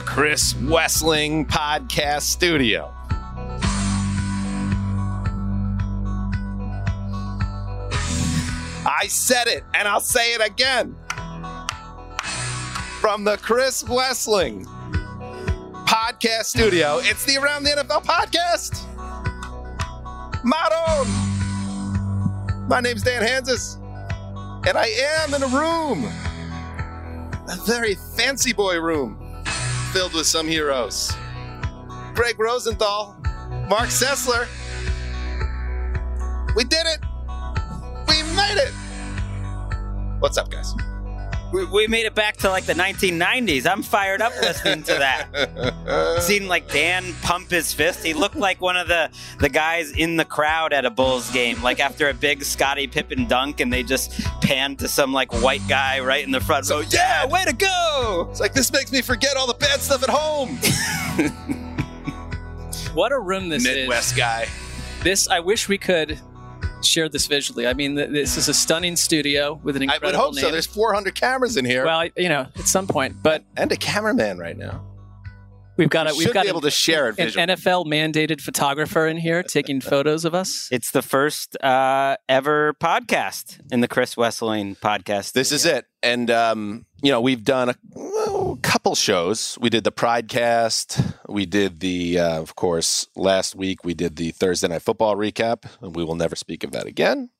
[0.00, 2.90] The Chris Wesseling Podcast Studio.
[8.86, 10.96] I said it, and I'll say it again.
[12.98, 14.64] From the Chris Wesseling
[15.84, 18.86] Podcast Studio, it's the Around the NFL Podcast.
[20.42, 22.68] My own.
[22.68, 23.76] My name's Dan Hanzus,
[24.66, 26.10] and I am in a room
[27.50, 29.19] a very fancy boy room
[29.92, 31.12] filled with some heroes.
[32.14, 33.16] Gregg Rosenthal,
[33.68, 34.46] Marc Sessler.
[36.54, 37.00] We did it.
[38.06, 38.72] We made it.
[40.20, 40.74] What's up, guys?
[41.52, 43.66] We, we made it back to like the 1990s.
[43.66, 46.18] I'm fired up listening to that.
[46.22, 48.04] Seeing like Dan pump his fist.
[48.04, 49.10] He looked like one of the,
[49.40, 53.26] the guys in the crowd at a Bulls game, like after a big Scottie Pippen
[53.26, 56.66] dunk, and they just panned to some like white guy right in the front.
[56.66, 58.28] So, yeah, way to go!
[58.30, 60.58] It's like this makes me forget all the bad stuff at home.
[62.94, 63.82] What a room this Midwest is.
[63.82, 64.48] Midwest guy.
[65.02, 66.18] This I wish we could
[66.84, 67.66] share this visually.
[67.66, 70.08] I mean, th- this is a stunning studio with an incredible.
[70.08, 70.50] I would hope so.
[70.50, 71.84] There's 400 cameras in here.
[71.84, 74.84] well, I- you know, at some point, but and a cameraman right now.
[75.76, 77.48] we've got a We we've should got be able an, to share it an.
[77.48, 80.68] NFL mandated photographer in here taking photos of us.
[80.70, 85.32] It's the first uh, ever podcast in the Chris Wesseling podcast.
[85.32, 85.86] This is it.
[86.02, 89.56] And, um, you know, we've done a, well, couple shows.
[89.60, 91.00] We did the Pride cast.
[91.28, 95.64] We did the, uh, of course, last week we did the Thursday Night Football recap.
[95.80, 97.30] And we will never speak of that again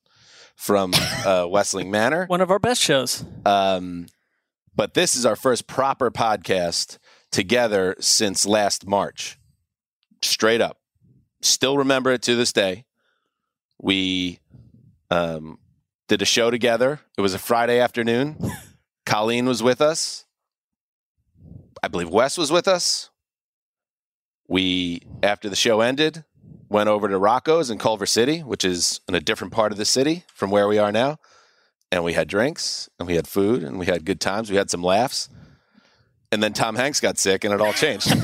[0.55, 2.25] from uh, Wesseling Manor.
[2.25, 3.23] One of our best shows.
[3.45, 4.07] Um,
[4.75, 6.97] but this is our first proper podcast
[7.31, 9.37] together since last March.
[10.21, 10.77] Straight up.
[11.41, 12.85] Still remember it to this day.
[13.81, 14.39] We
[15.09, 15.57] um,
[16.07, 16.99] did a show together.
[17.17, 18.37] It was a Friday afternoon.
[19.11, 20.23] Colleen was with us.
[21.83, 23.09] I believe Wes was with us.
[24.47, 26.23] We, after the show ended,
[26.69, 29.83] went over to Rocco's in Culver City, which is in a different part of the
[29.83, 31.19] city from where we are now
[31.91, 34.49] and we had drinks and we had food and we had good times.
[34.49, 35.27] We had some laughs.
[36.31, 38.09] And then Tom Hanks got sick and it all changed.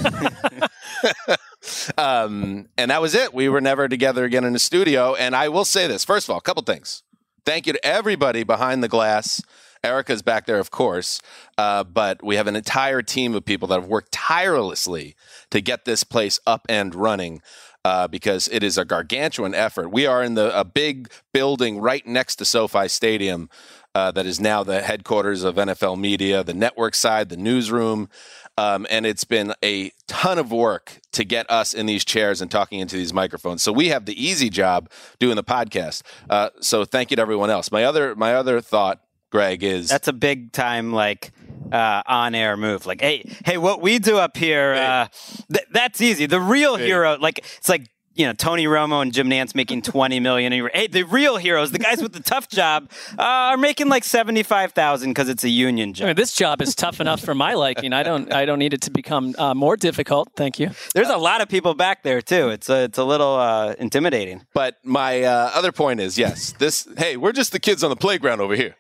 [1.98, 3.34] um, and that was it.
[3.34, 5.16] We were never together again in the studio.
[5.16, 7.04] And I will say this first of all, a couple things.
[7.44, 9.42] Thank you to everybody behind the glass.
[9.84, 11.22] Erica's back there, of course.
[11.58, 15.16] Uh, but we have an entire team of people that have worked tirelessly
[15.52, 17.42] to get this place up and running
[17.86, 19.90] uh, because it is a gargantuan effort.
[19.90, 23.50] We are in the a big building right next to SoFi Stadium
[23.96, 28.10] uh, that is now the headquarters of NFL Media, the network side, the newsroom.
[28.58, 32.52] Um, and it's been a ton of work to get us in these chairs and
[32.52, 33.64] talking into these microphones.
[33.64, 36.02] So we have the easy job doing the podcast.
[36.30, 37.72] Uh, so thank you to everyone else.
[37.72, 41.32] My other my other thought, Greg, is That's a big time like
[41.72, 42.86] uh, on air move.
[42.86, 45.08] Like, hey, hey, what we do up here, uh,
[45.52, 46.26] th- that's easy.
[46.26, 50.20] The real hero, like it's like you know Tony Romo and Jim Nantz making twenty
[50.20, 50.54] million.
[50.54, 53.90] And you're, hey, the real heroes, the guys with the tough job, uh, are making
[53.90, 56.06] like seventy five thousand because it's a union job.
[56.06, 56.08] I job.
[56.18, 57.94] mean, this job is tough enough for my liking.
[57.94, 60.30] I don't I don't need it to become uh, more difficult.
[60.36, 60.72] Thank you.
[60.96, 62.50] There's a lot of people back there too.
[62.50, 64.46] It's a, it's a little uh, intimidating.
[64.54, 67.96] But my uh, other point is yes, this, hey, we're just the kids on the
[67.96, 68.76] playground over here.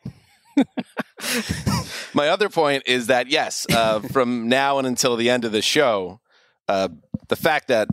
[2.13, 5.61] My other point is that, yes, uh, from now and until the end of the
[5.61, 6.19] show,
[6.67, 6.89] uh,
[7.27, 7.87] the fact that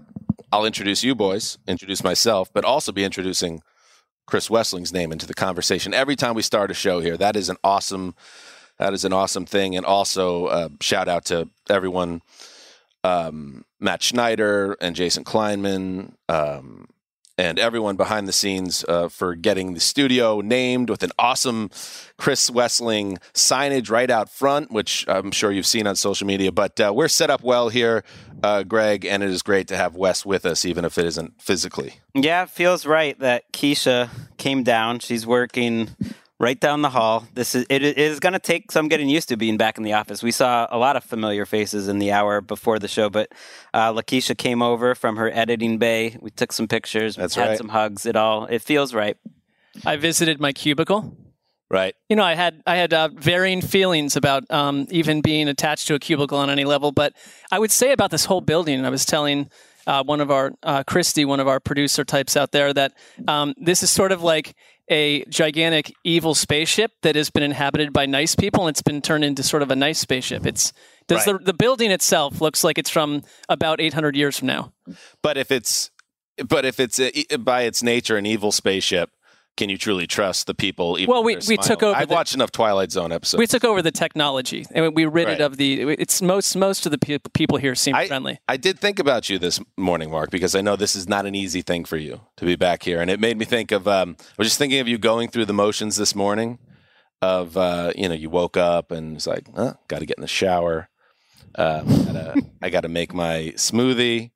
[0.52, 3.62] I'll introduce you boys, introduce myself, but also be introducing
[4.26, 7.16] Chris Wesseling's name into the conversation every time we start a show here.
[7.16, 8.14] That is an awesome,
[8.78, 9.76] that is an awesome thing.
[9.76, 12.22] And also, uh, shout out to everyone,
[13.02, 16.88] um, Matt Schneider and Jason Kleinman, um,
[17.36, 21.70] and everyone behind the scenes uh, for getting the studio named with an awesome
[22.16, 26.52] Chris Wesseling signage right out front, which I'm sure you've seen on social media.
[26.52, 28.04] But uh, we're set up well here,
[28.42, 31.40] uh, Greg, and it is great to have Wes with us, even if it isn't
[31.40, 31.94] physically.
[32.14, 35.00] Yeah, it feels right that Keisha came down.
[35.00, 35.90] She's working
[36.44, 37.26] right down the hall.
[37.32, 39.94] This is it is going to take some getting used to being back in the
[39.94, 40.22] office.
[40.22, 43.32] We saw a lot of familiar faces in the hour before the show, but
[43.72, 46.18] uh, Lakeisha came over from her editing bay.
[46.20, 47.16] We took some pictures.
[47.16, 47.58] That's had right.
[47.58, 48.04] some hugs.
[48.04, 49.16] It all it feels right.
[49.86, 51.16] I visited my cubicle.
[51.70, 51.96] Right.
[52.10, 55.94] You know, I had I had uh, varying feelings about um, even being attached to
[55.94, 56.92] a cubicle on any level.
[56.92, 57.14] But
[57.50, 59.48] I would say about this whole building, I was telling
[59.86, 62.92] uh, one of our uh, Christy, one of our producer types out there, that
[63.26, 64.54] um, this is sort of like
[64.90, 69.24] a gigantic evil spaceship that has been inhabited by nice people, and it's been turned
[69.24, 70.46] into sort of a nice spaceship.
[70.46, 70.72] It's
[71.06, 71.38] does Right.
[71.38, 74.72] the the building itself looks like it's from about 800 years from now.
[75.22, 75.90] But if it's,
[76.48, 79.10] but if it's a, uh, by its nature an evil spaceship,
[79.56, 80.98] can you truly trust the people?
[80.98, 83.38] Even Well, we- we took over I've the- watched enough Twilight Zone episodes.
[83.38, 85.34] We took over the technology, and we rid Right.
[85.34, 85.82] it of the.
[85.98, 88.38] It's most most of the pe- people here seem I- friendly.
[88.48, 91.34] I did think about you this morning, Mark, because I know this is not an
[91.34, 93.86] easy thing for you to be back here, and it made me think of.
[93.86, 96.58] Um, I was just thinking of you going through the motions this morning.
[97.22, 100.22] Of uh, you know, you woke up and it's like, huh, got to get in
[100.22, 100.90] the shower.
[101.54, 104.30] Uh, gotta, I got to make my smoothie,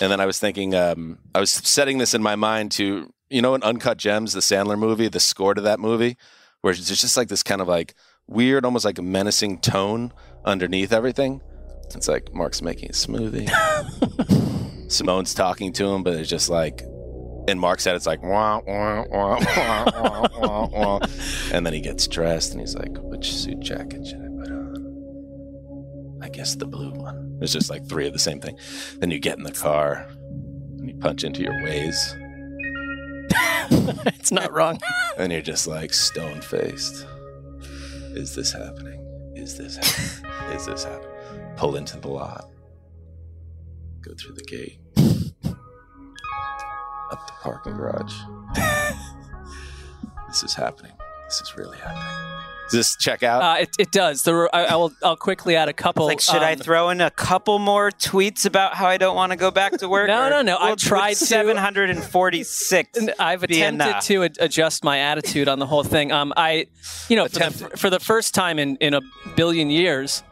[0.00, 3.42] and then I was thinking, um, I was setting this in my mind to you
[3.42, 6.16] know, in Uncut Gems, the Sandler movie, the score to that movie,
[6.60, 7.94] where it's just like this kind of like
[8.26, 10.12] weird, almost like a menacing tone
[10.44, 11.40] underneath everything.
[11.94, 13.50] It's like Mark's making a smoothie.
[14.90, 16.82] Simone's talking to him, but it's just like,
[17.46, 20.98] and Mark said it's like, wah, wah, wah, wah, wah, wah, wah.
[21.52, 26.18] and then he gets dressed and he's like, which suit jacket should I put on?
[26.22, 27.38] I guess the blue one.
[27.42, 28.56] It's just like three of the same thing.
[28.98, 30.06] Then you get in the car
[30.78, 32.18] and you punch into your Waze,
[34.06, 34.78] it's not wrong.
[35.18, 37.06] and you're just like stone faced.
[38.14, 39.00] Is this happening?
[39.34, 40.56] Is this happening?
[40.56, 41.10] Is this happening?
[41.56, 42.48] Pull into the lot.
[44.02, 44.78] Go through the gate.
[47.10, 48.14] Up the parking garage.
[50.28, 50.92] this is happening.
[51.26, 52.33] This is really happening.
[52.64, 53.42] Does this check out?
[53.42, 54.22] Uh, it, it does.
[54.22, 54.92] There were, I, I will.
[55.02, 56.06] I'll quickly add a couple.
[56.06, 59.32] Like, should I um, throw in a couple more tweets about how I don't want
[59.32, 60.08] to go back to work?
[60.08, 60.56] No, Or no, no.
[60.56, 62.98] I've would- tried to- 746.
[63.18, 64.04] I've be attempted enough?
[64.06, 66.12] to ad- adjust my attitude on the whole thing.
[66.12, 66.66] Um, I,
[67.08, 69.00] you know, for the, for the first time in, in a
[69.36, 70.22] billion years,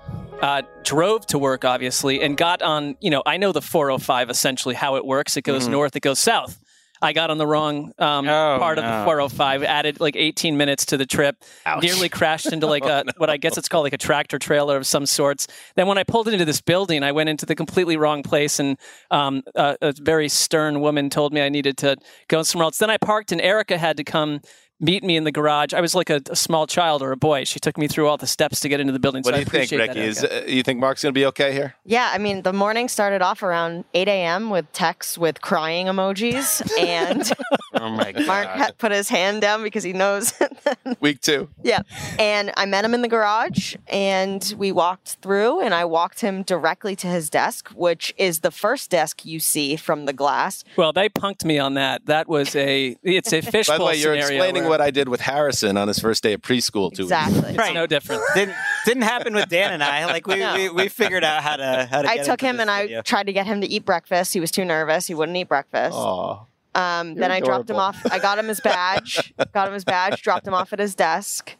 [0.40, 2.96] uh, drove to work obviously and got on.
[3.00, 5.36] You know, I know the 405 essentially how it works.
[5.36, 6.58] It goes north, it goes south.
[7.02, 9.64] I got on the wrong um, Oh, part of the 405.
[9.64, 11.36] Added like 18 minutes to the trip.
[11.82, 14.86] Nearly crashed into like a what I guess it's called like a tractor trailer of
[14.86, 15.46] some sorts.
[15.74, 18.78] Then when I pulled into this building, I went into the completely wrong place, and
[19.10, 21.96] um, a, a very stern woman told me I needed to
[22.28, 22.78] go somewhere else.
[22.78, 24.40] Then I parked, and Erica had to come
[24.82, 25.72] meet me in the garage.
[25.72, 27.44] I was like a, a small child or a boy.
[27.44, 29.22] She took me through all the steps to get into the building.
[29.22, 30.00] what so do I you think, Ricky?
[30.00, 31.76] Is, uh, you think Mark's going to be okay here?
[31.84, 34.50] Yeah, I mean, the morning started off around 8 a.m.
[34.50, 37.32] with texts with crying emojis, and
[37.74, 38.26] Oh my god.
[38.26, 40.34] Mark put his hand down because he knows.
[41.00, 41.48] Week two.
[41.62, 41.82] yeah,
[42.18, 46.42] and I met him in the garage, and we walked through, and I walked him
[46.42, 50.64] directly to his desk, which is the first desk you see from the glass.
[50.76, 52.06] well, they punked me on that.
[52.06, 54.90] That was a it's a fishbowl By the way, you're scenario explaining where what I
[54.90, 56.90] did with Harrison on his first day of preschool.
[56.94, 57.38] Two weeks ago.
[57.38, 57.54] Exactly.
[57.56, 58.22] it's no different.
[58.34, 58.54] didn't
[58.86, 60.06] didn't happen with Dan and I.
[60.06, 60.54] Like we, No.
[60.54, 62.08] we, we figured out how to how to.
[62.08, 64.32] I get took him this and I tried to get him to eat breakfast.
[64.32, 65.06] He was too nervous.
[65.06, 65.94] He wouldn't eat breakfast.
[65.94, 66.44] Aw.
[66.74, 68.00] Um, then I dropped him off.
[68.10, 69.34] I got him his badge.
[69.52, 70.22] got him his badge.
[70.22, 71.54] Dropped him off at his desk.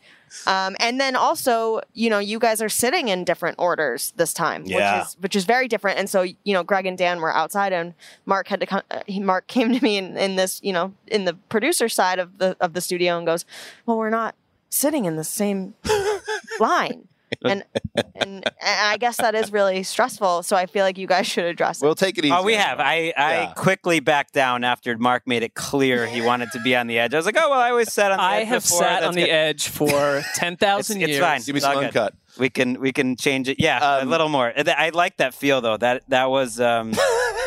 [0.47, 4.65] Um, and then also, you know, you guys are sitting in different orders this time,
[4.67, 4.99] Yeah.
[4.99, 5.99] which is which is very different.
[5.99, 7.95] And so, you know, Greg and Dan were outside, and
[8.27, 8.83] Mark had to come.
[8.91, 12.19] Uh, he, Mark came to me in, in this, you know, in the producer side
[12.19, 13.45] of the of the studio, and goes,
[13.87, 14.35] "Well, we're not
[14.71, 15.75] sitting in the same
[16.61, 17.09] line."
[17.45, 20.43] And, and and I guess that is really stressful.
[20.45, 21.85] So I feel like you guys should address it.
[21.87, 22.33] We'll take it easy.
[22.35, 22.79] Oh, we have.
[22.81, 23.53] I, I Yeah.
[23.55, 27.15] quickly backed down after Mark made it clear he wanted to be on the edge.
[27.15, 28.79] I was like, oh well, I always sat on the I edge have before.
[28.79, 31.21] sat That's on the edge for It's, ten thousand it's years.
[31.21, 31.41] fine.
[31.43, 31.87] Give me It's all some good.
[31.97, 32.15] uncut.
[32.39, 33.59] We can we can change it.
[33.61, 34.53] Yeah, a Um, little more.
[34.57, 35.77] I I like that feel though.
[35.77, 36.93] That that was um,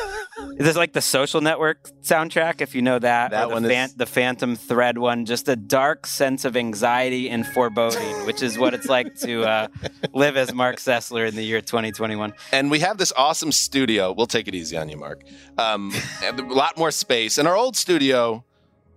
[0.57, 2.61] Is this like the Social Network soundtrack?
[2.61, 5.25] If you know that, That the, one is- the Phantom Thread one.
[5.25, 9.67] Just a dark sense of anxiety and foreboding, which is what it's like to uh,
[10.13, 12.33] live as Marc Sessler in the year 2021.
[12.51, 14.11] and we have this awesome studio.
[14.11, 15.23] We'll take it easy on you, Mark.
[15.57, 15.91] Um,
[16.23, 17.37] a lot more space.
[17.37, 18.43] In our old studio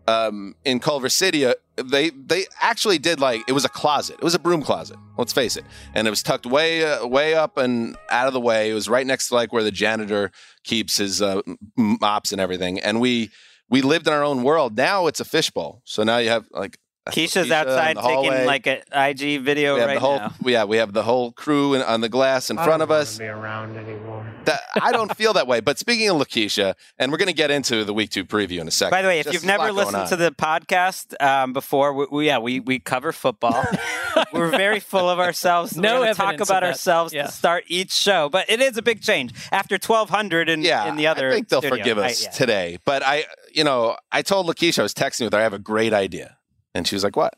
[0.09, 4.17] um, in Culver City, uh, they they actually did like it was a closet.
[4.17, 4.97] It was a broom closet.
[5.19, 8.41] Let's face it, and it was tucked way uh, way up and out of the
[8.41, 8.71] way.
[8.71, 10.31] It was right next to like where the janitor
[10.65, 11.43] keeps his uh,
[11.77, 12.81] mops and everything.
[12.81, 13.31] And we
[13.69, 14.77] we lived in our own world.
[14.77, 15.83] Now it's a fishbowl.
[15.85, 16.79] So now you have like.
[17.11, 20.33] Keisha's Keisha outside taking like an IG video we right the whole now.
[20.45, 23.19] yeah we have the whole crew in, on the glass in front of us.
[23.19, 24.27] Be around anymore.
[24.45, 25.61] That I don't feel that way.
[25.61, 28.69] But speaking of Lakeisha, and we're going to get into the week two preview in
[28.69, 28.91] a second.
[28.93, 32.27] By the way, if Just you've never listened to the podcast um, before, we, we,
[32.27, 33.65] yeah, we, we cover football.
[34.33, 35.77] We're very full of ourselves.
[35.77, 37.27] No We're talk about ourselves Yeah.
[37.27, 40.97] to start each show, but it is a big change after 1,200 in, yeah, in
[40.97, 41.29] the other.
[41.29, 41.79] I think they'll studio.
[41.79, 42.31] forgive I- us yeah.
[42.31, 42.79] today.
[42.85, 45.39] But I, you know, I told Lakeisha I was texting with her.
[45.39, 46.37] I have a great idea,
[46.79, 47.35] and she was like, "What?"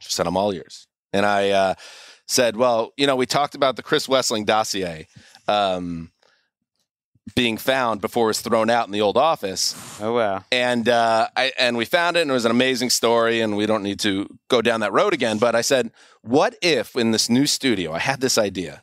[0.00, 1.74] She said, "I'm all yours." And I uh,
[2.26, 5.06] said, "Well, you know, we talked about the Chris Wesseling dossier."
[5.48, 6.10] Um,
[7.34, 9.74] being found before it was thrown out in the old office.
[10.00, 10.44] Oh wow!
[10.52, 13.66] and uh, I and we found it, and it was an amazing story, and we
[13.66, 15.38] don't need to go down that road again.
[15.38, 15.90] But I said,
[16.20, 18.82] what if in this new studio, I had this idea.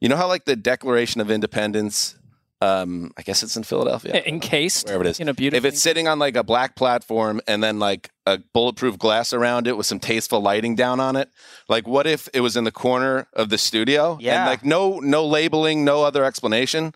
[0.00, 2.16] You know how like the Declaration of Independence,
[2.60, 5.18] um, I guess it's in Philadelphia, Encased, wherever it is.
[5.18, 8.98] you know, If it's sitting on like a black platform and then like a bulletproof
[8.98, 11.28] glass around it with some tasteful lighting down on it,
[11.68, 14.16] like what if it was in the corner of the studio?
[14.20, 14.40] Yeah.
[14.42, 16.94] And like no no labeling, no other explanation.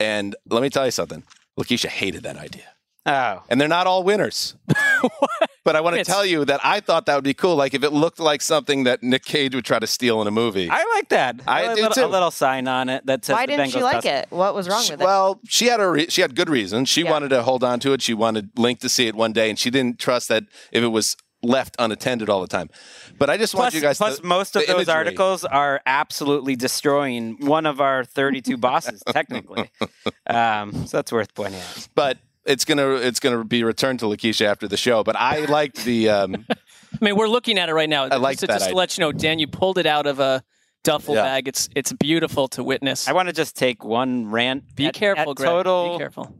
[0.00, 1.22] And let me tell you something.
[1.58, 2.64] Lakeisha hated that idea
[3.04, 4.54] Oh, and they're not all winners.
[5.64, 7.56] but I want to tell you that I thought that would be cool.
[7.56, 10.30] Like if it looked like something that Nick Cage would try to steal in a
[10.30, 10.68] movie.
[10.70, 11.40] I like that.
[11.46, 12.04] I do little, too.
[12.04, 14.12] A little sign on it that says Why didn't Bengals she like custom.
[14.14, 14.26] it?
[14.30, 15.04] What was wrong She- with it?
[15.04, 16.84] well, she had a re- she had good reason.
[16.84, 17.10] She Yeah.
[17.10, 18.02] wanted to hold on to it.
[18.02, 20.88] She wanted Link to see it one day, and she didn't trust that if it
[20.88, 22.70] was left unattended all the time.
[23.18, 23.98] But I just want Plus, you guys.
[23.98, 24.94] plus to, most of those imagery.
[24.94, 29.68] articles are absolutely destroying one of our 32 bosses, technically.
[30.28, 31.88] Um, so that's worth pointing out.
[31.96, 35.02] But it's gonna it's gonna be returned to Lakeisha after the show.
[35.04, 36.08] But I liked the.
[36.10, 38.04] Um, I mean, we're looking at it right now.
[38.04, 38.76] I like just, to- that just to idea.
[38.76, 40.42] let you know, Dan, you pulled it out of a
[40.84, 41.22] duffel Yeah.
[41.22, 41.48] bag.
[41.48, 43.08] It's it's beautiful to witness.
[43.08, 44.74] I want to just take one rant.
[44.74, 45.48] Be at- careful, at Greg.
[45.48, 45.92] Total.
[45.92, 46.34] Be careful.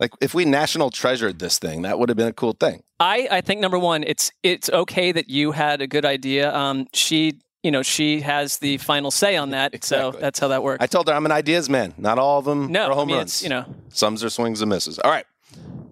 [0.00, 2.82] like if we national treasured this thing, that would have been a cool thing.
[3.00, 6.52] I, I think number one, it's it's okay that you had a good idea.
[6.54, 10.12] Um, she you know she has the final say on that, Exactly.
[10.12, 10.82] so that's how that works.
[10.82, 11.94] I told her I'm an ideas man.
[11.96, 13.30] Not all of them no, are home I mean, runs.
[13.34, 14.98] it's, you know, Some's are swings and misses.
[14.98, 15.24] All right.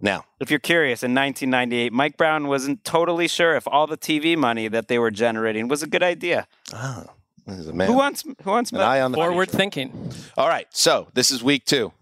[0.01, 4.37] Now, If you're curious, in 1998, Mike Brown wasn't totally sure if all the TV
[4.37, 6.47] money that they were generating was a good idea.
[6.73, 7.13] Ah, oh,
[7.47, 7.89] there's a man.
[7.89, 8.23] Who wants?
[8.43, 8.73] Who wants?
[8.73, 9.57] an eye on the forward future.
[9.57, 10.13] thinking.
[10.37, 10.67] All right.
[10.71, 11.93] So this is week two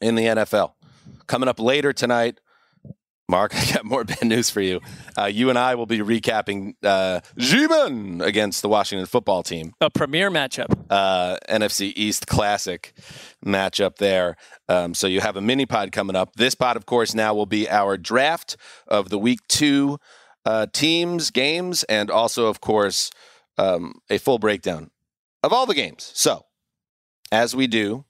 [0.00, 0.72] in the NFL.
[1.26, 2.38] Coming up later tonight,
[3.32, 4.80] Mark, I got more bad news for you.
[5.18, 9.72] Uh, you and I will be recapping uh, G-Men against the Washington football team.
[9.80, 10.66] A premier matchup.
[10.90, 12.92] uh, NFC East Classic
[13.44, 14.36] matchup there.
[14.68, 16.36] Um, so you have a mini pod coming up.
[16.36, 19.98] This pod, of course, now will be our draft of the week two
[20.44, 23.10] uh, teams, games, and also, of course,
[23.56, 24.90] um, a full breakdown
[25.42, 26.12] of all the games.
[26.14, 26.44] So,
[27.32, 28.04] as we do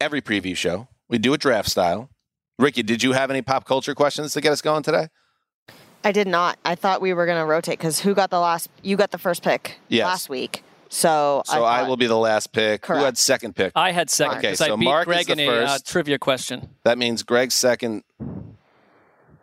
[0.00, 2.10] every preview show, we do a draft style.
[2.58, 5.08] Ricky, did you have any pop culture questions to get us going today?
[6.04, 6.58] I did not.
[6.64, 8.68] I thought we were going to rotate because who got the last?
[8.82, 10.04] You got the first pick Yes.
[10.06, 10.62] last week.
[10.90, 12.86] So, So I, thought- will be the last pick.
[12.86, 13.72] Who had second pick?
[13.74, 15.86] I had second Okay, so I beat Mark is Greg the in a uh, first.
[15.88, 16.68] trivia question.
[16.84, 18.04] That means Greg's second.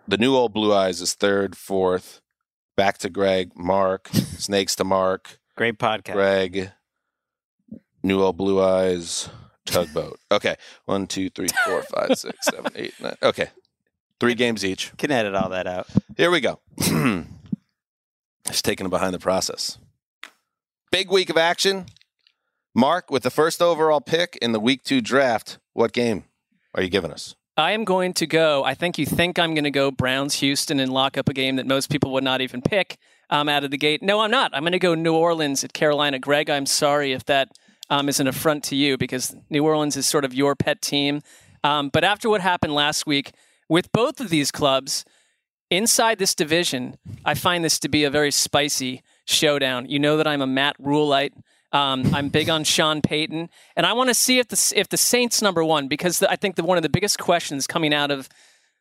[0.07, 2.21] The new old Blue Eyes is third, fourth.
[2.77, 6.13] Back to Greg, Mark, Snakes to Mark, Great podcast.
[6.13, 6.71] Greg,
[8.01, 9.29] New Old Blue Eyes,
[9.71, 10.19] Tugboat.
[10.31, 13.15] Okay, one, two, three, four, five, six, seven, eight, nine.
[13.21, 13.49] Okay,
[14.19, 14.95] three games each.
[14.97, 15.87] Can edit all that out.
[16.17, 16.59] Here we go.
[18.47, 19.77] Just taking it behind the process.
[20.91, 21.85] Big week of action.
[22.73, 26.23] Mark, with the first overall pick in the week two draft, what game
[26.73, 27.35] are you giving us?
[27.57, 28.63] I am going to go.
[28.63, 31.57] I think you think I'm going to go Browns Houston and lock up a game
[31.57, 32.97] that most people would not even pick
[33.29, 34.01] um, out of the gate.
[34.01, 34.51] No, I'm not.
[34.53, 36.17] I'm going to go New Orleans at Carolina.
[36.17, 37.49] Greg, I'm sorry if that
[37.91, 41.21] um, is an affront to you because New Orleans is sort of your pet team.
[41.63, 43.33] Um, but after what happened last week
[43.69, 45.05] with both of these clubs
[45.69, 49.87] inside this division, I find this to be a very spicy showdown.
[49.89, 51.33] You know that I'm a Matt Rhuleite.
[51.73, 54.97] Um, I'm big on Sean Payton, and I want to see if the if the
[54.97, 58.11] Saints number one because the, I think that one of the biggest questions coming out
[58.11, 58.27] of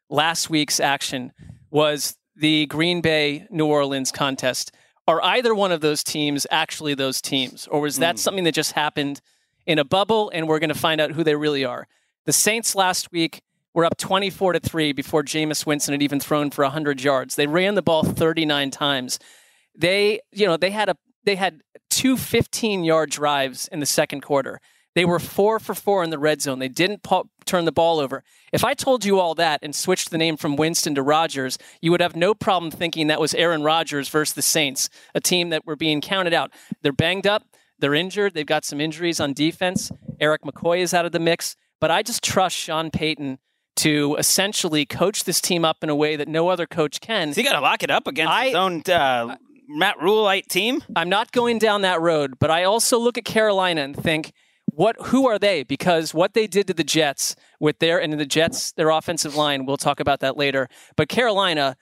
[0.09, 1.33] last week's action
[1.71, 4.73] was the Green Bay New Orleans contest.
[5.11, 8.19] Are either one of those teams actually those teams, or was that hmm.
[8.19, 9.21] something that just happened
[9.67, 11.89] in a bubble, and we're going to find out who they really are.
[12.27, 13.43] The Saints last week
[13.75, 17.35] were up 24 to 3 before Jameis Winston had even thrown for 100 yards.
[17.35, 19.19] They ran the ball 39 times.
[19.77, 24.61] They, you know, they had a they had two 15-yard drives in the second quarter.
[24.95, 26.59] They were 4 for 4 in the red zone.
[26.59, 27.07] They didn't
[27.47, 28.25] turn the ball over.
[28.53, 31.91] If I told you all that and switched the name from Winston to Rodgers, you
[31.93, 35.65] would have no problem thinking that was Aaron Rodgers versus the Saints, a team that
[35.65, 36.51] were being counted out.
[36.83, 37.45] They're banged up,
[37.79, 39.93] they're injured, they've got some injuries on defense.
[40.19, 43.39] Erik McCoy is out of the mix, but I just trust Sean Payton
[43.77, 47.29] to essentially coach this team up in a way that no other coach can.
[47.33, 49.37] He's got to lock it up against I- his own uh,
[49.69, 50.83] Matt Rhuleite team.
[50.97, 54.33] I'm not going down that road, but I also look at Carolina and think,
[54.75, 55.63] what who are they?
[55.63, 59.67] Because what they did to the Jets with their and the Jets, their offensive line,
[59.67, 60.69] we'll talk about that later.
[60.97, 61.77] But Carolina,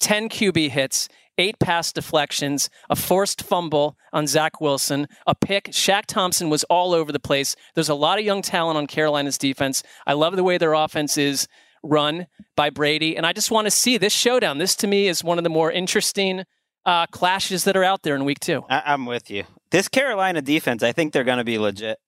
[0.00, 1.08] 10 QB hits,
[1.38, 5.66] eight pass deflections, a forced fumble on Zach Wilson, a pick.
[5.66, 7.56] Shaq Thompson was all over the place.
[7.74, 9.82] There's a lot of young talent on Carolina's defense.
[10.06, 11.46] I love the way their offense is
[11.82, 14.58] run by Brady, and I just want to see this showdown.
[14.58, 16.44] This to me is one of the more interesting
[16.84, 18.64] uh, clashes that are out there in week two.
[18.68, 19.44] I- I'm with you.
[19.70, 21.98] This Carolina defense, I think they're going to be legit.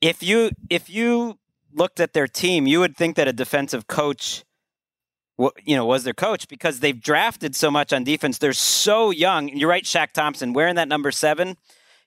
[0.00, 1.38] If you if you
[1.72, 4.44] looked at their team, you would think that a defensive coach,
[5.64, 8.38] you know, was their coach because they've drafted so much on defense.
[8.38, 9.48] They're so young.
[9.48, 11.56] You're right, Shaq Thompson wearing that number seven.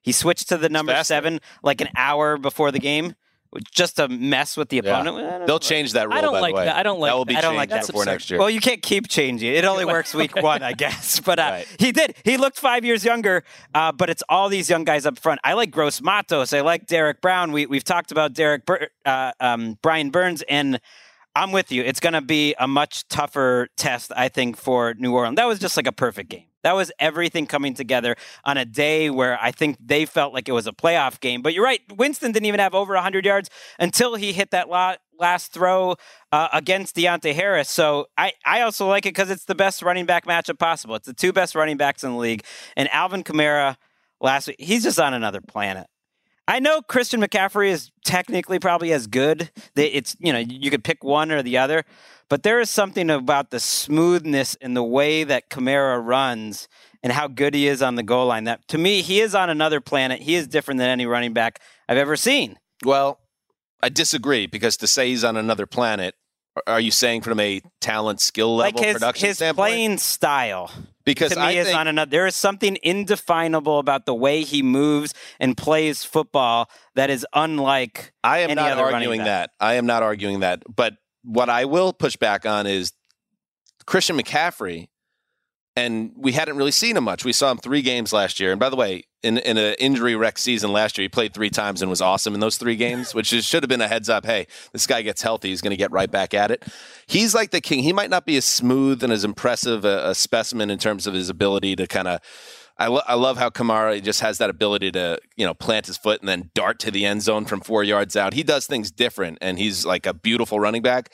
[0.02, 3.16] He switched to the number seven like an hour before the game,
[3.74, 5.18] just to mess with the opponent.
[5.18, 5.60] I don't They'll know.
[5.60, 6.18] change that rule.
[6.18, 6.66] I don't by like the way.
[6.66, 6.76] that.
[6.78, 7.18] I don't like that.
[7.18, 7.40] will be that.
[7.40, 7.92] I don't like changed that.
[7.92, 8.40] before next year.
[8.40, 9.54] Well, you can't keep changing.
[9.54, 11.20] It only works week one, I guess.
[11.20, 11.68] But uh, Right.
[11.80, 12.16] he did.
[12.24, 13.44] He looked five years younger.
[13.76, 15.40] Uh, but it's all these young guys up front.
[15.44, 16.54] I like Gross Matos.
[16.54, 17.52] I like Derrick Brown.
[17.52, 20.80] We we've talked about Derek Bur- uh, um, Brian Burns, and
[21.36, 21.82] I'm with you.
[21.84, 25.36] It's going to be a much tougher test, I think, for New Orleans.
[25.38, 26.46] That was just like a perfect game.
[26.64, 28.16] That was everything coming together
[28.46, 31.42] on a day where I think they felt like it was a playoff game.
[31.42, 31.82] But you're right.
[31.96, 33.50] Winston didn't even have over 100 yards
[33.80, 35.96] until he hit that la- last throw
[36.32, 37.70] uh, against Deonte Harris.
[37.70, 40.96] So I, I also like it because it's the best running back matchup possible.
[40.96, 42.44] It's the two best running backs in the league.
[42.76, 43.78] And Alvin Kamara
[44.20, 45.88] last week, he's just on another planet.
[46.52, 49.50] I know Christian McCaffrey is technically probably as good.
[49.74, 51.86] It's you know you could pick one or the other,
[52.28, 56.68] but there is something about the smoothness in the way that Kamara runs
[57.02, 58.44] and how good he is on the goal line.
[58.44, 60.20] That to me, he is on another planet.
[60.20, 62.60] He is different than any running back I've ever seen.
[62.84, 63.22] Well,
[63.82, 66.16] I disagree because to say he's on another planet,
[66.68, 69.70] are you saying from a talent, skill level, like his production his standpoint?
[69.70, 70.70] playing style.
[71.06, 72.10] Because to me I is think, on another.
[72.10, 78.14] There is something indefinable about the way he moves and plays football that is unlike.
[78.24, 79.52] I am any not other arguing that.
[79.60, 80.64] I am not arguing that.
[80.74, 82.94] But what I will push back on is
[83.86, 84.90] Christian McCaffrey,
[85.76, 87.26] and we hadn't really seen him much.
[87.26, 88.52] We saw him three games last year.
[88.52, 91.50] And by the way, in in an injury wreck season last year, he played three
[91.50, 94.10] times and was awesome in those three games, which is, should have been a heads
[94.10, 94.26] up.
[94.26, 96.66] Hey, this guy gets healthy, he's going to get right back at it.
[97.08, 97.84] He's like the king.
[97.84, 101.14] He might not be as smooth and as impressive a, a specimen in terms of
[101.14, 102.22] his ability to kind of.
[102.78, 105.98] I, lo- I love how Kamara just has that ability to, you know, plant his
[105.98, 108.34] foot and then dart to the end zone from four yards out.
[108.34, 111.12] He does things different, and he's like a beautiful running back.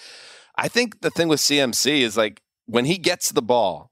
[0.56, 3.91] I think the thing with CMC is like when he gets the ball,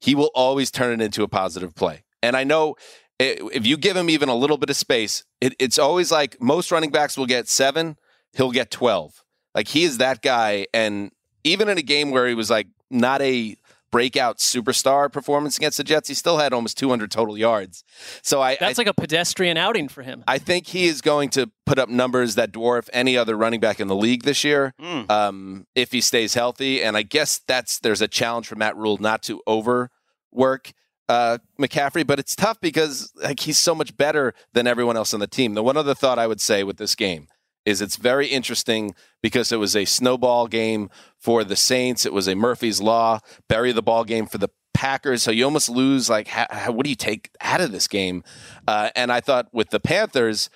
[0.00, 2.04] he will always turn it into a positive play.
[2.22, 2.76] And I know
[3.20, 6.40] i- if you give him even a little bit of space, it, it's always like
[6.40, 7.96] most running backs will get seven,
[8.32, 9.24] he'll get 12.
[9.54, 10.66] Like he is that guy.
[10.74, 11.10] And
[11.44, 13.56] even in a game where he was like not a
[13.92, 17.84] breakout superstar performance against the Jets, he still had almost 200 total yards.
[18.22, 20.24] So I, That's I like a pedestrian outing for him.
[20.26, 23.78] I think he is going to put up numbers that dwarf any other running back
[23.78, 25.08] in the league this year Mm.
[25.08, 26.82] um, if he stays healthy.
[26.82, 30.72] And I guess that's there's a challenge for Matt Rhule not to overwork
[31.08, 35.20] uh, McCaffrey, but it's tough because like he's so much better than everyone else on
[35.20, 35.54] the team.
[35.54, 37.28] The one other thought I would say with this game
[37.64, 42.04] is it's very interesting because it was a snowball game for the Saints.
[42.04, 45.22] It was a Murphy's Law bury the ball game for the Packers.
[45.22, 48.24] So you almost lose like how, how, what do you take out of this game?
[48.66, 50.50] Uh, and I thought with the Panthers.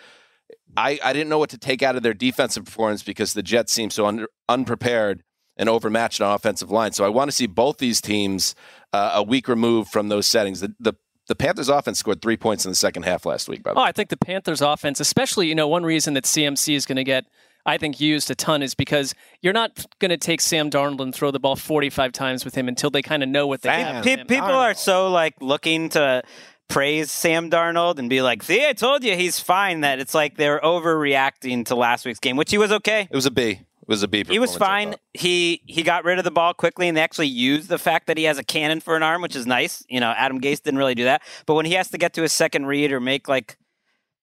[0.76, 3.72] I, I didn't know what to take out of their defensive performance because the Jets
[3.72, 5.24] seem so under, unprepared
[5.58, 6.92] and overmatched on offensive line.
[6.92, 8.54] So I want to see both these teams
[8.92, 10.60] uh, a week removed from those settings.
[10.60, 10.94] The, the
[11.26, 13.62] the Panthers offense scored three points in the second half last week.
[13.62, 16.24] By the Oh, way, I think the Panthers offense, especially, you know, one reason that
[16.24, 17.26] CMC is going to get,
[17.66, 21.14] I think, used a ton is because you're not going to take Sam Darnold and
[21.14, 23.94] throw the ball 45 times with him until they kind of know what they Sam.
[23.96, 24.04] have.
[24.04, 24.26] Pe- with him.
[24.26, 26.22] people are so like looking to
[26.68, 30.38] praise Sam Darnold and be like, "See, I told you he's fine." That it's like
[30.38, 33.06] they're overreacting to last week's game, which he was okay.
[33.10, 33.60] it was a B.
[33.88, 34.22] It was a B.
[34.28, 34.96] He was fine.
[35.14, 38.18] He he got rid of the ball quickly, and they actually used the fact that
[38.18, 39.82] he has a cannon for an arm, which is nice.
[39.88, 42.22] You know, Adam Gase didn't really do that, but when he has to get to
[42.22, 43.56] his second read or make like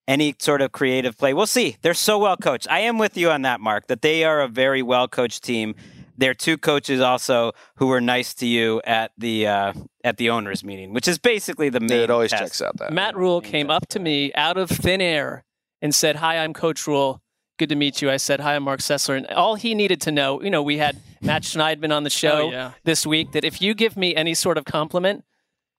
[0.08, 1.34] any sort of creative play.
[1.34, 1.78] We'll see.
[1.82, 2.68] They're so well coached.
[2.70, 5.76] I am with you on that, Mark, that they are a very well coached team.
[6.18, 9.74] There are two coaches also who were nice to you at the uh,
[10.04, 12.02] at the owners meeting, which is basically the main.
[12.02, 12.44] It always test.
[12.44, 12.94] checks out that.
[12.94, 15.44] Matt Rhule came up to me out of thin air
[15.82, 17.22] and said, "Hi, I'm Coach Rhule.
[17.58, 20.12] Good to meet you." I said, "Hi, I'm Marc Sessler." And all he needed to
[20.12, 22.72] know, you know, we had Matt Schneidman on the oh, show Oh, yeah.
[22.84, 23.32] this week.
[23.34, 25.24] That if you give me any sort of compliment,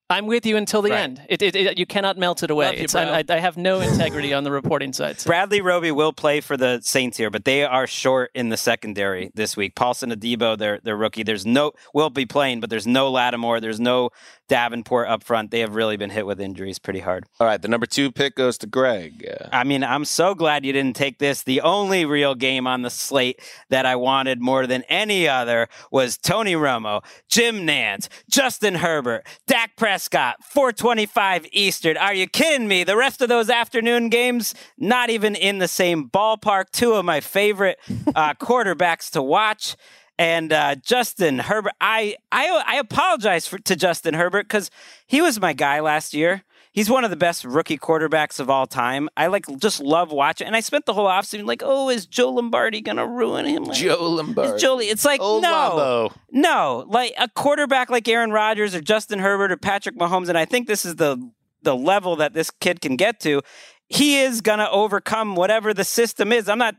[0.09, 1.01] I'm with you until the Right.
[1.01, 1.23] end.
[1.29, 2.81] It, it, it- you cannot melt it away.
[2.81, 3.25] You, I.
[3.29, 5.19] I have no integrity on the reporting side.
[5.19, 5.27] So.
[5.27, 9.31] Bradley Roby will play for the Saints here, but they are short in the secondary
[9.35, 9.75] this week.
[9.75, 11.25] Paulson Adebo, their their rookie.
[11.25, 13.61] There's no will be playing, but there's no Lattimore.
[13.61, 14.11] There's no
[14.49, 15.51] Davenport up front.
[15.51, 17.25] They have really been hit with injuries pretty hard.
[17.41, 19.27] All right, the number two pick goes to Greg.
[19.53, 21.43] I mean, I'm so glad you didn't take this.
[21.43, 26.17] The only real game on the slate that I wanted more than any other was
[26.17, 31.97] Tony Romo, Jim Nantz, Justin Herbert, Dak Prescott, 425 Eastern.
[31.97, 32.85] Are you kidding me?
[32.85, 36.71] The rest of those afternoon games, not even in the same ballpark.
[36.71, 37.79] Two of my favorite
[38.15, 39.77] uh, quarterbacks to watch.
[40.19, 44.71] And uh, Justin Herbert, I I, I apologize for, to Justin Herbert because
[45.07, 46.43] he was my guy last year.
[46.73, 49.09] He's one of the best rookie quarterbacks of all time.
[49.17, 50.47] I like just love watching.
[50.47, 53.65] And I spent the whole offseason like, oh, is Joe Lombardi gonna ruin him?
[53.65, 54.61] Like, Joe Lombardi.
[54.61, 54.79] Joe?
[54.79, 56.15] It's like Old no, Lombo.
[56.33, 56.85] no.
[56.87, 60.67] Like a quarterback like Aaron Rodgers or Justin Herbert or Patrick Mahomes, and I think
[60.67, 61.17] this is the
[61.63, 63.41] the level that this kid can get to.
[63.89, 66.47] He is gonna overcome whatever the system is.
[66.47, 66.75] I'm not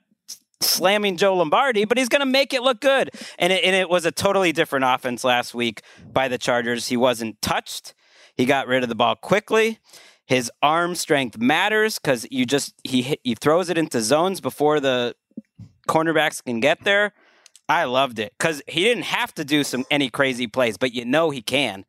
[0.61, 3.11] slamming Joe Lombardi, but he's going to make it look good.
[3.37, 6.87] And it, and it was a totally different offense last week by the Chargers.
[6.87, 7.93] He wasn't touched.
[8.35, 9.79] He got rid of the ball quickly.
[10.25, 15.15] His arm strength matters because you just he he throws it into zones before the
[15.87, 17.13] cornerbacks can get there.
[17.69, 21.05] I loved it because he didn't have to do some any crazy plays, but you
[21.05, 21.85] know he can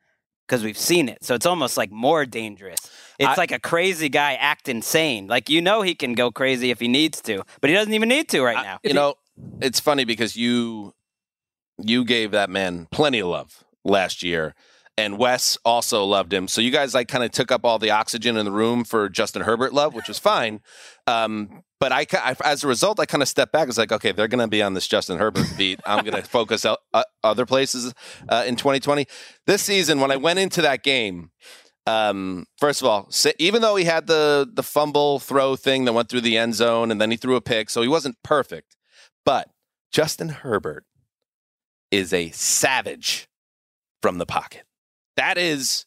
[0.49, 1.23] because we've seen it.
[1.23, 2.79] So it's almost like more dangerous.
[3.19, 5.27] It's I- like a crazy guy acting sane.
[5.27, 8.09] Like you know he can go crazy if he needs to, but he doesn't even
[8.09, 8.79] need to right now.
[8.83, 9.15] You know,
[9.61, 10.95] it's funny because you
[11.79, 14.55] you gave that man plenty of love last year,
[14.97, 16.49] and Wes also loved him.
[16.49, 19.09] So you guys like kind of took up all the oxygen in the room for
[19.09, 20.61] Justin Herbert love, which was fine.
[21.07, 23.63] Um, but I, I, as a result, I kind of stepped back.
[23.63, 25.81] I was like, okay, they're going to be on this Justin Herbert beat.
[25.87, 27.95] I'm going to focus out, uh, other places
[28.29, 29.07] uh, in 2020.
[29.47, 31.31] This season, when I went into that game,
[31.87, 36.11] um, first of all, even though he had the the fumble throw thing that went
[36.11, 38.77] through the end zone, and then he threw a pick, so he wasn't perfect.
[39.25, 39.49] But
[39.91, 40.85] Justin Herbert
[41.91, 43.29] is a savage
[44.03, 44.65] from the pocket.
[45.17, 45.87] That is,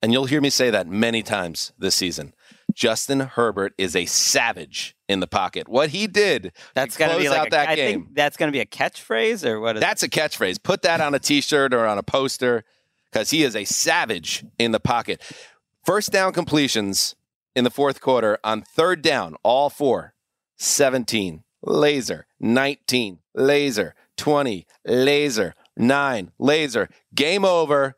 [0.00, 2.32] and you'll hear me say that many times this season.
[2.74, 5.68] Justin Herbert is a savage in the pocket.
[5.68, 8.04] What he did That's to gonna be close like out a, that I game.
[8.04, 9.76] think that's gonna be a catchphrase or what?
[9.76, 10.62] Is That's a catchphrase.
[10.62, 12.64] Put that on a t-shirt or on a poster
[13.10, 15.22] because he is a savage in the pocket.
[15.84, 17.14] First down completions
[17.54, 20.14] in the fourth quarter on third down, all four.
[20.56, 26.88] 17, laser, 19, laser, 20, laser, 9, laser.
[27.14, 27.96] Game over.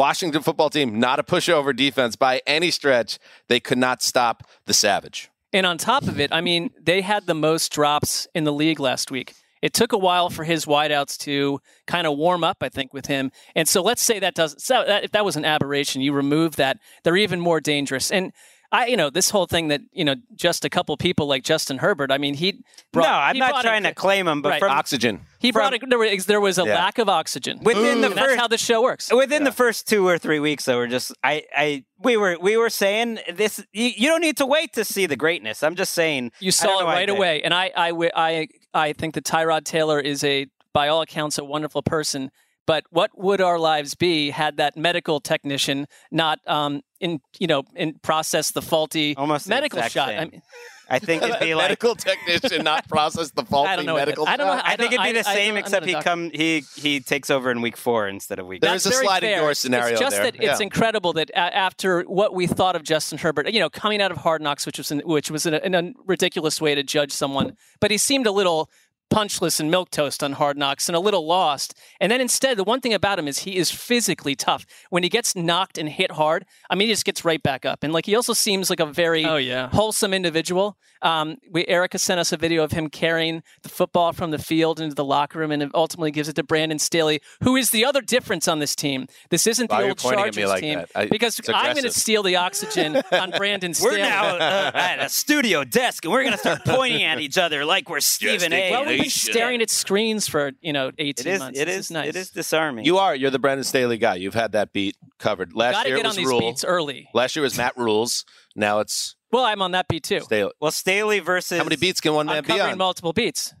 [0.00, 3.18] Washington football team, not a pushover defense by any stretch.
[3.48, 5.28] They could not stop the Savage.
[5.52, 8.80] And on top of it, I mean, they had the most drops in the league
[8.80, 9.34] last week.
[9.60, 13.04] It took a while for his wideouts to kind of warm up, I think, with
[13.04, 13.30] him.
[13.54, 16.56] And so let's say that doesn't, so that, if that was an aberration, you remove
[16.56, 18.10] that, they're even more dangerous.
[18.10, 18.32] And
[18.72, 21.78] I, you know, this whole thing that, you know, just a couple people like Justin
[21.78, 23.04] Herbert, I mean, he brought.
[23.06, 24.60] no, I'm not trying a- to claim him, but Right.
[24.60, 25.22] from Oxygen.
[25.40, 26.74] He brought, a, there, was, there was a Yeah.
[26.76, 27.58] lack of oxygen.
[27.64, 29.12] within the And that's first how the show works.
[29.12, 32.56] within the first two or three weeks though we're just i i we were we
[32.56, 35.92] were saying this you, you don't need to wait to see the greatness i'm just
[35.92, 39.98] saying You saw it right away, and I, I, I, I think that Tyrod Taylor
[39.98, 42.30] is a, by all accounts, a wonderful person.
[42.70, 47.64] But what would our lives be had that medical technician not, um, in you know,
[47.74, 50.10] in process the faulty Almost medical exact shot?
[50.10, 50.40] I, mean,
[50.88, 53.96] i think it'd be like medical technician not process the faulty I don't know.
[53.96, 54.52] medical I don't know.
[54.54, 54.64] shot?
[54.64, 57.28] I, think it'd be the I same, I'm except not he come he he takes
[57.28, 58.60] over in week four instead of week.
[58.62, 59.40] There's a sliding fair.
[59.40, 60.30] door It's- scenario It's just there.
[60.30, 64.12] that it's incredible that after what we thought of Justin Herbert, you know, coming out
[64.12, 67.10] of Hard Knocks, which was an, which was an, an, a ridiculous way to judge
[67.10, 68.70] someone, but he seemed a little
[69.10, 71.74] punchless and milquetoast on Hard Knocks and a little lost.
[72.00, 74.64] And then instead, the one thing about him is he is physically tough.
[74.90, 77.82] When he gets knocked and hit hard, I mean, he just gets right back up.
[77.82, 79.68] And like he also seems like a very Oh, yeah.
[79.70, 80.76] wholesome individual.
[81.02, 84.80] Um, we Erica sent us a video of him carrying the football from the field
[84.80, 88.02] into the locker room, and ultimately gives it to Brandon Staley, who is the other
[88.02, 89.06] difference on this team.
[89.30, 90.82] This isn't Why the old pointing Chargers me like team?
[90.94, 93.96] I- because I'm going to steal the oxygen on Brandon Staley.
[93.96, 97.38] We're now uh, at a studio desk, and we're going to start pointing at each
[97.38, 98.70] other like we're Stephen A.
[98.70, 99.32] Well, we Patient.
[99.34, 101.38] staring at screens for you know 18 It is.
[101.40, 101.58] months.
[101.58, 101.90] It This is.
[101.90, 102.08] nice.
[102.08, 102.84] It is disarming.
[102.84, 103.14] You are.
[103.14, 104.16] You're the Brandon Staley guy.
[104.16, 105.54] You've had that beat covered.
[105.54, 106.40] Last Got to year get it on was these Rhule.
[106.40, 107.08] beats early.
[107.14, 108.24] Last year was Matt Rhules.
[108.56, 110.20] Now it's Well, I'm on that beat too.
[110.20, 110.52] Staley.
[110.60, 112.78] well, Staley versus How many beats can one I'm man be on?
[112.78, 113.54] multiple beats.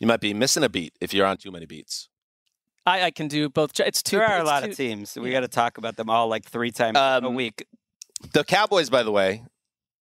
[0.00, 2.08] you might be missing a beat if you're on too many beats.
[2.86, 3.78] I, I can do both.
[3.80, 4.18] It's two.
[4.18, 5.16] There are a lot two- of teams.
[5.16, 5.36] We yeah.
[5.36, 7.64] got to talk about them all like three times a Um, week.
[8.32, 9.42] The Cowboys, by the way,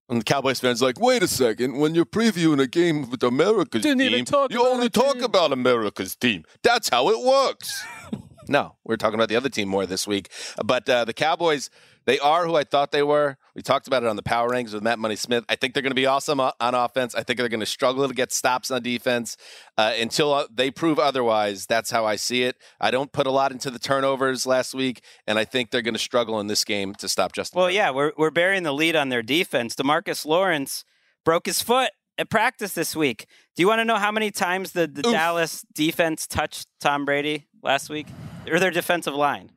[0.09, 3.81] and the Cowboys fans like, wait a second, when you're previewing a game with America's
[3.83, 6.43] Didn't team, talk you only talk team." about America's team.
[6.61, 7.83] That's how it works.
[8.47, 10.29] no, we're talking about the other team more this week.
[10.63, 11.69] But uh, the Cowboys,
[12.05, 13.37] they are who I thought they were.
[13.55, 15.43] We talked about it on the Power Rankings with Matt Money Smith.
[15.47, 17.13] I think they're going to be awesome on offense.
[17.13, 19.37] I think they're going to struggle to get stops on defense
[19.77, 21.67] uh, until uh, they prove otherwise.
[21.67, 22.57] That's how I see it.
[22.79, 25.93] I don't put a lot into the turnovers last week, and I think they're going
[25.93, 27.59] to struggle in this game to stop Justin.
[27.59, 29.75] Well, yeah, we're we're burying the lead on their defense.
[29.75, 30.83] Demarcus Lawrence
[31.23, 33.27] broke his foot at practice this week.
[33.55, 37.47] Do you want to know how many times the, the Dallas defense touched Tom Brady
[37.61, 38.07] last week,
[38.49, 39.51] or their defensive line?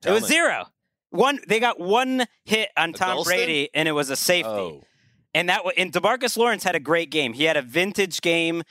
[0.00, 0.28] Tell it was me.
[0.28, 0.66] zero.
[1.10, 1.38] One.
[1.46, 3.22] They got one hit on Tom?
[3.24, 4.48] Brady, and it was a safety.
[4.48, 4.84] Oh.
[5.34, 7.32] And that and Demarcus Lawrence had a great game.
[7.34, 8.62] He had a vintage game.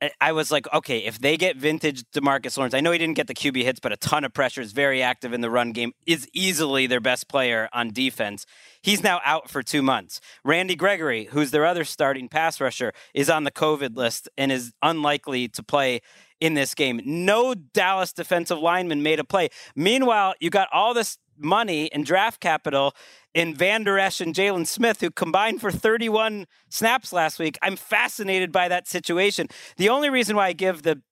[0.00, 3.16] I- I was like, okay, if they get vintage Demarcus Lawrence, I know he didn't
[3.16, 5.72] get the QB hits, but a ton of pressure, is very active in the run
[5.72, 8.46] game, is easily their best player on defense.
[8.80, 10.20] He's now out for two months.
[10.44, 14.72] Randy Gregory, who's their other starting pass rusher, is on the COVID list and is
[14.82, 16.00] unlikely to play
[16.40, 17.00] in this game.
[17.04, 19.48] No Dallas defensive lineman made a play.
[19.74, 22.94] Meanwhile, you got all this money and draft capital
[23.34, 27.58] in Van Der Esch and Jaylon Smith, who combined for 31 snaps last week.
[27.62, 29.48] I'm fascinated by that situation.
[29.76, 31.02] The only reason why I give the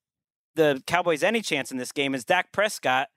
[0.57, 3.09] the Cowboys any chance in this game is Dak Prescott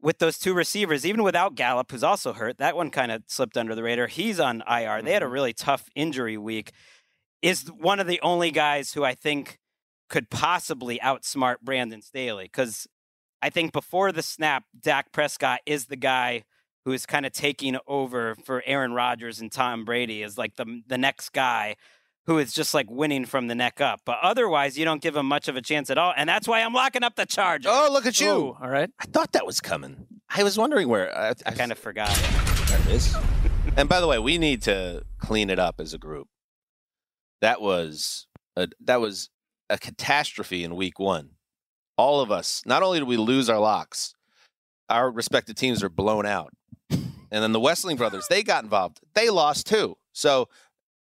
[0.00, 2.58] with those two receivers, even without Gallup, who's also hurt.
[2.58, 4.06] That one kind of slipped under the radar.
[4.06, 5.02] He's on IR.
[5.02, 5.32] They had a mm-hmm.
[5.32, 6.72] really tough injury week.
[7.42, 9.58] Is one of the only guys who I think
[10.08, 12.86] could possibly outsmart Brandon Staley because
[13.44, 16.44] I think before the snap, Dak Prescott is the guy
[16.86, 20.80] who is kind of taking over for Aaron Rodgers and Tom Brady as like the
[20.86, 21.76] the next guy
[22.24, 24.00] who is just like winning from the neck up.
[24.06, 26.62] But otherwise, you don't give him much of a chance at all, and that's why
[26.62, 27.70] I'm locking up the Chargers.
[27.70, 28.30] Oh, look at you.
[28.30, 28.88] Ooh, all right.
[28.98, 30.06] I thought that was coming.
[30.34, 31.14] I was wondering where.
[31.14, 32.16] I, I kind of forgot.
[32.68, 33.14] There it is.
[33.76, 36.28] and by the way, we need to clean it up as a group.
[37.42, 38.26] That was
[38.56, 39.28] a, that was
[39.68, 41.32] a catastrophe in week one.
[41.96, 44.14] All of us, not only did we lose our locks,
[44.88, 46.52] our respective teams are blown out.
[46.90, 49.00] And then the Wesseling brothers, they got involved.
[49.14, 49.96] They lost too.
[50.12, 50.48] So,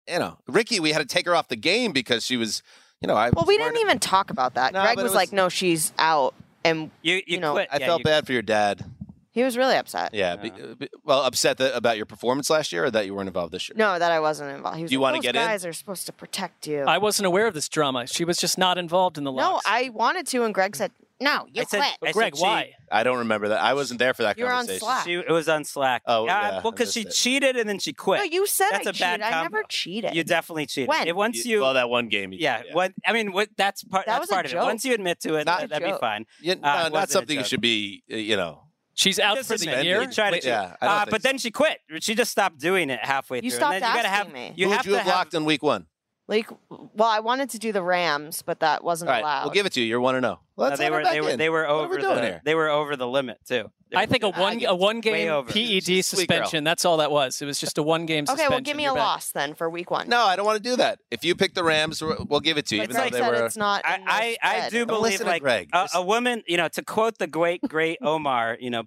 [0.08, 2.64] you know, Ricky, we had to take her off the game because she was,
[3.02, 3.30] you know, I.
[3.32, 4.74] Well, we didn't even talk about that.
[4.74, 7.68] No, Greg was, was- like, "No, she's out," and You you, You know, quit.
[7.72, 8.86] I Yeah, felt you- bad for your dad.
[9.32, 10.14] He was really upset.
[10.14, 10.36] Yeah.
[10.36, 13.54] be- be- well, upset that, about your performance last year or that you weren't involved
[13.54, 13.76] this year?
[13.78, 14.78] No, that I wasn't involved.
[14.78, 16.82] He was Do you like, wanna "Those get in?" guys are supposed to protect you.
[16.84, 18.08] I wasn't aware of this drama.
[18.08, 19.66] She was just not involved in the no, locks.
[19.68, 22.42] I wanted to, and Greg said, "No, you I said- quit." But I Greg, she-
[22.44, 22.72] why?
[22.92, 23.62] I don't remember that.
[23.62, 24.86] I wasn't there for that You were on conversation.
[24.86, 25.06] Slack.
[25.06, 26.02] She, it was on Slack.
[26.06, 27.22] Oh, yeah, well, because she missed it.
[27.22, 28.18] cheated and then she quit.
[28.20, 29.22] No, you said That's I a bad cheated.
[29.34, 29.68] I never combo.
[29.70, 30.14] cheated.
[30.16, 30.90] You definitely cheated.
[30.90, 31.08] When?
[31.08, 32.34] If once you, well, that one game.
[32.34, 34.08] You yeah, did, What I mean, what that's part.
[34.08, 34.56] That that's was a part of it.
[34.56, 34.64] joke.
[34.66, 36.02] Once you admit to it, Not that, a that'd be joke.
[36.02, 36.26] fine.
[36.42, 37.50] Yeah, Uh, no, it wasn't a something you joke.
[37.50, 38.04] should be.
[38.12, 38.64] uh, You know.
[38.94, 39.86] She's out for the suspended.
[39.86, 40.02] year.
[40.02, 40.50] You tried to Wait, cheat.
[40.50, 41.28] Yeah, Uh, but so.
[41.30, 41.80] then she quit.
[42.02, 43.58] She just stopped doing it halfway You through.
[43.58, 44.54] stopped and then you gotta asking have, me.
[44.56, 45.88] You Who have would you to have locked in week one?
[46.28, 49.44] like, well, I wanted to do the Rams, but that wasn't All right, allowed.
[49.46, 49.88] we'll give it to you.
[49.88, 50.40] You're one to know.
[50.62, 51.38] No, Let's they were back they were in.
[51.40, 52.42] they were over we the here?
[52.46, 53.72] they were over the limit too.
[53.94, 55.28] I think a one a one game.
[55.48, 56.64] PED suspension.
[56.64, 57.42] That's all that was.
[57.42, 58.46] It was just a one game suspension.
[58.46, 58.52] okay, suspension.
[58.54, 59.04] well, give me You're a back.
[59.04, 60.08] loss then for week one.
[60.08, 61.00] No, I don't want to do that.
[61.12, 62.84] If you pick the Rams, we'll we'll give it to you.
[62.84, 63.46] but Even though they said were.
[63.46, 63.82] it's not.
[63.86, 65.70] I I, I do Don't believe listen like Greg.
[65.74, 68.84] a, Just- a woman, you know, to quote the great great Omar, you know,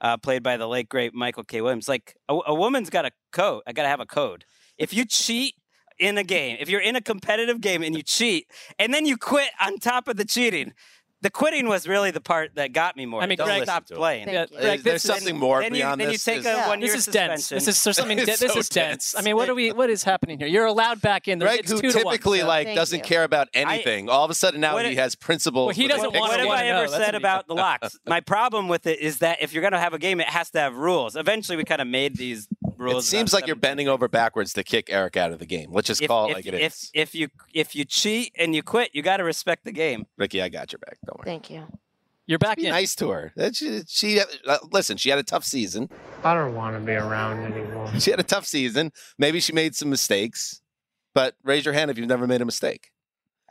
[0.00, 1.60] uh, played by the late great Michael K.
[1.60, 3.62] Williams, like a, a woman's got a code.
[3.66, 4.44] I got to have a code.
[4.78, 5.54] If you cheat
[5.98, 8.46] in a game, if you're in a competitive game and you cheat,
[8.78, 10.72] and then you quit on top of the cheating.
[11.24, 13.22] The quitting was really the part that got me more.
[13.22, 13.98] I mean, Don't Greg- stop Listen to him.
[13.98, 14.24] playing.
[14.26, 14.60] Thank Yeah.
[14.60, 16.24] Greg, Is there this is- something more then you, beyond then you this?
[16.24, 16.68] take Is- a Yeah.
[16.68, 17.40] one year This is dense.
[17.46, 17.56] suspension.
[17.66, 18.18] This is there's something.
[18.26, 19.12] This so is dense.
[19.12, 19.14] dense.
[19.18, 19.72] I mean, what are we?
[19.72, 20.46] What is happening here?
[20.48, 21.38] You're allowed back in.
[21.38, 23.04] Greg, it's who two to one, typically so- like Thank doesn't you.
[23.04, 25.68] care about anything, all of a sudden now What he has principles.
[25.68, 26.54] Well, he doesn't want What to have picture.
[26.54, 27.98] I ever That's said about the locks?
[28.06, 30.50] My problem with it is that if you're going to have a game, it has
[30.50, 31.16] to have rules.
[31.16, 34.64] Eventually, we kind of made these It seems about like you're bending over backwards to
[34.64, 35.72] kick Eric out of the game.
[35.72, 36.90] Let's just If, call it if, like it if, is.
[36.94, 40.06] if you if you cheat and you quit, you got to respect the game.
[40.16, 40.98] Ricky, I got your back.
[41.06, 41.24] Don't worry.
[41.24, 41.66] Thank you.
[42.26, 42.70] You're back Be in.
[42.70, 43.32] nice to her.
[43.52, 44.96] She, she uh, listen.
[44.96, 45.90] She had a tough season.
[46.22, 47.90] I don't want to be around anymore.
[48.00, 48.92] She had a tough season.
[49.18, 50.62] Maybe she made some mistakes,
[51.12, 52.90] but raise your hand if you've never made a mistake.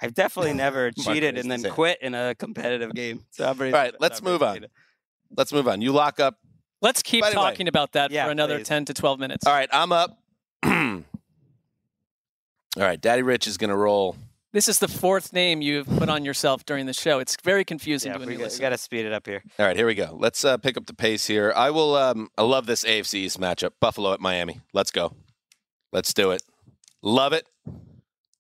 [0.02, 3.26] I've definitely never cheated and then quit in a competitive game.
[3.30, 4.66] So I'm All right, let's move on.
[5.38, 5.82] Let's move on.
[5.82, 6.38] You lock up.
[6.84, 8.68] Let's keep By the way- talking about that Yeah, for another please.
[8.68, 9.48] 10 to 12 minutes.
[9.48, 10.20] All right, I'm up.
[10.64, 11.02] All
[12.78, 14.16] right, Daddy Rich is going to roll
[14.52, 17.20] This is the fourth name you've put on yourself during the show.
[17.20, 19.42] It's very confusing Yeah, to a we, got to speed it up here.
[19.58, 20.16] All right, here we go.
[20.20, 21.54] Let's uh, pick up the pace here.
[21.56, 21.96] I will.
[21.96, 23.72] Um, I love this AFC East matchup.
[23.80, 24.60] Buffalo at Miami.
[24.74, 25.14] Let's go.
[25.92, 26.44] Let's do it.
[27.02, 27.48] Love it.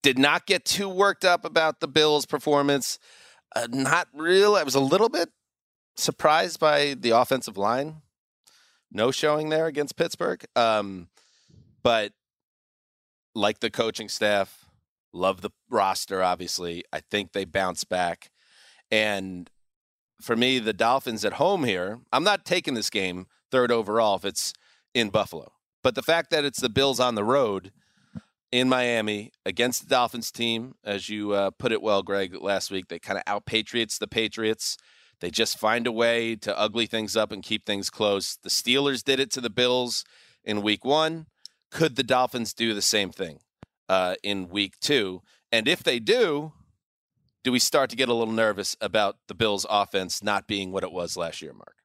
[0.02, 3.00] Did not get too worked up about the Bills' performance.
[3.56, 4.56] Uh, not real.
[4.56, 5.30] I was a little bit
[5.96, 8.02] surprised by the offensive line.
[8.94, 10.46] No showing there against Pittsburgh.
[10.56, 11.10] Um,
[11.82, 12.14] but
[13.36, 14.66] like the coaching staff,
[15.12, 16.22] love the roster.
[16.22, 18.30] Obviously, I think they bounce back.
[18.92, 19.50] And
[20.22, 24.26] for me, the Dolphins at home here, I'm not taking this game third overall if
[24.26, 24.54] it's
[24.94, 25.52] in Buffalo.
[25.84, 27.72] But the fact that it's the Bills on the road
[28.52, 32.88] in Miami against the Dolphins team, as you uh, put it well, Greg, last week,
[32.88, 34.78] they kind of out Patriots the Patriots.
[35.24, 38.36] They just find a way to ugly things up and keep things close.
[38.44, 40.04] The Steelers did it to the Bills
[40.44, 41.28] in week one.
[41.72, 43.40] Could the Dolphins do the same thing
[43.88, 45.22] uh, in week two?
[45.50, 46.52] And if they do,
[47.42, 50.84] do we start to get a little nervous about the Bills' offense not being what
[50.84, 51.76] it was last year, Marc?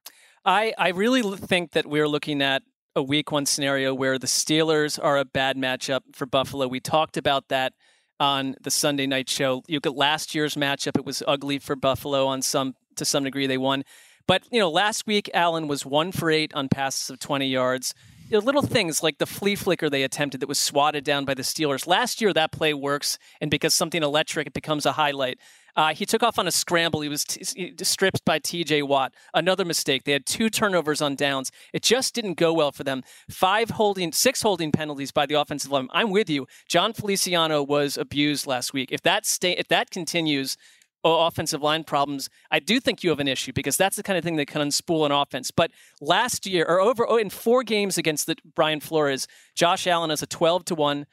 [0.43, 5.01] I, I really think that we're looking at a week one scenario where the Steelers
[5.01, 6.67] are a bad matchup for Buffalo.
[6.67, 7.71] We talked about that
[8.19, 9.63] on the Sunday night show.
[9.65, 13.47] You look last year's matchup; it was ugly for Buffalo on some to some degree.
[13.47, 13.83] They won,
[14.27, 17.93] but you know, last week Allen was one for eight on passes of twenty yards.
[18.29, 21.33] You know, little things like the flea flicker they attempted that was swatted down by
[21.33, 21.87] the Steelers.
[21.87, 25.39] Last year, that play works, and because something electric, it becomes a highlight.
[25.75, 27.01] Uh, he took off on a scramble.
[27.01, 28.81] He was t- stripped by T.J.
[28.81, 29.13] Watt.
[29.33, 30.03] Another mistake.
[30.03, 31.51] They had two turnovers on downs.
[31.73, 33.01] It just didn't go well for them.
[33.29, 35.87] Five holding, six holding penalties by the offensive line.
[35.91, 36.47] I'm with you.
[36.67, 38.91] Jon Feliciano was abused last week.
[38.91, 40.57] If that stay, if that continues,
[41.03, 44.23] offensive line problems, I do think you have an issue because that's the kind of
[44.23, 45.51] thing that can unspool an offense.
[45.51, 50.09] But last year, or over oh, in four games against the Brian Flores, Josh Allen
[50.09, 51.05] has a 12 to one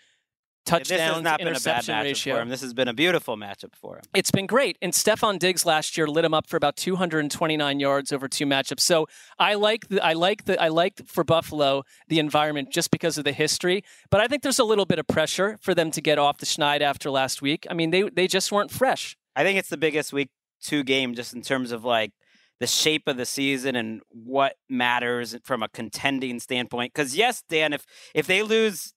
[0.67, 2.35] touchdown this has not to been a bad matchup ratio.
[2.35, 2.49] for him.
[2.49, 4.03] This has been a beautiful matchup for him.
[4.15, 4.77] It's been great.
[4.83, 8.81] And Stefon Diggs last year lit him up for about 229 yards over two matchups.
[8.81, 9.07] So
[9.39, 13.25] I like the I like the I like for Buffalo the environment just because of
[13.25, 13.83] the history.
[14.11, 16.47] But I think there's a little bit of pressure for them to get off the
[16.47, 17.67] schneid after last week.
[17.71, 19.17] I mean, they they just weren't fresh.
[19.37, 22.13] I think it's the biggest week two game just in terms of like
[22.59, 26.95] the shape of the season and what matters from a contending standpoint.
[26.95, 28.95] Because yes, Dan, if if they lose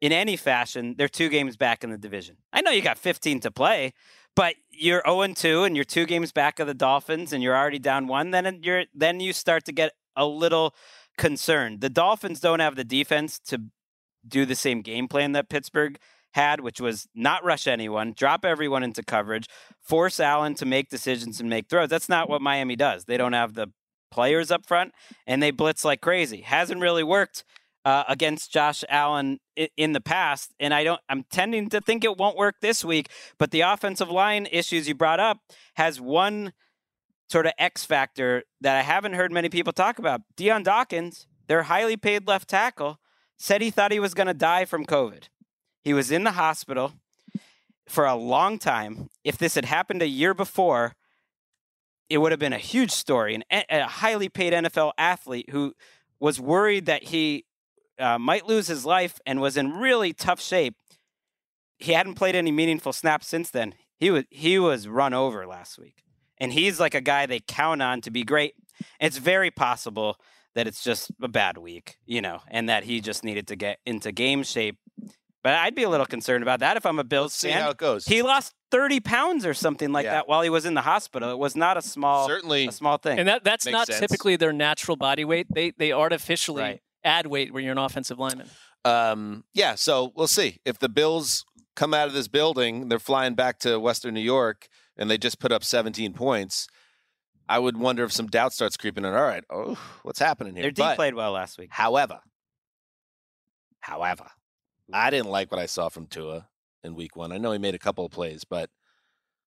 [0.00, 2.36] in any fashion, they're two games back in the division.
[2.52, 3.92] I know you got 15 to play,
[4.34, 7.78] but you're 0 2 and you're two games back of the Dolphins and you're already
[7.78, 8.30] down one.
[8.30, 10.74] Then you're then you start to get a little
[11.18, 11.80] concerned.
[11.80, 13.64] The Dolphins don't have the defense to
[14.26, 15.98] do the same game plan that Pittsburgh
[16.38, 19.48] had, which was not rush anyone, drop everyone into coverage,
[19.80, 21.88] force Allen to make decisions and make throws.
[21.88, 23.04] That's not what Miami does.
[23.04, 23.68] They don't have the
[24.10, 24.92] players up front
[25.26, 26.42] and they blitz like crazy.
[26.42, 27.44] Hasn't really worked
[27.84, 29.38] uh, against Josh Allen
[29.76, 31.00] in the past, and I don't.
[31.08, 33.08] I'm tending to think it won't work this week.
[33.38, 35.38] But the offensive line issues you brought up
[35.74, 36.52] has one
[37.30, 40.20] sort of X factor that I haven't heard many people talk about.
[40.36, 42.98] Dion Dawkins, their highly paid left tackle,
[43.38, 45.24] said he thought he was going to die from COVID.
[45.88, 46.92] He was in the hospital
[47.88, 49.08] for a long time.
[49.24, 50.92] If this had happened a year before,
[52.10, 53.40] it would have been a huge story.
[53.48, 55.72] An, a highly paid NFL athlete who
[56.20, 57.46] was worried that he
[57.98, 60.74] uh, might lose his life and was in really tough shape.
[61.78, 63.74] He hadn't played any meaningful snaps since then.
[63.96, 66.04] He was he was run over last week,
[66.36, 68.52] and he's like a guy they count on to be great.
[69.00, 70.18] It's very possible
[70.54, 73.78] that it's just a bad week, you know, and that he just needed to get
[73.86, 74.76] into game shape.
[75.48, 77.62] But I'd be a little concerned about that if I'm a Bills Let's see fan.
[77.62, 78.04] how it goes.
[78.04, 80.10] He lost 30 pounds or something like Yeah.
[80.12, 81.30] that while he was in the hospital.
[81.32, 82.66] It was not a small, Certainly.
[82.66, 83.18] a small thing.
[83.18, 83.98] And that that's Makes not sense.
[84.00, 85.46] typically their natural body weight.
[85.50, 86.82] They they artificially Right.
[87.02, 88.50] add weight when you're an offensive lineman.
[88.84, 92.90] Um, yeah, so we'll see if the Bills come out of this building.
[92.90, 96.68] They're flying back to Western New York, and they just put up 17 points.
[97.48, 99.14] I would wonder if some doubt starts creeping in.
[99.14, 100.64] All right, oh, what's happening here?
[100.64, 101.70] Their D But, played well last week.
[101.72, 102.20] However,
[103.80, 104.26] however,
[104.92, 106.48] I didn't like what I saw from Tua
[106.82, 107.32] in Week One.
[107.32, 108.70] I know he made a couple of plays, but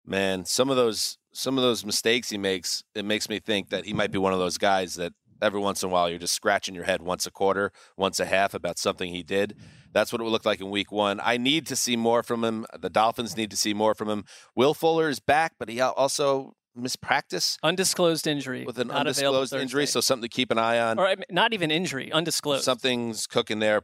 [0.06, 3.84] man, some of those some of those mistakes he makes, it makes me think that
[3.84, 6.34] he might be one of those guys that every once in a while you're just
[6.34, 9.56] scratching your head once a quarter, once a half about something he did.
[9.92, 11.20] That's what it would look like in week one.
[11.22, 12.66] I need to see more from him.
[12.78, 14.24] The Dolphins need to see more from him.
[14.54, 19.86] Will Fuller is back, but he also missed practice Undisclosed injury with an undisclosed injury,
[19.86, 20.98] so something to keep an eye on.
[20.98, 22.64] or not even injury, undisclosed.
[22.64, 23.80] Something's cooking there.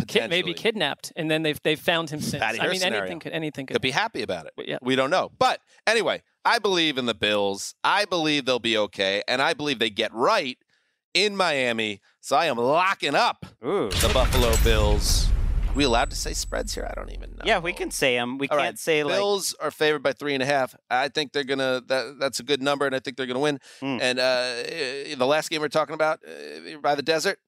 [0.00, 2.42] Per- Kid, maybe kidnapped, and then they've they've found him since.
[2.42, 3.00] Patty I mean, scenario.
[3.02, 3.74] anything could anything could.
[3.74, 4.52] could be happy about it.
[4.56, 4.78] But yeah.
[4.82, 5.30] We don't know.
[5.38, 7.74] But anyway, I believe in the Bills.
[7.84, 9.22] I believe they'll be okay.
[9.28, 10.58] And I believe they get right
[11.14, 12.00] in Miami.
[12.20, 13.88] So I am locking up Ooh.
[13.90, 15.28] the Buffalo Bills
[15.68, 16.86] Are we allowed to say spreads here?
[16.90, 17.44] I don't even know.
[17.44, 18.38] Yeah, we can say them.
[18.38, 18.78] We All can't right.
[18.78, 20.74] say like Bills are favored by three and a half.
[20.90, 21.82] I think they're gonna.
[21.86, 23.60] That, that's a good number, and I think they're gonna win.
[23.80, 23.98] Hmm.
[24.00, 27.38] And uh, eh, the last game we're talking about uh, by the desert.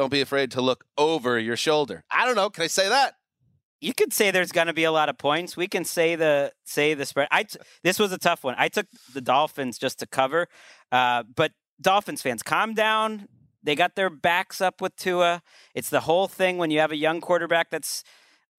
[0.00, 2.04] Don't be afraid to look over your shoulder.
[2.10, 2.48] I don't know.
[2.48, 3.16] Can I say that?
[3.82, 5.58] you could say there's going to be a lot of points.
[5.58, 7.28] We can say the say the spread.
[7.30, 8.54] I t- this was a tough one.
[8.56, 10.48] I took the Dolphins just to cover,
[10.90, 13.28] uh, but Dolphins fans, calm down.
[13.62, 15.42] They got their backs up with Tua.
[15.74, 18.02] It's the whole thing when you have a young quarterback that's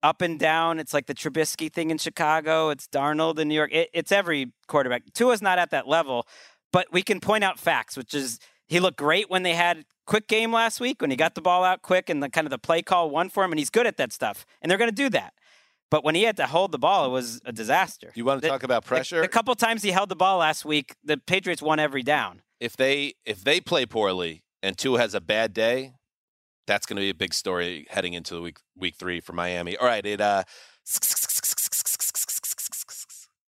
[0.00, 0.78] up and down.
[0.78, 2.70] It's like the Trubisky thing in Chicago.
[2.70, 3.72] It's Darnold in New York.
[3.72, 5.02] It, it's every quarterback.
[5.12, 6.24] Tua's not at that level,
[6.72, 8.38] but we can point out facts, which is
[8.72, 11.62] he looked great when they had quick game last week when he got the ball
[11.64, 13.86] out quick and the kind of the play call won for him, and he's good
[13.86, 14.44] at that stuff.
[14.60, 15.34] And they're going to do that.
[15.90, 18.10] But when he had to hold the ball, it was a disaster.
[18.14, 19.20] You want to The- talk about pressure?
[19.20, 22.42] The, couple times he held the ball last week, the Patriots won every down.
[22.60, 25.92] if they if they play poorly and Tua has a bad day,
[26.66, 29.76] that's going to be a big story heading into the week week three for Miami.
[29.76, 30.44] All right, it uh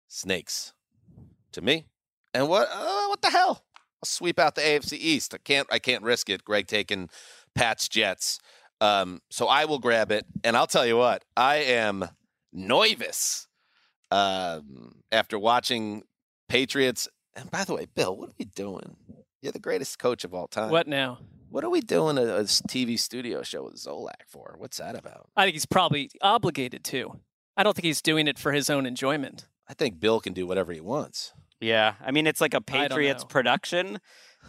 [0.09, 0.73] snakes
[1.53, 1.85] to me.
[2.33, 3.65] And what uh, what the hell?
[4.03, 5.35] I'll sweep out the AFC East.
[5.35, 6.45] I can't I can't risk it.
[6.45, 7.09] Gregg taking
[7.55, 8.39] Pats Jets.
[8.81, 12.09] Um, so I will grab it, and I'll tell you what I am
[12.53, 13.47] nervous
[14.11, 16.03] um, after watching
[16.49, 17.09] Patriots.
[17.37, 18.97] And by the way, Bill, what are we doing?
[19.43, 20.71] You're the greatest coach of all time.
[20.71, 21.19] What now?
[21.51, 24.55] What are we doing a, a TV studio show with Zolak for?
[24.59, 25.29] What's that about?
[25.37, 27.21] I think he's probably obligated to.
[27.57, 29.47] I don't think he's doing it for his own enjoyment.
[29.69, 31.33] I think Bill can do whatever he wants.
[31.61, 33.99] Yeah, I mean it's like a Patriots production,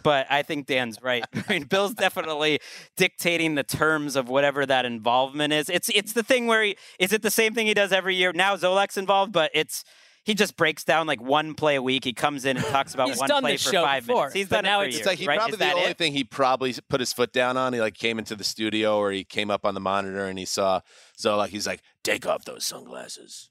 [0.02, 1.24] but I think Dan's right.
[1.34, 2.60] I mean Bill's definitely
[2.96, 5.68] dictating the terms of whatever that involvement is.
[5.68, 8.32] It's it's the thing where he is it the same thing he does every year.
[8.32, 9.84] Now Zolak's involved, but it's
[10.24, 12.04] he just breaks down like one play a week.
[12.04, 14.34] He comes in and talks about one play for show five before, minutes.
[14.34, 15.36] He's done now it for it's- years, like he right?
[15.38, 15.98] probably Is the only it?
[15.98, 17.72] thing he probably put his foot down on.
[17.72, 20.44] He like came into the studio or he came up on the monitor and he
[20.44, 20.80] saw
[21.20, 21.48] Zolak.
[21.48, 23.50] He's like, take off those sunglasses.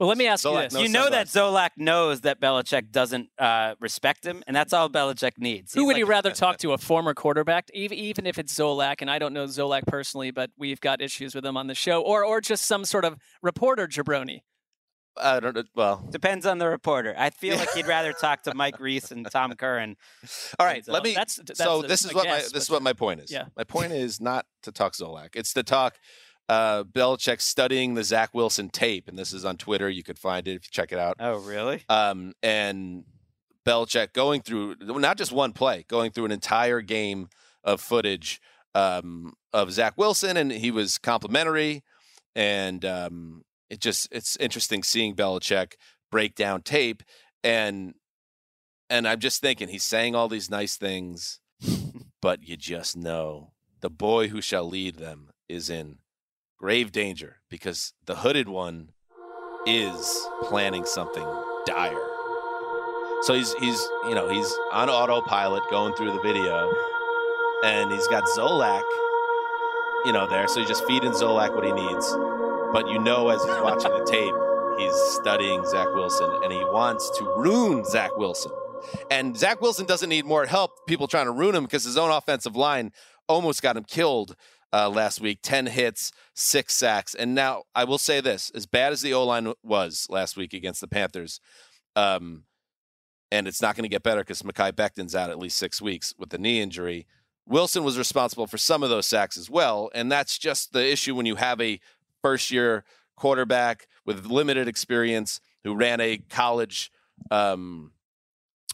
[0.00, 1.26] Well, let me ask you this: you know that.
[1.26, 5.74] Zolak knows that Belichick doesn't uh, respect him, and that's all Belichick needs.
[5.74, 8.96] Who He's would like, you rather talk to, a former quarterback, even if it's Zolak?
[9.02, 12.00] And I don't know Zolak personally, but we've got issues with him on the show,
[12.00, 14.40] or or just some sort of reporter jabroni.
[15.16, 15.64] I don't know.
[15.74, 17.14] Well, Depends on the reporter.
[17.18, 19.96] I feel like he'd rather talk to Mike Reiss and Tom Curran.
[20.58, 20.82] all right.
[20.82, 21.10] So let me.
[21.12, 23.30] that's- that's so a- this is what my guess, this is what my point is.
[23.30, 23.46] yeah.
[23.54, 25.30] My point is not to talk Zolak.
[25.34, 25.98] It's to talk
[26.50, 29.88] uh, Belichick studying the Zach Wilson tape, and this is on Twitter.
[29.88, 31.14] You could find it if you check it out.
[31.20, 31.84] Oh, really?
[31.88, 33.04] um, and
[33.64, 37.28] Belichick going through not just one play, going through an entire game
[37.62, 38.40] of footage
[38.74, 41.84] um, of Zach Wilson, and he was complimentary,
[42.34, 45.74] and um, it just it's interesting seeing Belichick
[46.10, 47.04] break down tape,
[47.44, 47.94] and
[48.88, 51.38] and I'm just thinking he's saying all these nice things,
[52.20, 55.98] but you just know the boy who shall lead them is in
[56.60, 58.90] grave danger because the hooded one
[59.66, 61.26] is planning something
[61.64, 62.06] dire.
[63.22, 66.70] So he's he's you know he's on autopilot going through the video,
[67.64, 68.82] and he's got Zolak,
[70.04, 70.48] you know there.
[70.48, 72.06] So he's just feeding Zolak what he needs,
[72.72, 74.34] but you know as he's watching the tape,
[74.78, 78.52] he's studying Zach Wilson, and he wants to ruin Zach Wilson.
[79.10, 80.86] And Zach Wilson doesn't need more help.
[80.86, 82.92] People trying to ruin him because his own offensive line
[83.28, 84.34] almost got him killed
[84.72, 85.40] uh, last week.
[85.42, 89.24] Ten hits, six sacks, and now I will say this: as bad as the O
[89.24, 91.40] line was last week against the Panthers,
[91.96, 92.44] um,
[93.30, 96.14] and it's not going to get better because Mekhi Becton's out at least six weeks
[96.18, 97.06] with the knee injury.
[97.46, 101.14] Wilson was responsible for some of those sacks as well, and that's just the issue
[101.14, 101.80] when you have a
[102.22, 102.84] first-year
[103.16, 106.92] quarterback with limited experience who ran a college.
[107.30, 107.92] Um,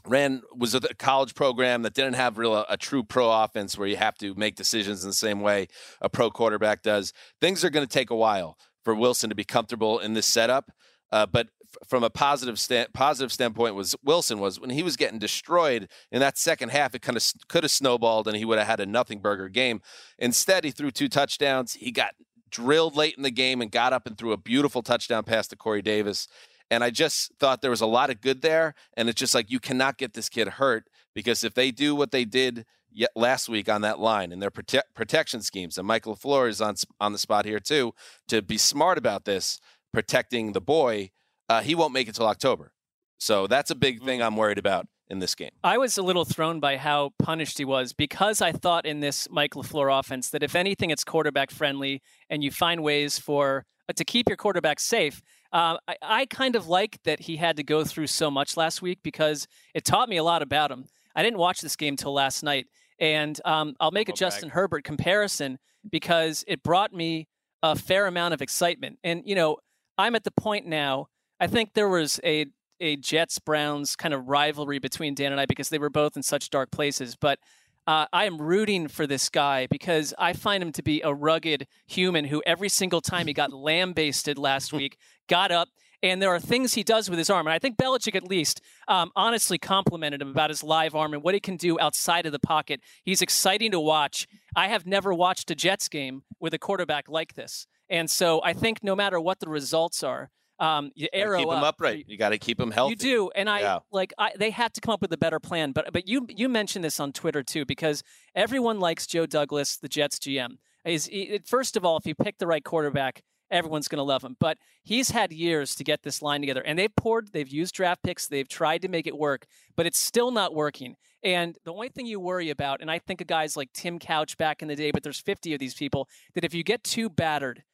[0.07, 3.97] ran was a college program that didn't have real a, true pro offense where you
[3.97, 5.67] have to make decisions in the same way
[6.01, 7.13] a pro quarterback does.
[7.41, 10.71] Things are going to take a while for Wilson to be comfortable in this setup.
[11.13, 14.97] Uh, but f- from a positive stand, positive standpoint, was Wilson was when he was
[14.97, 16.95] getting destroyed in that second half.
[16.95, 19.81] It kind of could have snowballed, and he would have had a nothing burger game.
[20.19, 21.75] Instead, he threw two touchdowns.
[21.75, 22.15] He got
[22.51, 25.57] drilled late in the game and got up and threw a beautiful touchdown pass to
[25.57, 26.29] Corey Davis.
[26.71, 28.75] And I just thought there was a lot of good there.
[28.97, 32.11] And it's just like you cannot get this kid hurt because if they do what
[32.11, 36.05] they did yet last week on that line and their prote- protection schemes, and Mike
[36.05, 37.95] LaFleur is on on the spot here too
[38.29, 39.61] to be smart about this,
[39.93, 41.11] protecting the boy,
[41.49, 42.73] uh, he won't make it till October.
[43.19, 45.51] So that's a big thing I'm worried about in this game.
[45.63, 49.29] I was a little thrown by how punished he was because I thought in this
[49.31, 53.93] Mike LaFleur offense that if anything, it's quarterback friendly and you find ways for uh,
[53.95, 55.23] to keep your quarterback safe.
[55.57, 58.83] Uh, I, I kind of like that he had to go through so much last
[58.83, 60.85] week because it taught me a lot about him.
[61.15, 62.67] I didn't watch this game till last night,
[63.01, 64.13] and um, I'll make a.
[64.13, 65.59] Justin Herbert comparison
[65.91, 67.27] because it brought me
[67.63, 68.99] a fair amount of excitement.
[69.03, 69.57] And you know,
[69.97, 71.07] I'm at the point now.
[71.41, 72.45] I think there was a
[72.81, 76.23] a Jets Browns kind of rivalry between Dan and I because they were both in
[76.23, 77.17] such dark places.
[77.17, 77.39] But
[77.87, 81.67] uh, I am rooting for this guy because I find him to be a rugged
[81.87, 84.97] human who every single time he got lambasted last week
[85.29, 85.69] got up.
[86.03, 87.47] And there are things he does with his arm.
[87.47, 91.23] And I think Belichick, at least, um, honestly complimented him about his live arm and
[91.23, 92.81] what he can do outside of the pocket.
[93.03, 94.29] He's exciting to watch.
[94.55, 97.67] I have never watched a Jets game with a quarterback like this.
[97.89, 101.65] And so I think no matter what the results are, um, arrow keep him up.
[101.75, 102.05] upright.
[102.09, 102.91] You got to keep them healthy.
[102.93, 103.79] You do, and I Yeah.
[103.93, 105.73] like I, they had to come up with a better plan.
[105.73, 108.03] But but you you mentioned this on Twitter too because
[108.35, 110.57] everyone likes Joe Douglas, the Jets GM.
[110.85, 111.11] Is
[111.47, 114.37] first of all, if you pick the right quarterback, everyone's going to love him.
[114.39, 118.03] But he's had years to get this line together, and they've poured, they've used draft
[118.05, 119.47] picks, they've tried to make it work,
[119.77, 120.95] but it's still not working.
[121.25, 124.37] And the only thing you worry about, and I think of guys like Tim Couch
[124.37, 127.11] back in the day, but there's 50 of these people that if you get too
[127.11, 127.65] battered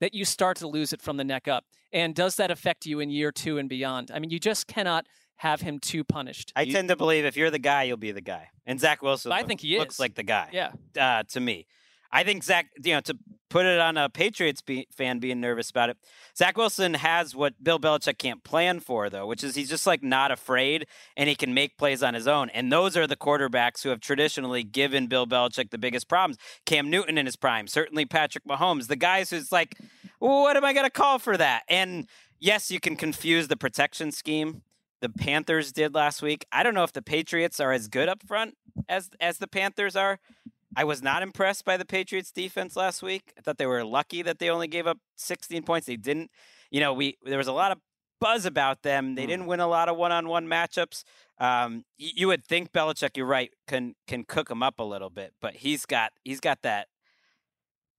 [0.00, 1.64] that you start to lose it from the neck up.
[1.92, 4.10] And does that affect you in year two and beyond?
[4.12, 6.52] I mean, you just cannot have him too punished.
[6.54, 8.48] I tend to believe if you're the guy, you'll be the guy.
[8.66, 10.00] And Zach Wilson, I look- think he looks is.
[10.00, 10.48] like the guy.
[10.52, 10.72] Yeah.
[10.98, 11.66] uh, to me.
[12.12, 13.16] I think Zach, you know, to
[13.48, 15.96] put it on a Patriots be- fan being nervous about it,
[16.36, 20.02] Zach Wilson has what Bill Belichick can't plan for, though, which is he's just like
[20.02, 20.86] not afraid
[21.16, 22.50] and he can make plays on his own.
[22.50, 26.38] And those are the quarterbacks who have traditionally given Bill Belichick the biggest problems.
[26.66, 29.76] Cam Newton in his prime, certainly Patrick Mahomes, the guys who's like,
[30.18, 31.62] what am I going to call for that?
[31.68, 32.06] And
[32.38, 34.62] yes, you can confuse the protection scheme.
[35.00, 36.44] The Panthers did last week.
[36.52, 38.56] I don't know if the Patriots are as good up front
[38.88, 40.20] as as the Panthers are.
[40.76, 43.32] I was not impressed by the Patriots defense last week.
[43.36, 45.86] I thought they were lucky that they only gave up 16 points.
[45.86, 46.30] They didn't,
[46.70, 47.78] you know, we there was a lot of
[48.20, 49.14] buzz about them.
[49.14, 51.02] They didn't win a lot of one-on-one matchups.
[51.38, 55.10] Um, y- you would think Belichick, you're right, can can cook them up a little
[55.10, 56.88] bit, but he's got he's got that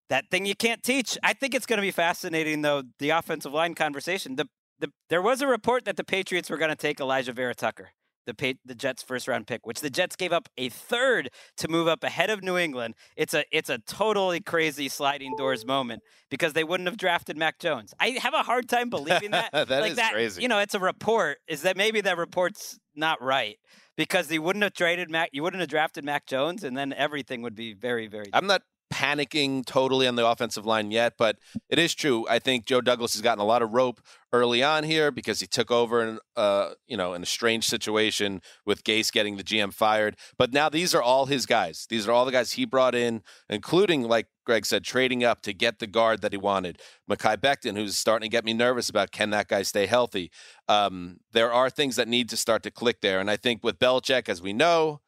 [0.09, 1.17] that thing you can't teach.
[1.23, 4.35] I think it's going to be fascinating though the offensive line conversation.
[4.35, 4.47] The
[4.79, 7.89] the there was a report that the Patriots were going to take Alijah Vera-Tucker
[8.25, 11.67] the pa- the Jets first round pick, which the Jets gave up a third to
[11.67, 12.95] move up ahead of New England.
[13.15, 17.59] It's a it's a totally crazy sliding doors moment because they wouldn't have drafted Mac
[17.59, 17.93] Jones.
[17.99, 19.49] I have a hard time believing that.
[19.71, 20.41] That like is that, crazy.
[20.41, 21.37] You know, it's a report.
[21.47, 23.57] Is that maybe that report's not right
[23.95, 25.29] because they wouldn't have traded Mac.
[25.33, 28.25] You wouldn't have drafted Mac Jones, and then everything would be very very.
[28.33, 31.37] I'm not panicking totally on the offensive line yet, but
[31.69, 32.25] it is true.
[32.29, 34.01] I think Joe Douglas has gotten a lot of rope
[34.33, 38.41] early on here because he took over in uh, you know, in a strange situation
[38.65, 40.15] with Gase getting the GM fired.
[40.37, 41.85] But now these are all his guys.
[41.89, 45.53] These are all the guys he brought in, including like Gregg said, trading up to
[45.53, 46.79] get the guard that he wanted.
[47.09, 50.31] Mekhi Becton, who's starting to get me nervous about can that guy stay healthy.
[50.67, 53.79] Um, there are things that need to start to click there, and I think with
[53.79, 55.01] Belichick, as we know,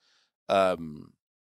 [0.50, 1.13] um,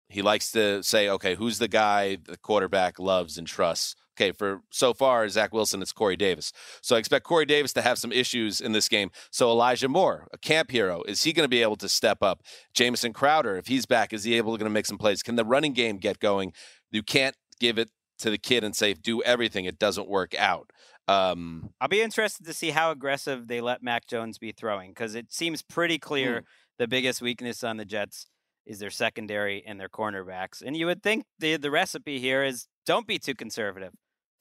[0.09, 3.95] he likes to say, okay, who's the guy the quarterback loves and trusts?
[4.19, 6.51] Okay, for so far, Zach Wilson, it's Corey Davis.
[6.81, 9.11] So I expect Corey Davis to have some issues in this game.
[9.31, 12.41] So Elijah Moore, a camp hero, is he going to be able to step up?
[12.73, 15.23] Jamison Crowder, if he's back, is he able to make some plays?
[15.23, 16.51] Can the running game get going?
[16.91, 19.63] You can't give it to the kid and say, do everything.
[19.63, 20.71] It doesn't work out.
[21.07, 25.15] Um, I'll be interested to see how aggressive they let Mac Jones be throwing because
[25.15, 26.43] it seems pretty clear
[26.77, 28.27] the biggest weakness on the Jets
[28.69, 30.61] is their secondary and their cornerbacks.
[30.65, 33.91] And you would think the the recipe here is don't be too conservative.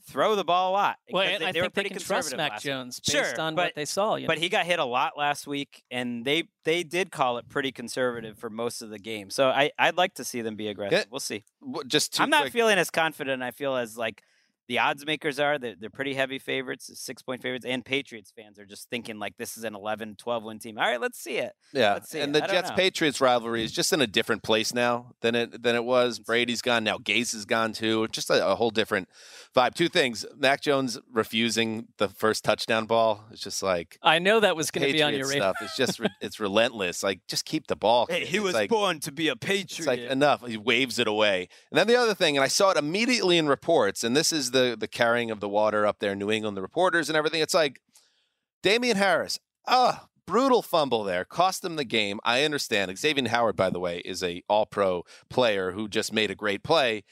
[0.07, 0.97] Throw the ball a lot.
[1.13, 2.63] Well, they, I they were think they pretty can trust conservative Mac week.
[2.63, 4.15] Jones based Sure, on but, what they saw.
[4.15, 4.43] You But know?
[4.43, 8.39] he got hit a lot last week, and they they did call it pretty conservative
[8.39, 9.29] for most of the game.
[9.29, 11.07] So I I'd like to see them be aggressive.
[11.11, 11.45] We'll see.
[11.87, 13.43] just I'm not quick- feeling as confident.
[13.43, 14.23] I feel as like
[14.69, 15.59] the odds makers are.
[15.59, 19.19] They're, they're pretty heavy favorites, uh, six point favorites, and Patriots fans are just thinking
[19.19, 20.79] like this is an 11, 12 win team.
[20.79, 21.53] All right, let's see it.
[21.73, 22.41] Yeah, Let's see and it.
[22.43, 22.77] the Jets know.
[22.77, 26.19] Patriots rivalry is just in a different place now than it than it was.
[26.19, 26.99] Brady's gone now.
[26.99, 28.07] Gase is gone too.
[28.09, 29.09] Just a, a whole different
[29.57, 29.75] vibe.
[29.75, 33.25] Two things: Mac Jones refusing the first touchdown ball.
[33.31, 35.55] It's just like I know that was going to be on your radar.
[35.55, 35.57] stuff.
[35.63, 37.03] It's just re- it's relentless.
[37.03, 38.07] Like just keep the ball.
[38.11, 39.79] He It's like, born to be a Patriot.
[39.79, 40.47] it's like enough.
[40.47, 41.49] He waves it away.
[41.71, 44.51] And then the other thing, and I saw it immediately in reports, and this is
[44.53, 47.41] the the carrying of the water up there New England, the reporters and everything.
[47.41, 47.81] It's like
[48.63, 49.39] Damien Harris.
[49.67, 51.25] Ah, brutal fumble there.
[51.25, 52.21] Cost them the game.
[52.25, 52.91] I understand.
[52.91, 56.63] Xavien Howard, by the way, is a all pro player who just made a great
[56.63, 57.05] play.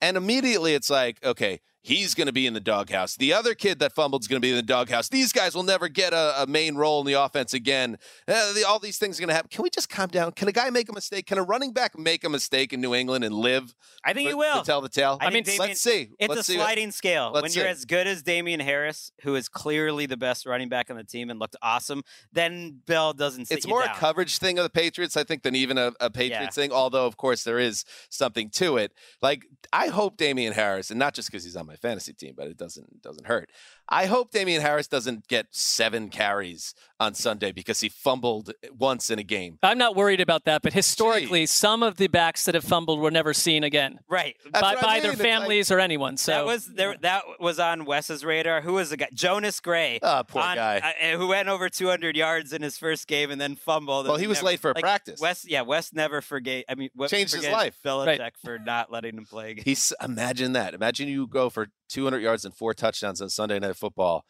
[0.00, 3.14] And immediately it's like, okay, he's going to be in the doghouse.
[3.14, 5.10] The other kid that fumbled is going to be in the doghouse.
[5.10, 7.98] These guys will never get a, a main role in the offense again.
[8.26, 9.50] Uh, the, all these things are going to happen.
[9.50, 10.32] Can we just calm down?
[10.32, 11.26] Can a guy make a mistake?
[11.26, 13.74] Can a running back make a mistake in New England and live?
[14.02, 14.60] I think for- he will.
[14.60, 15.18] To tell the tale.
[15.20, 16.10] I mean, let's see.
[16.18, 16.54] It's let's a see.
[16.54, 17.30] sliding scale.
[17.32, 20.90] let's when you're as good as Damien Harris, who is clearly the best running back
[20.90, 23.94] on the team and looked awesome, then Bell doesn't sit It's you more down.
[23.94, 26.72] a coverage thing of the Patriots, I think, than even a, a Patriots thing.
[26.72, 28.92] Although, of course, there is something to it.
[29.20, 32.34] Like, I hope Damien Harris, and not just because he's on my my fantasy team,
[32.36, 33.50] but it doesn't doesn't hurt.
[33.88, 39.18] I hope Damien Harris doesn't get seven carries on Sunday because he fumbled once in
[39.18, 39.58] a game.
[39.62, 43.10] I'm not worried about that, but historically, some of the backs that have fumbled were
[43.10, 44.36] never seen again Right.
[44.44, 45.02] That's by, by mean.
[45.02, 46.16] their It's like- families or anyone.
[46.16, 46.96] So that was there.
[47.02, 48.62] That was on Wes's radar.
[48.62, 49.08] Who was the guy?
[49.12, 49.98] Jonas Gray.
[50.02, 50.94] Ah, poor on- guy.
[51.02, 54.06] uh, who went over 200 yards in his first game and then fumbled.
[54.06, 55.20] Well, and he was never- late for a like, practice.
[55.20, 56.64] Wes, yeah, Wes never forgave.
[56.68, 57.76] I mean, Changed his life.
[57.84, 58.32] Belichick Right.
[58.42, 59.50] for not letting him play.
[59.50, 59.64] again.
[59.66, 60.72] He's imagine that.
[60.74, 64.24] Imagine you go for 200 yards and four touchdowns on Sunday Night Football,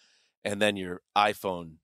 [0.44, 1.76] and then your iPhone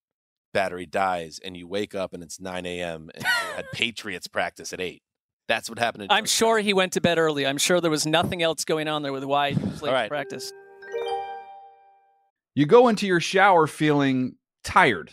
[0.53, 3.11] battery dies, and you wake up and it's 9 a.m.
[3.15, 5.03] and you had Patriots practice at eight.
[5.49, 6.09] That's what happened.
[6.09, 7.47] To I'm sure he went to bed early.
[7.47, 9.95] I'm sure there was nothing else going on there with why he was late All
[9.95, 10.05] right.
[10.05, 10.53] to practice.
[12.55, 15.13] You go into your shower feeling tired,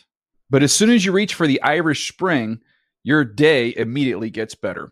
[0.49, 2.59] but as soon as you reach for the Irish Spring,
[3.03, 4.91] your day immediately gets better.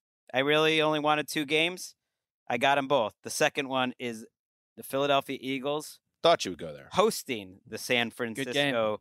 [0.33, 1.95] I really only wanted two games.
[2.47, 3.13] I got them both.
[3.23, 4.25] The second one is
[4.77, 6.89] the Philadelphia Eagles Thought you would go there.
[6.91, 8.11] hosting the San.
[8.11, 8.99] Francisco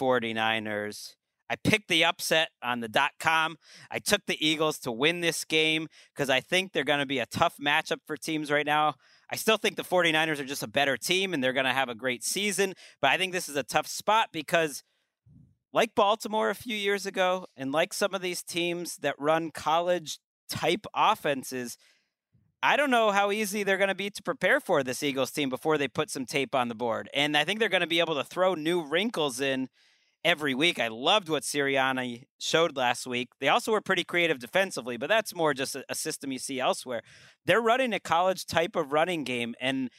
[0.00, 1.14] 49ers.
[1.50, 3.58] I picked the upset on the dot com.
[3.90, 7.18] I took the Eagles to win this game because I think they're going to be
[7.18, 8.94] a tough matchup for teams right now.
[9.28, 11.90] I still think the 49ers are just a better team and they're going to have
[11.90, 14.82] a great season, but I think this is a tough spot because
[15.74, 20.20] like Baltimore a few years ago and like some of these teams that run college
[20.52, 21.78] type offenses,
[22.62, 25.48] I don't know how easy they're going to be to prepare for this Eagles team
[25.48, 27.08] before they put some tape on the board.
[27.12, 29.68] And I think they're going to be able to throw new wrinkles in
[30.24, 30.78] every week.
[30.78, 33.30] I loved what Sirianni showed last week.
[33.40, 36.60] They also were pretty creative defensively, but that's more just a, a system you see
[36.60, 37.02] elsewhere.
[37.44, 39.90] They're running a college type of running game, and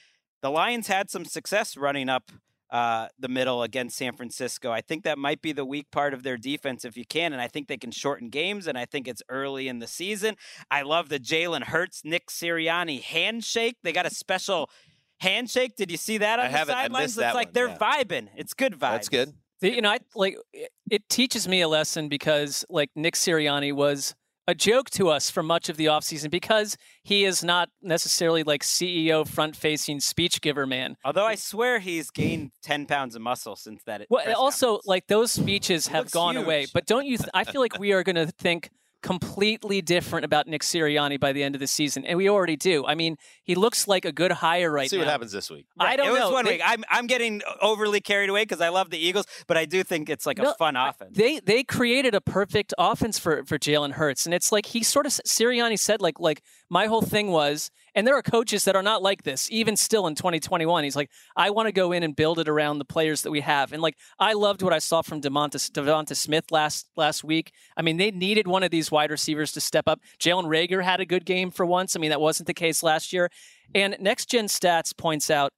[0.42, 2.32] the Lions had some success running up
[2.74, 4.72] uh, the middle against San Francisco.
[4.72, 7.40] I think that might be the weak part of their defense if you can, and
[7.42, 10.36] I think they can shorten games, and I think it's early in the season.
[10.72, 13.78] I love the Jalen Hurts, Nick Sirianni handshake.
[13.84, 14.72] They got a special
[15.20, 15.76] handshake.
[15.76, 17.18] Did you see that on I the sidelines?
[17.18, 17.78] It's like one, they're yeah.
[17.78, 18.28] vibing.
[18.36, 18.80] It's good vibes.
[18.80, 19.34] That's good.
[19.62, 23.72] The- You know, I like it- it teaches me a lesson because like Nick Sirianni
[23.72, 24.16] was
[24.48, 28.64] a joke to us for much of the offseason because he is not necessarily like
[28.64, 30.98] CEO front facing speech giver man.
[31.06, 34.06] Although I swear he's gained 10 pounds of muscle since that.
[34.10, 34.88] Well, also conference.
[34.88, 37.18] like those speeches have gone away, but don't you?
[37.18, 38.70] Th- I feel like we are going to think
[39.04, 42.84] completely different about Nick Sirianni by the end of the season, and we already do.
[42.88, 45.04] I mean, he looks like a good hire right See now.
[45.04, 45.68] what happens this week.
[45.80, 46.32] I don't it was know.
[46.32, 46.62] one They- week.
[46.66, 50.10] I'm I'm getting overly carried away because I love the Eagles, but I do think
[50.10, 51.16] it's like a fun offense.
[51.16, 55.06] They they created a perfect offense for for Jalen Hurts, and it's like he sort
[55.06, 58.84] of Sirianni said like like my whole thing was, and there are coaches that are
[58.84, 60.84] not like this even still in 2021.
[60.84, 63.42] He's like, I want to go in and build it around the players that we
[63.42, 67.52] have, and like I loved what I saw from Demonta Devonta Smith last last week.
[67.78, 70.00] I mean, they needed one of these wide receivers to step up.
[70.20, 71.96] Jalen Reagor had a good game for once.
[71.96, 73.30] I mean, that wasn't the case last year.
[73.76, 75.52] And Next Gen Stats points out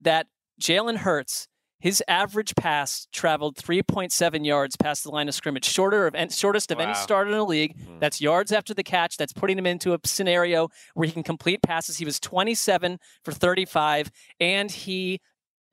[0.00, 0.26] that
[0.60, 1.48] Jalen Hurts,
[1.84, 6.80] his average pass traveled 3.7 yards past the line of scrimmage, shorter of shortest of
[6.80, 7.02] any Wow.
[7.02, 7.76] starter in the league.
[8.00, 9.18] That's yards after the catch.
[9.18, 11.98] That's putting him into a scenario where he can complete passes.
[11.98, 14.10] He was 27 for 35,
[14.40, 15.20] and he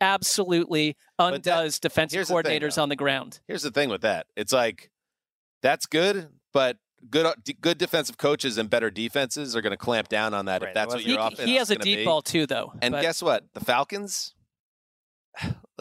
[0.01, 3.39] absolutely that- undoes defensive here's the thing, coordinators on the ground.
[3.47, 4.27] Here's the thing with that.
[4.35, 4.91] It's like
[5.61, 6.75] that's good, but
[7.09, 10.61] good uh, good defensive coaches and better defenses are going to clamp down on that
[10.61, 11.45] Right, if that's it what He, your offense is.
[11.45, 12.03] he has is a deep be.
[12.05, 12.73] ball too, though.
[12.81, 13.45] And but- guess what?
[13.53, 14.33] The Falcons.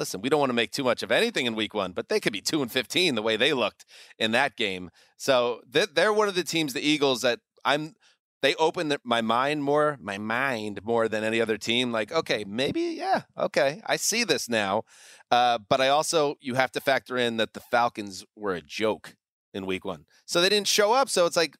[0.00, 2.20] Listen, we don't want to make too much of anything in Week One, but they
[2.20, 3.84] could be two and fifteen the way they looked
[4.18, 4.88] in that game.
[5.18, 7.94] So they're one of the teams, the Eagles, that I'm.
[8.40, 11.92] They open my mind more, my mind more than any other team.
[11.92, 14.84] Like, okay, maybe, yeah, okay, I see this now.
[15.30, 19.16] Uh, but I also you have to factor in that the Falcons were a joke
[19.52, 21.10] in Week One, so they didn't show up.
[21.10, 21.58] So it's like,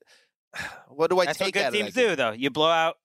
[0.88, 2.32] what do I That's what take good out of teams do, though.
[2.32, 2.96] You blow out.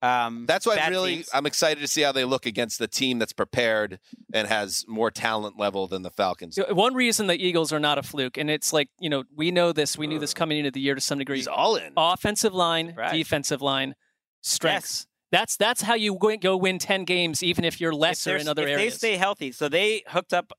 [0.00, 1.30] Um, That's why I'm really teams.
[1.34, 3.98] I'm excited to see how they look against the team that's prepared
[4.32, 6.58] and has more talent level than the Falcons.
[6.70, 9.72] One reason the Eagles are not a fluke, and it's like, you know, we know
[9.72, 11.36] this, we knew this coming into the year to some degree.
[11.36, 11.92] He's all in.
[11.96, 13.12] Offensive line, Surprise.
[13.12, 13.94] defensive line,
[14.40, 15.06] strengths.
[15.30, 18.48] That's that's how you go, go win 10 games, even if you're lesser they're- in
[18.48, 18.94] other if areas.
[18.94, 19.52] they stay healthy.
[19.52, 20.52] So they hooked up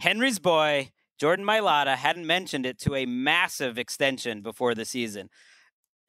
[0.00, 5.28] Henry's boy, Jordan Mailata, hadn't mentioned it to a massive extension before the season.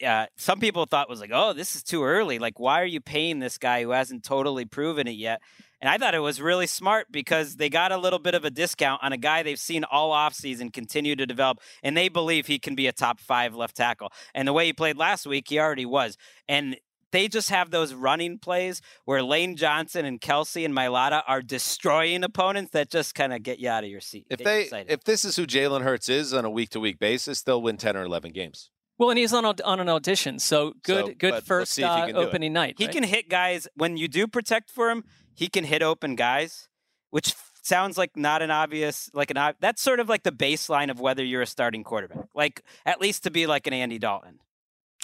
[0.06, 2.40] Uh, some people thought was like, oh, this is too early.
[2.40, 5.42] Like, why are you paying this guy who hasn't totally proven it yet?
[5.80, 8.50] And I thought it was really smart because they got a little bit of a
[8.50, 12.58] discount on a guy they've seen all offseason continue to develop, and they believe he
[12.58, 14.12] can be a top five left tackle.
[14.34, 16.18] And the way he played last week, he already was.
[16.50, 16.78] And
[17.12, 22.24] they just have those running plays where Lane Johnson and Kelce and Mailata are destroying
[22.24, 24.28] opponents that just kind of get you out of your seat.
[24.30, 24.92] If they excited.
[24.92, 27.78] if this is who Jalen Hurts is on a week to week basis, they'll win
[27.78, 28.72] ten or eleven games.
[28.98, 32.08] Well, and he's on on an audition, so good So, good first see if uh,
[32.08, 32.16] can it.
[32.16, 32.76] opening night.
[32.78, 32.94] He right?
[32.94, 35.04] can hit guys when you do protect for him.
[35.36, 36.68] He can hit open guys,
[37.12, 41.00] which sounds like not an obvious like an that's sort of like the baseline of
[41.00, 42.26] whether you're a starting quarterback.
[42.34, 44.40] Like at least to be like an Andy Dalton.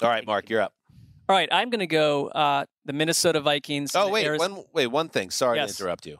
[0.02, 0.72] All right, Marc, you're up.
[1.28, 3.94] All right, I'm going to go uh, the Minnesota Vikings.
[3.94, 5.30] Oh wait, Ariz- one wait, one thing.
[5.30, 5.76] Sorry Yes.
[5.76, 6.18] to interrupt you,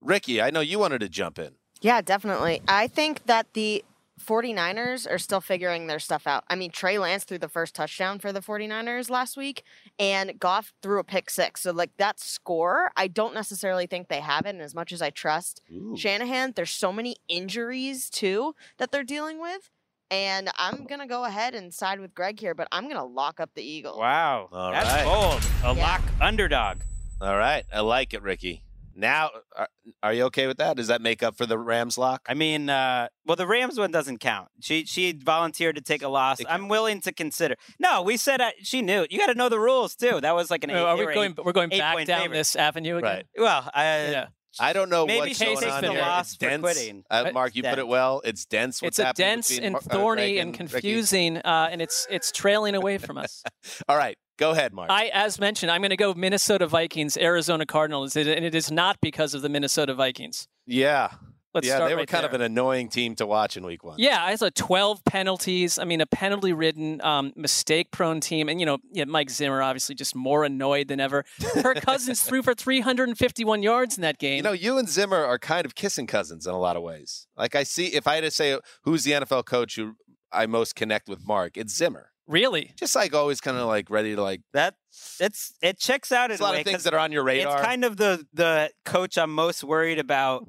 [0.00, 0.40] Ricky.
[0.40, 1.54] I know you wanted to jump in.
[1.82, 2.62] Yeah, definitely.
[2.68, 3.84] I think that the
[4.20, 6.44] 49ers are still figuring their stuff out.
[6.48, 9.62] I mean, Trey Lance threw the first touchdown for the 49ers last week,
[9.98, 11.62] and Goff threw a pick six.
[11.62, 14.50] So, like, that score, I don't necessarily think they have it.
[14.50, 15.62] And as much as I trust
[15.96, 19.70] Shanahan, there's so many injuries, too, that they're dealing with.
[20.12, 23.04] And I'm going to go ahead and side with Gregg here, but I'm going to
[23.04, 23.96] lock up the Eagles.
[23.98, 25.04] Wow, All that's right.
[25.04, 25.42] bold.
[25.64, 25.82] A Yeah.
[25.86, 26.78] lock underdog.
[27.20, 28.64] All right, I like it, Ricky.
[29.00, 29.68] Now, are,
[30.02, 30.76] are you okay with that?
[30.76, 32.22] Does that make up for the Rams lock?
[32.28, 34.48] I mean, uh, well, the Rams one doesn't count.
[34.60, 36.38] She she volunteered to take a loss.
[36.48, 37.56] I'm willing to consider.
[37.78, 39.06] No, we said uh, she knew.
[39.10, 40.20] You got to know the rules too.
[40.20, 40.70] That was like an.
[40.70, 41.30] Eight, are we were going?
[41.38, 42.36] eight- We're going eight back point down favorite.
[42.36, 43.10] this avenue again.
[43.16, 43.26] Right.
[43.38, 44.26] Well, I, Yeah.
[44.58, 46.00] I don't know Maybe what's going takes on the here.
[46.00, 46.60] loss it's for dense.
[46.60, 47.04] quitting.
[47.08, 48.20] Uh, Uh, Marc, you put it well.
[48.24, 48.82] It's dense.
[48.82, 52.06] What's It's a dense between and Mar- uh, thorny Gregg and confusing, uh, and it's
[52.10, 53.44] it's trailing away from us.
[53.88, 54.90] All right, go ahead, Marc.
[54.90, 58.98] I, as mentioned, I'm going to go Minnesota Vikings, Arizona Cardinals, and it is not
[59.00, 60.48] because of the Minnesota Vikings.
[60.66, 61.12] yeah,
[61.52, 63.82] Let's yeah, start they were right kind of an annoying team to watch in Week
[63.82, 63.96] One.
[63.98, 65.80] Yeah, I saw 12 penalties.
[65.80, 70.14] I mean, a penalty-ridden, um, mistake-prone team, and you know, yeah, Mike Zimmer obviously just
[70.14, 71.24] more annoyed than ever.
[71.54, 74.36] Kirk Cousins threw for 351 yards in that game.
[74.36, 77.26] You know, you and Zimmer are kind of kissing cousins in a lot of ways.
[77.36, 79.94] Like I see, if I had to say who's the NFL coach who
[80.30, 82.09] I most connect with, Marc, it's Zimmer.
[82.30, 82.72] Really?
[82.76, 84.40] Just like always, kind of like ready to like.
[84.52, 84.74] that
[85.18, 87.10] it's it checks out in There's a lot way of things 'cause that are on
[87.12, 87.56] your radar.
[87.58, 90.48] It's kind of the the coach I'm most worried about.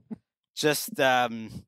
[0.55, 1.63] just um,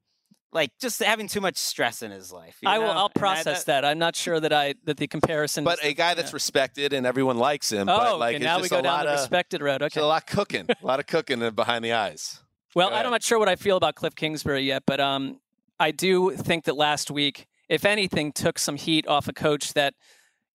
[0.52, 2.58] like just having too much stress in his life.
[2.62, 2.92] you I will.
[2.92, 3.84] I'll And I- process that.
[3.84, 5.64] I'm not sure that I that the comparison.
[5.64, 6.36] but is, a guy that's yeah.
[6.36, 7.90] respected and everyone likes him.
[7.90, 9.82] Oh, but like okay, it's now we go a down lot the of, respected road.
[9.82, 10.00] Okay.
[10.00, 12.40] a lot cooking, a lot of cooking behind the eyes.
[12.76, 15.40] Well, I'm not sure what I feel about Kliff Kingsbury yet, but um,
[15.80, 19.94] I do think that last week, if anything, took some heat off a coach that,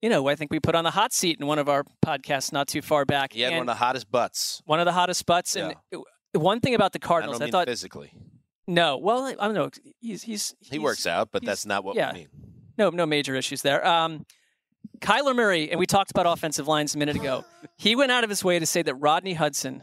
[0.02, 2.52] you know, I think we put on the hot seat in one of our podcasts
[2.52, 3.34] not too far back.
[3.34, 4.62] Yeah, one of the hottest butts.
[4.64, 5.56] one of the hottest butts.
[5.56, 5.74] And
[6.32, 8.12] one thing about the I Cardinals, don't I, thought physically.
[8.66, 8.96] no.
[8.98, 9.70] Well, I, I don't know.
[10.00, 12.12] He's he's, He works out, but that's not what yeah.
[12.12, 12.28] we mean.
[12.76, 13.84] No, no major issues there.
[13.84, 14.24] Um,
[15.00, 17.44] Kyler Murray, and we talked about offensive lines a minute ago.
[17.76, 19.82] He went out of his way to say that Rodney Hudson,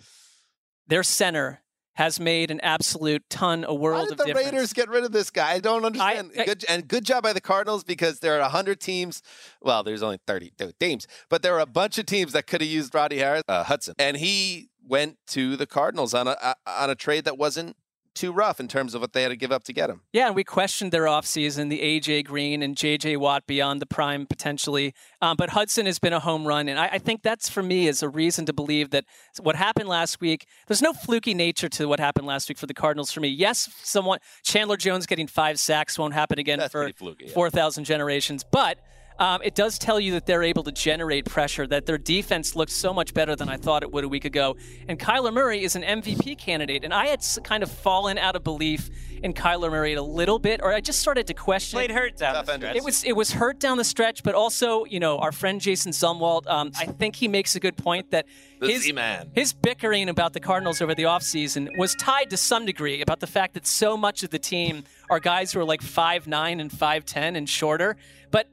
[0.87, 1.61] their center,
[1.95, 4.51] has made an absolute ton, a world did of the difference.
[4.51, 5.53] Raiders get rid of this guy?
[5.53, 6.31] I don't understand.
[6.37, 9.21] I- good, and good job by the Cardinals because there are hundred teams.
[9.61, 12.69] Well, there's only thirty-two teams, but there are a bunch of teams that could have
[12.69, 16.89] used Roddy Harris, uh, Hudson, and he went to the Cardinals on a, a on
[16.89, 17.75] a trade that wasn't
[18.15, 20.01] too rough in terms of what they had to give up to get him.
[20.11, 24.25] Yeah, and we questioned their offseason, the AJ Green and JJ Watt beyond the prime
[24.25, 24.93] potentially.
[25.21, 26.67] Um, but Hudson has been a home run.
[26.67, 29.05] And I, I think that's for me is a reason to believe that
[29.41, 32.73] what happened last week, there's no fluky nature to what happened last week for the
[32.73, 33.27] Cardinals for me.
[33.27, 37.33] Yes, someone Chandler Jones getting five sacks won't happen again That's for fluky, yeah.
[37.33, 38.43] 4,000 generations.
[38.43, 38.79] But
[39.19, 42.73] um, it does tell you that they're able to generate pressure, that their defense looks
[42.73, 44.57] so much better than I thought it would a week ago.
[44.87, 46.83] And Kyler Murray is an MVP candidate.
[46.83, 48.89] And I had kind of fallen out of belief
[49.23, 51.77] in Kyler Murray a little bit, or I just started to question.
[51.77, 52.75] Played hurt down Tough the stretch.
[52.75, 55.91] It was it was hurt down the stretch, but also you know our friend Jason
[55.91, 56.45] Zumwalt.
[56.47, 58.25] Um, I think he makes a good point that
[58.61, 58.91] his
[59.33, 63.27] his bickering about the Cardinals over the offseason was tied to some degree about the
[63.27, 66.71] fact that so much of the team are guys who are like five nine and
[66.71, 67.97] five ten and shorter.
[68.31, 68.47] But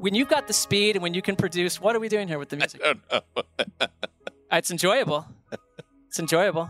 [0.00, 2.38] when you've got the speed and when you can produce, what are we doing here
[2.38, 2.80] with the music?
[2.84, 3.86] I don't know.
[4.52, 5.26] It's enjoyable.
[6.08, 6.68] It's enjoyable.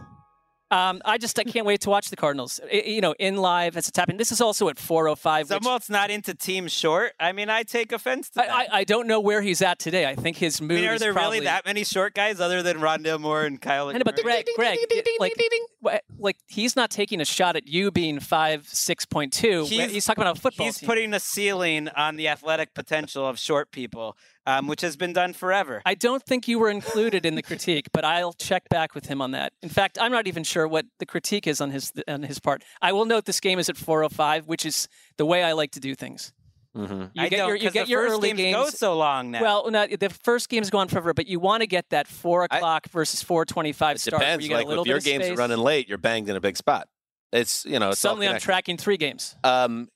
[0.71, 2.61] Um, I just I can't wait to watch the Cardinals.
[2.73, 4.18] I- you know, in live as it's happening.
[4.18, 5.51] This is also at 4:05.
[5.51, 7.12] which- Zumwalt's not into team short.
[7.18, 8.55] I mean, I take offense to I, that.
[8.73, 10.07] I, I don't know where he's at today.
[10.07, 12.41] I think his I mood mean, are is there probably, really that many short guys
[12.41, 13.89] other than Rondale Moore and Kyle?
[13.89, 14.79] I know, but Gregg, Gregg,
[15.18, 19.64] like, like he's not taking a shot at you being five six point two.
[19.64, 20.87] He's- He's, talking about a football He's team.
[20.87, 24.16] putting a ceiling on the athletic potential of short people,
[24.47, 25.82] um, which has been done forever.
[25.84, 29.20] I don't think you were included in the critique, but I'll check back with him
[29.22, 29.53] on that.
[29.62, 32.62] In fact, I'm not even sure what the critique is on his on his part.
[32.82, 35.80] I will note this game is at 4:05, which is the way I like to
[35.80, 36.32] do things.
[36.76, 36.93] Mm-hmm.
[36.93, 38.57] You I get don't, your you 'cause get the your first early games games.
[38.57, 39.43] go so long now.
[39.43, 42.57] Well, no, the first game's gone forever, but you want to get that four I-
[42.57, 44.20] o'clock versus four twenty-five It start.
[44.20, 44.45] where depends.
[44.45, 45.36] You get Like a little if your bit games space.
[45.36, 46.88] are running late, you're banged in a big spot.
[47.32, 49.34] It's you know it's Suddenly, I'm tracking three games.
[49.43, 49.88] Um,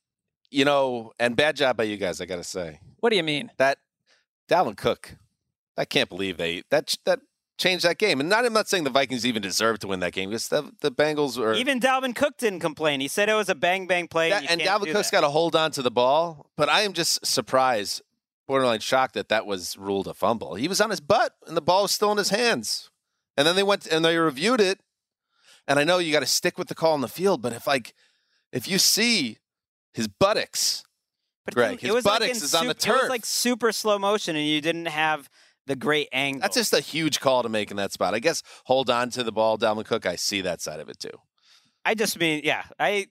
[0.51, 2.21] you know, and bad job by you guys.
[2.21, 3.51] I got to say What do you mean?
[3.59, 3.79] that
[4.49, 5.17] Dalvin Cook.
[5.77, 7.21] I can't believe they that that
[7.59, 8.21] changed that game.
[8.21, 10.71] And not I'm not saying the Vikings even deserved to win that game because the,
[10.81, 13.01] the Bengals were even Dalvin Cook didn't complain.
[13.01, 14.31] He said it was a bang bang play.
[14.31, 16.51] That- and can't Dalvin Cook's got to hold on to the ball.
[16.57, 18.03] But I am just surprised,
[18.47, 20.55] borderline shocked that that was ruled a fumble.
[20.55, 22.91] He was on his butt, and the ball was still in his hands.
[23.37, 24.79] And then they went and they reviewed it.
[25.67, 27.67] And I know you got to stick with the call on the field, but if
[27.67, 27.95] like
[28.53, 29.39] if you see
[29.93, 30.85] his buttocks,
[31.45, 33.27] But Gregg, it his was like buttocks in is on the sup- It was like
[33.27, 35.29] super slow motion, and you didn't have
[35.67, 36.41] the great angle.
[36.41, 38.15] that's just a huge call to make in that spot.
[38.15, 40.07] I guess hold on to the ball, Dalvin Cook.
[40.07, 41.19] I see that side of it too.
[41.85, 43.07] I just mean, yeah, I,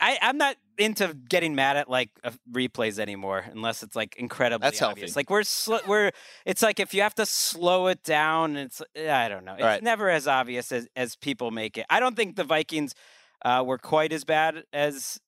[0.00, 4.64] I, I'm not into getting mad at like uh, replays anymore, unless it's like incredibly
[4.64, 5.10] That's obvious.
[5.10, 5.18] healthy.
[5.20, 6.10] Like we're sl- we're,
[6.44, 9.54] it's like if you have to slow it down, it's I don't know.
[9.54, 9.82] It's right.
[9.82, 11.86] never as obvious as as people make it.
[11.90, 12.94] I don't think the Vikings
[13.44, 15.20] uh, were quite as bad as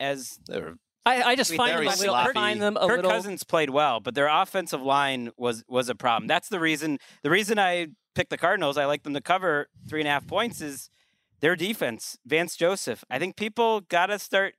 [0.00, 0.74] as They were
[1.08, 2.14] I, I just find them a little.
[2.14, 2.34] I sloppy.
[2.34, 3.10] find them a Kirk little.
[3.10, 6.26] Cousins played well, but their offensive line was was a problem.
[6.26, 6.98] That's the reason.
[7.22, 10.26] The reason I picked the Cardinals, I like them to cover three and a half
[10.26, 10.90] points, is
[11.40, 12.18] their defense.
[12.26, 13.04] Vance Joseph.
[13.10, 14.54] I think people got to start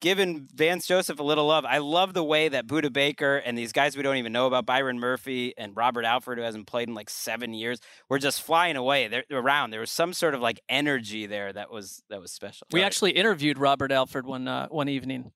[0.00, 1.64] giving Vance Joseph a little love.
[1.64, 4.66] I love the way that Budda Baker and these guys we don't even know about,
[4.66, 7.78] Byron Murphy and Robert Alford, who hasn't played in like seven years,
[8.10, 9.08] were just flying away.
[9.08, 9.70] They're they're around.
[9.70, 12.66] There was some sort of like energy there that was that was special.
[12.72, 15.32] We actually interviewed Robert Alford one uh, one evening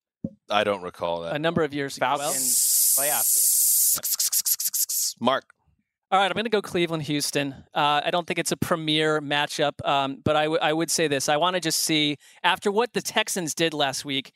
[0.51, 1.35] I don't recall that.
[1.35, 2.07] a number of years ago.
[2.07, 3.97] Well, Falcons playoff
[5.19, 5.21] game.
[5.21, 5.45] Marc.
[6.11, 7.53] All right, I'm going to go Cleveland Houston.
[7.75, 11.09] Uh, I don't think it's a premier matchup, um, but I, w- I would say
[11.09, 11.29] this.
[11.29, 14.31] I want to just see, after what the Texans did last week,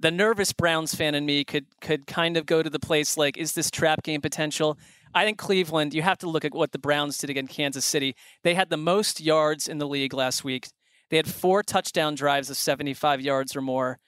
[0.00, 3.36] the nervous Browns fan in me could could kind of go to the place like,
[3.36, 4.76] is this trap game potential?
[5.14, 8.14] I think Cleveland, you have to look at what the Browns did against Kansas City.
[8.42, 10.68] They had the most yards in the league last week.
[11.10, 13.98] They had four touchdown drives of 75 yards or more.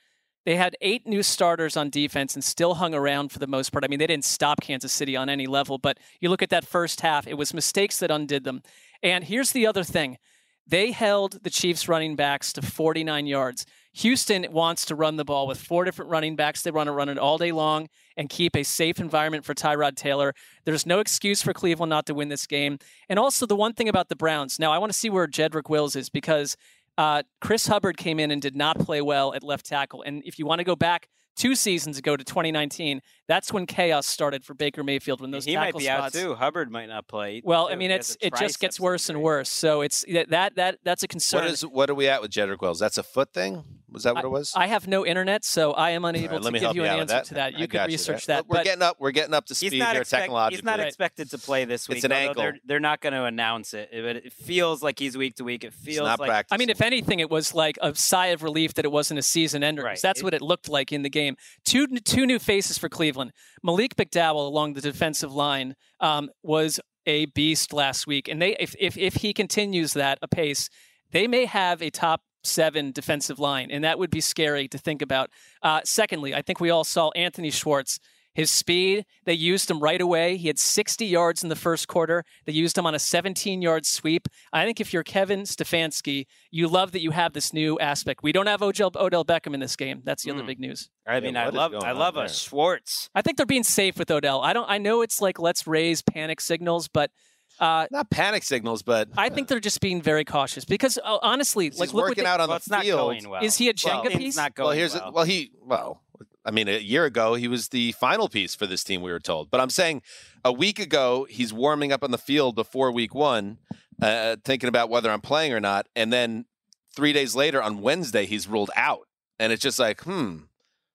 [0.44, 3.84] They had eight new starters on defense and still hung around for the most part.
[3.84, 6.66] I mean, they didn't stop Kansas City on any level, but you look at that
[6.66, 8.62] first half, it was mistakes that undid them.
[9.02, 10.18] And here's the other thing
[10.66, 13.66] they held the Chiefs running backs to 49 yards.
[13.94, 16.62] Houston wants to run the ball with four different running backs.
[16.62, 19.96] They want to run it all day long and keep a safe environment for Tyrod
[19.96, 20.32] Taylor.
[20.64, 22.78] There's no excuse for Cleveland not to win this game.
[23.08, 25.68] And also, the one thing about the Browns now, I want to see where Jedrick
[25.68, 26.56] Wills is because
[27.00, 30.02] uh, Chris Hubbard came in and did not play well at left tackle.
[30.02, 34.06] And if you want to go back two seasons ago to 2019, that's when chaos
[34.06, 36.34] started for Baker Mayfield when those he might tackle be out too.
[36.34, 37.40] Hubbard might not play.
[37.44, 39.48] Well, I mean, He it's it just gets worse and worse.
[39.48, 41.42] So it's that that that's a concern.
[41.44, 42.80] What is what are we at with Jedrick Wills?
[42.80, 43.64] That's a foot thing?
[43.92, 44.52] Was that what it was?
[44.54, 46.86] I have no internet, so I am unable right, let to me give you you
[46.86, 47.54] an out with answer to that.
[47.56, 48.36] I You could research there.
[48.36, 48.48] that.
[48.48, 48.96] We're getting up.
[49.00, 50.56] We're getting up to speed He's not, here expect, technologically.
[50.58, 50.86] he's not Right.
[50.86, 51.96] expected to play this week.
[51.96, 52.40] It's an ankle.
[52.40, 55.64] They're, they're not going to announce it, but it feels like he's week to week.
[55.64, 56.54] It It's feels not like practicing.
[56.54, 59.22] I mean, if anything, it was like a sigh of relief that it wasn't a
[59.24, 59.82] season ender.
[59.82, 59.98] Right.
[60.00, 61.36] That's It- what it looked like in the game.
[61.64, 63.19] Two two new faces for Cleveland.
[63.62, 68.74] Malik McDowell along the defensive line um, was a beast last week, and they if,
[68.78, 70.68] if if he continues that apace,
[71.10, 75.02] they may have a top seven defensive line, and that would be scary to think
[75.02, 75.30] about.
[75.62, 77.98] Uh, secondly, I think we all saw Anthony Schwartz.
[78.40, 80.36] His speed, they used him right away.
[80.36, 82.24] He had 60 yards in the first quarter.
[82.46, 84.28] They used him on a 17 yard sweep.
[84.52, 88.22] I think if you're Kevin Stefanski, you love that you have this new aspect.
[88.22, 90.00] We don't have Odell, Odell Beckham in this game.
[90.04, 90.46] That's the other Mm.
[90.46, 90.88] big news.
[91.06, 93.10] I mean, Yeah, I what is love I love a Schwartz.
[93.14, 94.40] I think they're being safe with Odell.
[94.42, 94.68] I don't.
[94.70, 97.10] I know it's like let's raise panic signals, but
[97.58, 101.68] uh, not panic signals, but I think they're just being very cautious because uh, honestly,
[101.70, 102.98] like look what working they- out on well, the it's not field.
[103.00, 103.44] going well.
[103.44, 104.36] Is he a Well, Jenga It's piece?
[104.36, 105.12] not going well, here's well.
[105.12, 106.02] well he well.
[106.44, 109.02] I mean, a year ago he was the final piece for this team.
[109.02, 110.02] We were told, but I'm saying
[110.44, 113.58] a week ago he's warming up on the field before week one,
[114.00, 116.46] uh, thinking about whether I'm playing or not, and then
[116.94, 119.06] three days later on Wednesday he's ruled out,
[119.38, 120.38] and it's just like, hmm.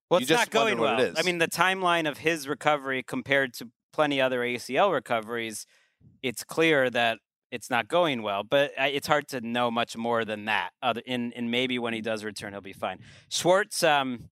[0.10, 1.14] Well, it's just not going well.
[1.18, 5.66] I mean, the timeline of his recovery compared to plenty other ACL recoveries,
[6.22, 7.18] it's clear that
[7.52, 8.44] it's not going well.
[8.44, 10.72] But it's hard to know much more than that.
[10.82, 13.00] Other in and maybe when he does return, he'll be fine.
[13.30, 14.30] Schwartz, um,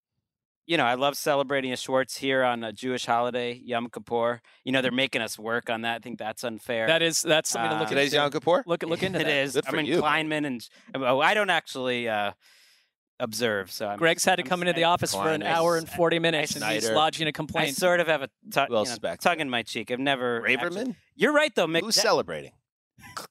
[0.65, 4.41] you know, I love celebrating a Schwartz here on a Jewish holiday, Yom Kippur.
[4.63, 5.95] You know, they're making us work on that.
[5.95, 6.87] I think that's unfair.
[6.87, 8.23] that is that's something to Uh, look Today's into.
[8.23, 8.63] Yom Kippur.
[8.65, 9.33] Look look into It that.
[9.33, 9.53] is.
[9.55, 10.01] Good I for mean, you.
[10.01, 12.31] Kleinman and oh, I don't actually uh,
[13.19, 13.71] observe.
[13.71, 15.87] So I'm, Gregg's had to I'm come into the saying- office for an hour and
[15.89, 17.67] 40 minutes, and he's lodging a I complaint.
[17.69, 19.91] I sort of have a tu- Who you know, tongue in my cheek.
[19.91, 20.47] I've never.
[20.47, 20.95] actually- Raverman.
[21.15, 21.81] You're right though, Mick.
[21.81, 22.51] Who's that- celebrating?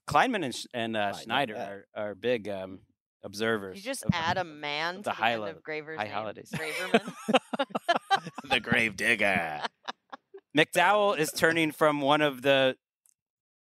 [0.08, 1.68] Kleinman and, and uh, I know Schneider that.
[1.68, 2.48] are, are big.
[2.48, 2.80] Um,
[3.24, 3.76] observers.
[3.76, 6.12] You just add a man the to the high end of Graver's high name.
[6.12, 6.50] holidays.
[6.54, 7.12] Graverman.
[8.50, 9.60] the grave digger.
[10.56, 12.76] McDowell is turning from one of the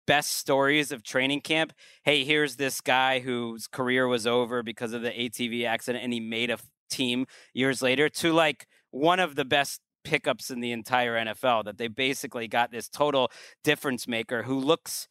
[0.07, 1.73] best stories of training camp.
[2.03, 6.19] Hey, here's this guy whose career was over because of the ATV accident and he
[6.19, 6.57] made a
[6.89, 11.77] team years later to like one of the best pickups in the entire NFL that
[11.77, 13.31] they basically got this total
[13.63, 15.07] difference maker who looks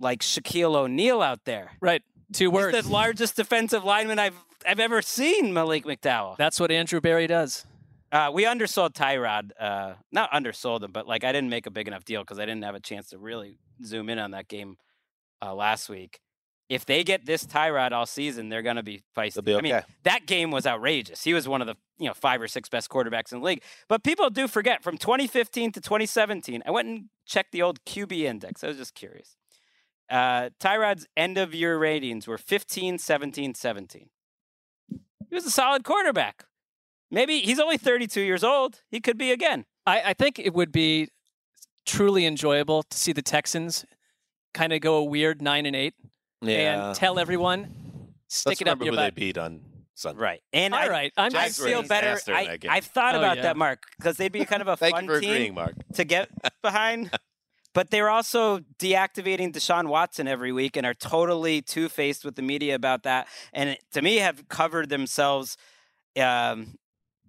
[0.00, 1.72] like Shaquille O'Neal out there.
[1.80, 2.02] Right.
[2.32, 2.74] Two words.
[2.76, 6.36] He's the largest defensive lineman I've I've ever seen, Malik McDowell.
[6.36, 7.64] That's what Andrew Berry does.
[8.12, 9.50] Uh, we undersold Tyrod.
[9.58, 12.44] Uh, not undersold him, but like I didn't make a big enough deal because I
[12.44, 14.76] didn't have a chance to really zoom in on that game
[15.42, 16.20] uh, last week.
[16.68, 19.34] If they get this Tyrod all season, they're going to be feisty.
[19.34, 21.24] They'll be I mean, that game was outrageous.
[21.24, 23.62] He was one of the you know five or six best quarterbacks in the league.
[23.88, 26.62] But people do forget from 2015 to 2017.
[26.64, 28.62] I went and checked the old QB index.
[28.62, 29.36] I was just curious.
[30.10, 34.08] Uh, Tyrod's end of year ratings were 15, 17, 17.
[34.90, 36.44] He was a solid quarterback.
[37.10, 38.80] Maybe he's only 32 years old.
[38.90, 39.64] He could be again.
[39.86, 41.08] I, I think it would be
[41.86, 43.84] truly enjoyable to see the Texans
[44.54, 45.94] kind of go a weird nine and eight
[46.42, 49.14] and tell everyone, stick Let's it up remember your who butt.
[49.14, 49.60] they beat on
[49.94, 50.20] Sunday.
[50.20, 50.40] Right.
[50.52, 52.18] And All I, right, I'm I Jags were a feel better.
[52.28, 53.42] I, I've thought Oh, about yeah.
[53.44, 55.74] that, Marc, because they'd be kind of a Thank fun you for team agreeing, Marc.
[55.94, 56.28] to get
[56.62, 57.10] behind.
[57.72, 62.42] But they're also deactivating Deshaun Watson every week and are totally two faced with the
[62.42, 63.28] media about that.
[63.52, 65.56] And to me, have covered themselves
[66.20, 66.74] um,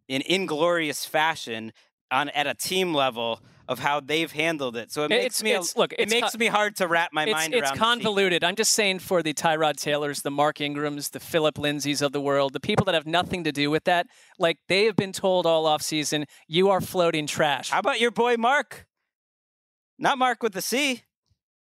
[0.07, 1.71] in inglorious fashion
[2.09, 3.39] on at a team level
[3.69, 4.91] of how they've handled it.
[4.91, 7.23] So it It's- makes me a- it's- look, it makes me hard to wrap my
[7.23, 7.73] it's, mind it's around.
[7.73, 7.79] team.
[7.79, 8.43] convoluted.
[8.43, 12.19] I'm just saying for the Tyrod Taylors, the Mark Ingrams, the Phillip Lindsays of the
[12.19, 15.45] world, the people that have nothing to do with that, like they have been told
[15.45, 17.69] all offseason, you are floating trash.
[17.69, 18.87] How about your boy Mark?
[20.01, 21.03] Not Mark with the C.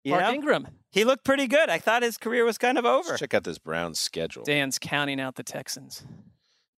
[0.04, 0.32] You Mark know?
[0.32, 0.68] Ingram.
[0.90, 1.70] He looked pretty good.
[1.70, 3.08] I thought his career was kind of over.
[3.10, 4.44] Let's check out this Browns schedule.
[4.44, 6.04] Dan's counting out the Texans.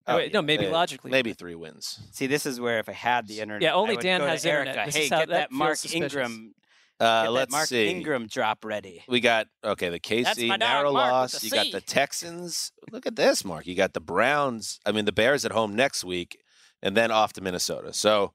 [0.07, 1.11] Oh, wait, no, maybe eh, logically.
[1.11, 1.99] Maybe three wins.
[2.11, 4.25] See, this is where if I had the internet, Yeah, only I would Dan go
[4.25, 4.75] to has internet.
[4.75, 6.13] Erica, This hey, get that that Mark suspicious.
[6.15, 6.55] Ingram,
[6.99, 7.87] Uh, get let's Mark see.
[7.87, 9.03] Ingram drop ready.
[9.07, 9.89] We got okay.
[9.89, 11.43] The KC narrow Mark, loss.
[11.43, 12.71] You got the Texans.
[12.91, 13.67] Look at this, Mark.
[13.67, 14.79] You got the Browns.
[14.85, 16.39] I mean, the Bears at home next week,
[16.81, 17.93] and then off to Minnesota.
[17.93, 18.33] So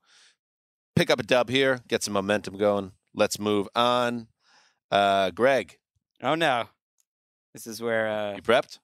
[0.95, 2.93] pick up a dub here, get some momentum going.
[3.15, 4.29] Let's move on.
[4.91, 5.79] Uh, Gregg,
[6.23, 6.65] Oh no,
[7.53, 8.79] this is where uh, you prepped?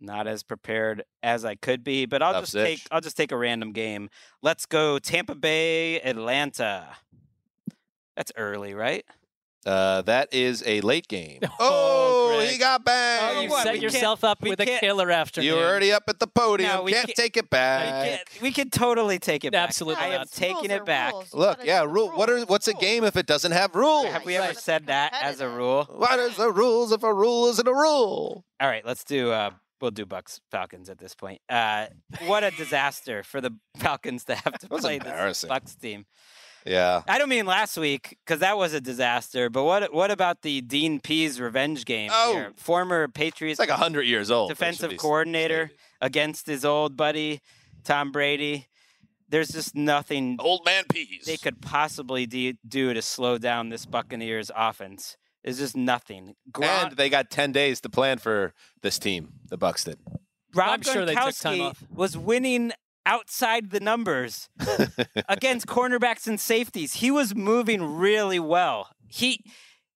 [0.00, 2.64] not as prepared as I could be, but I'll Tough just sitch.
[2.84, 4.10] take I'll just take a random game.
[4.42, 6.88] Let's go Tampa Bay, Atlanta.
[8.16, 9.04] That's early, right?
[9.68, 11.40] Uh, that is a late game.
[11.60, 13.42] Oh, Oh, he got Oh, banged.
[13.44, 15.48] you what, set we yourself up with a killer afternoon.
[15.48, 16.70] you were already up at the podium.
[16.70, 18.04] No, we can't can't- take it I back.
[18.08, 19.68] can't- we can totally take it back.
[19.68, 20.30] Absolutely I am not.
[20.30, 21.12] taking it back.
[21.14, 21.34] rules.
[21.34, 22.10] Look, yeah, rule.
[22.10, 24.06] What are what's a game if it doesn't have rules?
[24.06, 25.56] Have we ever said that as a competitive.
[25.58, 25.84] rule?
[25.96, 28.44] What is the rules if a rule isn't a rule?
[28.60, 29.32] All right, let's do.
[29.32, 29.50] Uh,
[29.80, 31.40] we'll do Bucks Falcons at this point.
[31.48, 31.86] Uh,
[32.26, 35.48] what a disaster for the Falcons to have to play this embarrassing.
[35.48, 36.06] Bucks team.
[36.68, 37.02] Yeah.
[37.08, 39.48] I don't mean last week because that was a disaster.
[39.50, 42.10] But what what about the Dean Pees revenge game?
[42.12, 42.32] Oh.
[42.34, 42.52] here?
[42.56, 44.50] former Patriots It's like hundred years old.
[44.50, 45.78] defensive coordinator stated.
[46.00, 47.40] against his old buddy
[47.84, 48.66] Tom Brady.
[49.30, 51.24] There's just nothing Old man Pees.
[51.26, 55.16] they could possibly de- do to slow down this Buccaneers offense.
[55.44, 56.34] There's just nothing.
[56.50, 58.52] Gronk, and they got ten days to plan for
[58.82, 59.34] this team.
[59.48, 59.98] The Bucks did.
[60.54, 61.82] Rob I'm sure they took time off.
[61.94, 62.72] was winning
[63.08, 64.50] outside the numbers
[65.28, 66.94] against cornerbacks and safeties.
[66.94, 68.90] He was moving really well.
[69.08, 69.42] He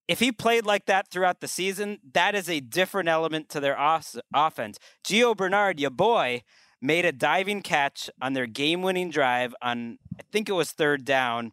[0.08, 3.78] if he played like that throughout the season, that is a different element to their
[3.78, 4.78] os- offense.
[5.04, 6.42] Gio Bernard, your boy,
[6.80, 11.52] made a diving catch on their game-winning drive on I think it was third down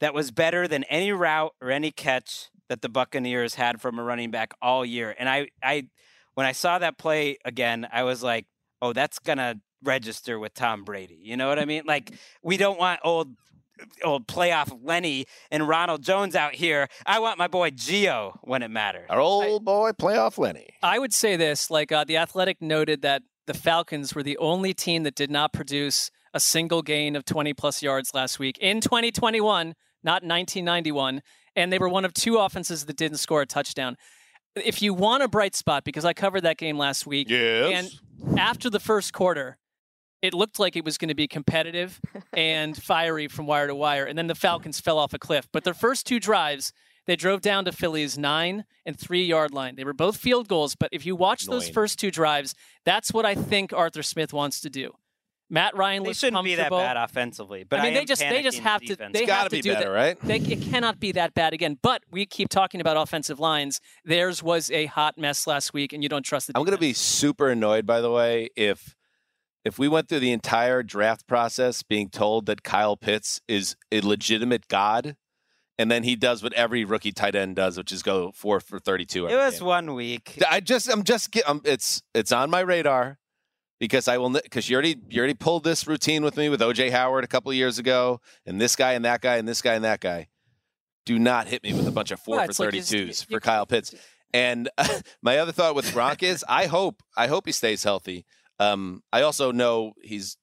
[0.00, 4.02] that was better than any route or any catch that the Buccaneers had from a
[4.02, 5.14] running back all year.
[5.18, 5.88] And I I
[6.32, 8.46] when I saw that play again, I was like,
[8.80, 11.82] "Oh, that's going to register with Tom Brady." You know what I mean?
[11.86, 12.12] Like
[12.42, 13.28] we don't want old
[14.04, 16.88] old playoff Lenny and Ronald Jones out here.
[17.06, 19.06] I want my boy Gio when it matters.
[19.10, 20.68] Our old boy, playoff Lenny.
[20.82, 24.72] I would say this: like uh, the Athletic noted that the Falcons were the only
[24.74, 28.80] team that did not produce a single gain of 20 plus yards last week in
[28.80, 31.22] 2021, not 1991,
[31.54, 33.96] and they were one of two offenses that didn't score a touchdown.
[34.56, 37.92] If you want a bright spot, because I covered that game last week, Yes.
[38.24, 39.58] and after the first quarter,
[40.24, 42.00] it looked like it was going to be competitive
[42.32, 44.04] and fiery from wire to wire.
[44.04, 45.48] And then the Falcons fell off a cliff.
[45.52, 46.72] But their first two drives,
[47.06, 49.76] they drove down to Philly's nine and three yard line.
[49.76, 50.74] They were both field goals.
[50.76, 52.54] But if you watch those first two drives,
[52.84, 54.94] that's what I think Arthur Smith wants to do
[55.50, 58.20] Matt Ryan They looks shouldn't be that bad offensively, but I mean, am they just
[58.22, 59.94] they just panicking have to they It's have to be do better, that.
[59.94, 60.20] right?
[60.20, 61.78] They, it cannot be that bad again.
[61.82, 63.80] But we keep talking about offensive lines.
[64.04, 66.54] Theirs was a hot mess last week, and you don't trust the.
[66.56, 68.96] I'm going to be super annoyed, by the way, if
[69.64, 74.00] if we went through the entire draft process being told that Kyle Pitts is a
[74.00, 75.16] legitimate god,
[75.78, 78.78] and then he does what every rookie tight end does, which is go four for
[78.78, 79.26] 32.
[79.26, 79.66] It was game.
[79.66, 80.38] one week.
[80.48, 83.18] I just, I'm just, get, um, it's it's on my radar
[83.80, 86.90] because I will, because you already you already pulled this routine with me with OJ
[86.90, 89.74] Howard a couple of years ago, and this guy and that guy and this guy
[89.74, 90.28] and that guy.
[91.06, 93.06] Do not hit me with a bunch of four Well, for it's like you 32s
[93.08, 93.94] just- for Kyle Pitts.
[94.32, 94.68] And
[95.22, 98.24] my other thought with Gronk is, I hope, I hope he stays healthy.
[98.58, 100.36] Um, I also know he's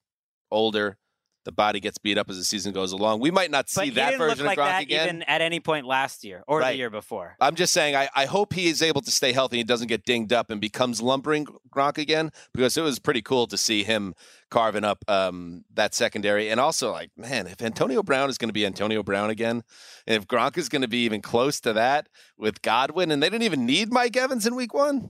[0.51, 0.97] older.
[1.43, 3.19] The body gets beat up as the season goes along.
[3.19, 5.07] We might not see he that version look like of Gronk that again.
[5.07, 6.73] even at any point last year or Right.
[6.73, 7.35] the year before.
[7.41, 10.05] I'm just saying, I, I hope he is able to stay healthy and doesn't get
[10.05, 14.13] dinged up and becomes lumbering Gronk again because it was pretty cool to see him
[14.51, 16.47] carving up um, that secondary.
[16.47, 19.63] And also, like, man, if Antonio Brown is going to be Antonio Brown again,
[20.05, 22.07] and if Gronk is going to be even close to that
[22.37, 25.09] with Godwin, and they didn't even need Mike Evans in week one.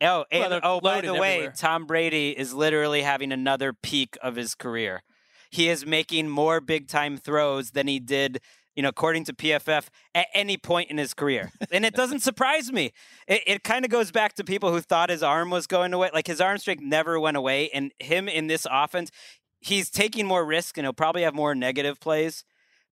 [0.00, 1.54] Oh, and, Well, oh, by the way, everywhere.
[1.56, 5.02] Tom Brady is literally having another peak of his career.
[5.50, 8.40] He is making more big time throws than he did,
[8.76, 11.50] you know, according to PFF, at any point in his career.
[11.72, 12.92] and it doesn't surprise me.
[13.26, 16.10] It, it kind of goes back to people who thought his arm was going away.
[16.14, 17.68] Like his arm strength never went away.
[17.70, 19.10] And him in this offense,
[19.60, 22.44] he's taking more risk and he'll probably have more negative plays.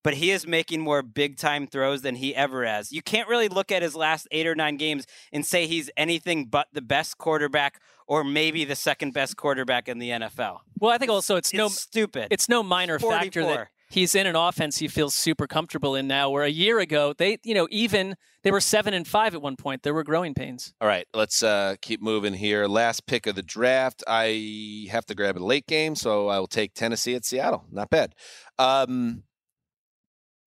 [0.09, 2.91] But he is making more big time throws than he ever has.
[2.91, 6.47] You can't really look at his last eight or nine games and say he's anything
[6.47, 10.61] but the best quarterback or maybe the second best quarterback in the NFL.
[10.81, 12.29] Well, I think also it's, It's no stupid.
[12.31, 16.31] it's no minor factor that he's in an offense he feels super comfortable in now.
[16.31, 19.57] Where a year ago they, you know, even they were seven and five at one
[19.57, 19.83] point.
[19.83, 20.73] There were growing pains.
[20.81, 22.67] All right, let's uh, keep moving here.
[22.67, 24.03] Last pick of the draft.
[24.07, 27.67] I have to grab a late game, so I will take Tennessee at Seattle.
[27.71, 28.15] Not bad.
[28.59, 29.25] Um,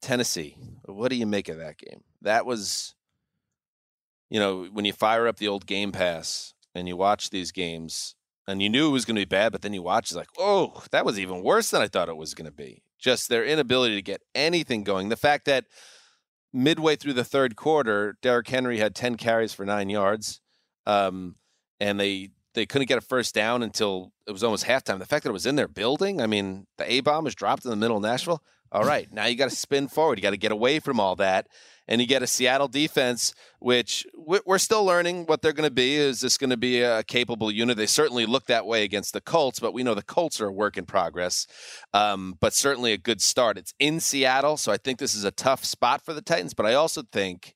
[0.01, 0.57] Tennessee.
[0.85, 2.03] What do you make of that game?
[2.21, 2.95] That was,
[4.29, 8.15] you know, when you fire up the old Game Pass and you watch these games,
[8.47, 10.29] and you knew it was going to be bad, but then you watch, it's like,
[10.37, 12.83] oh, that was even worse than I thought it was going to be.
[12.99, 15.09] Just their inability to get anything going.
[15.09, 15.65] The fact that
[16.53, 20.41] midway through the third quarter, Derrick Henry had 10 carries for nine yards,
[20.85, 21.35] um,
[21.79, 24.99] and they they couldn't get a first down until it was almost halftime.
[24.99, 27.63] The fact that it was in their building, I mean, the A bomb was dropped
[27.63, 28.43] in the middle of Nashville.
[28.71, 30.17] All right, now you got to spin forward.
[30.17, 31.47] You got to get away from all that,
[31.89, 35.73] and you get a Seattle defense, which we- we're still learning what they're going to
[35.73, 35.95] be.
[35.95, 37.75] Is this going to be a capable unit?
[37.75, 40.53] They certainly look that way against the Colts, but we know the Colts are a
[40.53, 41.47] work in progress.
[41.93, 43.57] Um, but certainly a good start.
[43.57, 46.53] It's in Seattle, so I think this is a tough spot for the Titans.
[46.53, 47.55] But I also think,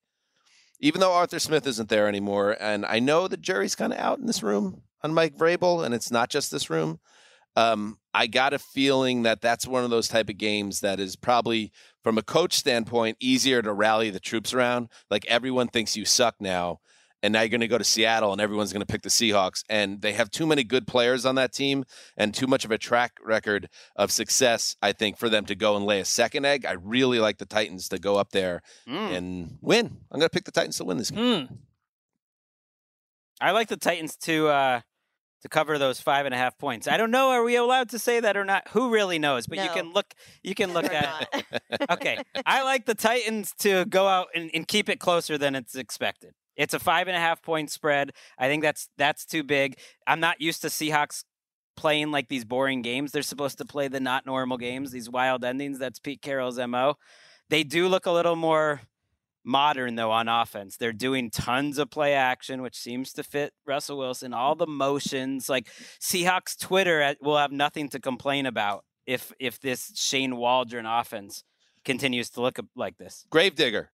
[0.82, 4.20] even though Arthur Smith isn't there anymore, and I know the jury's kind of out
[4.20, 7.00] in this room on Mike Vrabel, and it's not just this room.
[7.56, 11.16] Um, I got a feeling that that's one of those type of games that is
[11.16, 11.72] probably,
[12.04, 14.90] from a coach standpoint, easier to rally the troops around.
[15.10, 16.80] Like everyone thinks you suck now,
[17.24, 19.64] and now you're going to go to Seattle, and everyone's going to pick the Seahawks,
[19.70, 21.86] and they have too many good players on that team
[22.18, 24.76] and too much of a track record of success.
[24.82, 26.66] I think for them to go and lay a second egg.
[26.66, 29.12] I really like the Titans to go up there Mm.
[29.18, 29.86] and win.
[30.12, 31.48] I'm going to pick the Titans to win this game.
[31.48, 31.54] Hmm.
[33.42, 34.82] I like the Titans to uh,
[35.46, 36.88] to cover those five and a half points.
[36.88, 37.30] I don't know.
[37.30, 38.68] Are we allowed to say that or not?
[38.70, 39.46] Who really knows?
[39.46, 40.16] But you can look.
[40.42, 41.30] You can look at.
[41.32, 41.92] not.
[41.92, 42.18] okay,
[42.48, 46.34] I like the Titans to go out and, and keep it closer than it's expected.
[46.56, 48.14] It's a five and a half point spread.
[48.40, 49.78] I think that's that's too big.
[50.08, 51.26] I'm not used to Seahawks
[51.78, 53.12] playing like these boring games.
[53.12, 55.78] They're supposed to play the not normal games, these wild endings.
[55.78, 56.96] That's Pete Carroll's mo.
[57.52, 58.82] They do look a little more
[59.46, 60.78] modern though on offense.
[60.78, 64.34] They're doing tons of play action, which seems to fit Russell Wilson.
[64.34, 65.68] All the motions, like
[66.00, 71.44] Seahawks Twitter will have nothing to complain about if if this Shane Waldron offense
[71.84, 73.26] continues to look like this.
[73.30, 73.92] Gravedigger.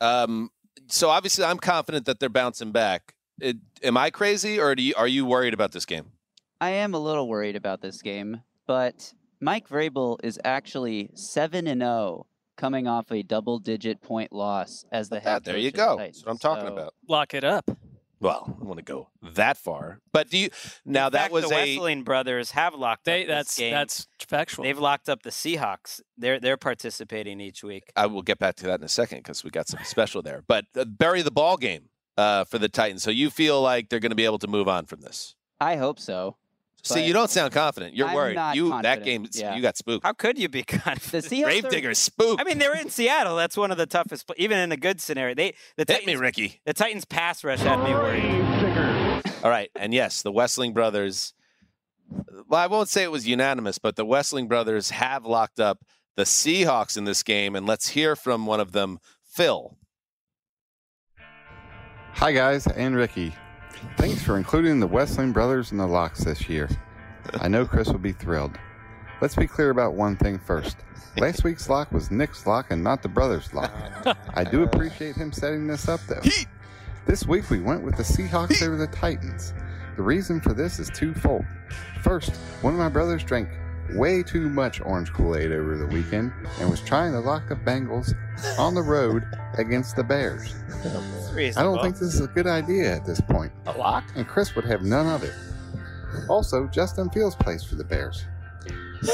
[0.00, 0.50] Um,
[0.88, 3.14] so obviously, I'm confident that they're bouncing back.
[3.40, 6.12] It, am I crazy, or do you, are you worried about this game?
[6.60, 11.82] I am a little worried about this game, but Mike Vrabel is actually 7 and
[11.82, 12.26] 0
[12.62, 15.96] coming off a double-digit point loss as the Ah, head there you go.
[15.96, 16.18] Titans.
[16.18, 16.94] That's what I'm talking So, about.
[17.08, 17.68] Lock it up.
[18.20, 20.50] Well, I don't want to go that far, but do you
[20.84, 23.58] now In that fact, was the a Wesseling brothers have locked They up this that's
[23.58, 23.72] game.
[23.72, 24.62] that's factual.
[24.62, 26.00] They've locked up the Seahawks.
[26.16, 27.82] They're they're participating each week.
[27.96, 30.44] I will get back to that in a second because we got something special there.
[30.46, 33.02] But uh, bury the ball game uh, for the Titans.
[33.02, 35.34] So you feel like they're going to be able to move on from this?
[35.60, 36.36] I hope so.
[36.84, 37.94] See, you don't sound confident.
[37.94, 38.34] You're I'm worried.
[38.34, 39.04] not you that confident.
[39.04, 39.54] game, Yeah.
[39.54, 40.04] you got spooked.
[40.04, 41.24] How could you be The confident?
[41.26, 42.40] Seahawks are- Gravedigger spooked.
[42.40, 43.36] I mean, they were in Seattle.
[43.36, 44.26] That's one of the toughest.
[44.26, 46.60] pla- Even in a good scenario, they the hit me, Titans, Ricky.
[46.66, 49.22] the Titans pass rush had me worried.
[49.44, 51.34] All right, and yes, the Wesseling brothers
[52.48, 55.78] well, I won't say it was unanimous, but the Wesseling brothers have locked up
[56.16, 59.78] the Seahawks in this game, and let's hear from one of them, Phil.
[62.14, 63.34] Hi, guys, and Ricky.
[63.96, 66.68] Thanks for including the Wesseling brothers in the locks this year.
[67.34, 68.58] I know Chris will be thrilled.
[69.20, 70.76] Let's be clear about one thing first.
[71.16, 73.72] Last week's lock was Nick's lock and not the brothers' lock.
[74.34, 76.22] I do appreciate him setting this up, though.
[77.06, 79.54] This week we went with the Seahawks over the Titans.
[79.96, 81.44] The reason for this is twofold.
[82.02, 83.48] First, one of my brothers drank
[83.94, 87.56] way too much orange Kool Aid over the weekend and was trying to lock the
[87.56, 88.14] Bengals
[88.58, 89.24] on the road
[89.58, 90.54] against the Bears.
[91.56, 93.52] I don't think this is a good idea at this point.
[93.66, 94.04] A lock?
[94.16, 95.34] And Chris would have none of it.
[96.28, 98.24] Also, Justin Fields plays for the Bears.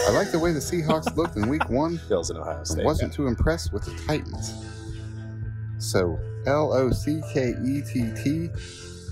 [0.06, 1.98] I like the way the Seahawks looked in week one.
[2.08, 2.84] Fields in Ohio State.
[2.84, 4.52] wasn't too impressed with the Titans.
[5.78, 8.48] So, L O C K E T T,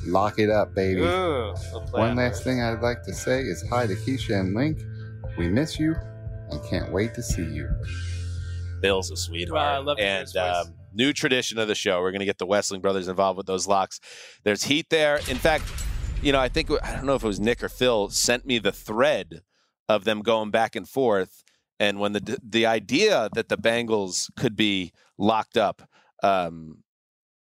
[0.06, 1.00] lock it up, baby.
[1.02, 1.54] Ooh,
[1.92, 4.80] One last thing I'd like to say is hi to Keisha and Link.
[5.38, 5.94] We miss you
[6.50, 7.68] and can't wait to see you.
[8.80, 9.54] Bill's a sweetheart.
[9.54, 10.66] Wow, I love and his voice.
[10.66, 12.00] um, new tradition of the show.
[12.00, 14.00] We're going to get the Wesseling brothers involved with those locks.
[14.44, 15.16] There's heat there.
[15.28, 15.64] In fact,
[16.22, 18.58] you know, I think I don't know if it was Nick or Phil sent me
[18.58, 19.42] the thread
[19.88, 21.42] of them going back and forth.
[21.78, 25.82] And when the the idea that the Bengals could be locked up,
[26.22, 26.82] um,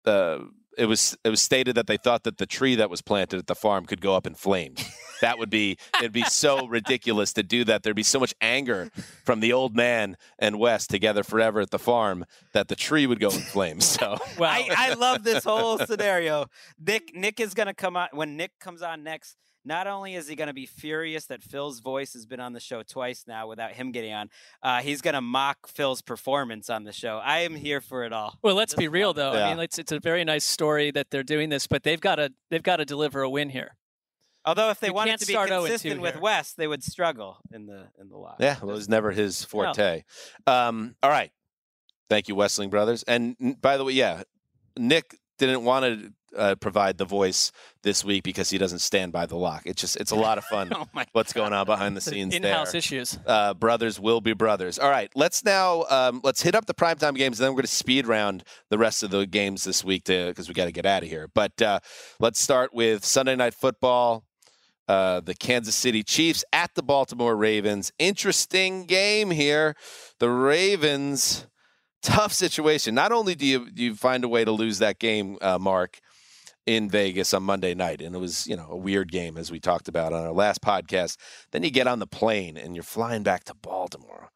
[0.05, 0.39] uh,
[0.77, 3.47] it was it was stated that they thought that the tree that was planted at
[3.47, 4.83] the farm could go up in flames.
[5.21, 7.83] That would be it'd be so ridiculous to do that.
[7.83, 8.89] There'd be so much anger
[9.23, 13.19] from the old man and Wes together forever at the farm that the tree would
[13.19, 13.85] go in flames.
[13.85, 14.47] So Wow.
[14.49, 16.47] I, I love this whole scenario.
[16.79, 19.37] Nick Nick is gonna come on when Nick comes on next.
[19.67, 22.59] Not only is he going to be furious that Phil's voice has been on the
[22.59, 24.29] show twice now without him getting on,
[24.61, 27.17] uh, he's going to mock Phil's performance on the show.
[27.17, 28.37] I am here for it all.
[28.43, 29.33] Well, let's be real though.
[29.33, 29.47] Yeah.
[29.47, 32.17] I mean, it's it's a very nice story that they're doing this, but they've got
[32.17, 33.75] to they've got to deliver a win here.
[34.45, 36.19] Although if they You wanted to be start 0 and 2 consistent with.
[36.19, 38.37] West, they would struggle in the in the lot.
[38.39, 40.03] yeah, well, it was never his forte.
[40.45, 41.31] Um, all right,
[42.09, 43.03] thank you, Wesseling brothers.
[43.03, 44.23] And by the way, yeah,
[44.77, 47.51] Nick didn't want to uh, provide the voice
[47.83, 49.61] this week because he doesn't stand by the lock.
[49.65, 50.69] It's just it's a lot of fun.
[50.75, 52.51] Oh my What's going on behind the scenes there?
[52.51, 53.17] In-house issues.
[53.25, 54.77] uh, brothers will be brothers.
[54.77, 57.67] All right, let's now um, let's hit up the primetime games, and then we're going
[57.67, 60.71] to speed round the rest of the games this week to because we got to
[60.73, 61.29] get out of here.
[61.33, 61.79] But uh,
[62.19, 64.25] let's start with Sunday night football.
[64.87, 67.91] Uh, the Kansas City Chiefs at the Baltimore Ravens.
[67.97, 69.75] Interesting game here.
[70.19, 71.47] The Ravens,
[72.03, 72.93] tough situation.
[72.93, 75.99] Not only do you you find a way to lose that game, uh, Marc,
[76.65, 79.59] in Vegas on Monday night, and it was you know a weird game as we
[79.59, 81.17] talked about on our last podcast.
[81.51, 84.29] Then you get on the plane and you're flying back to Baltimore,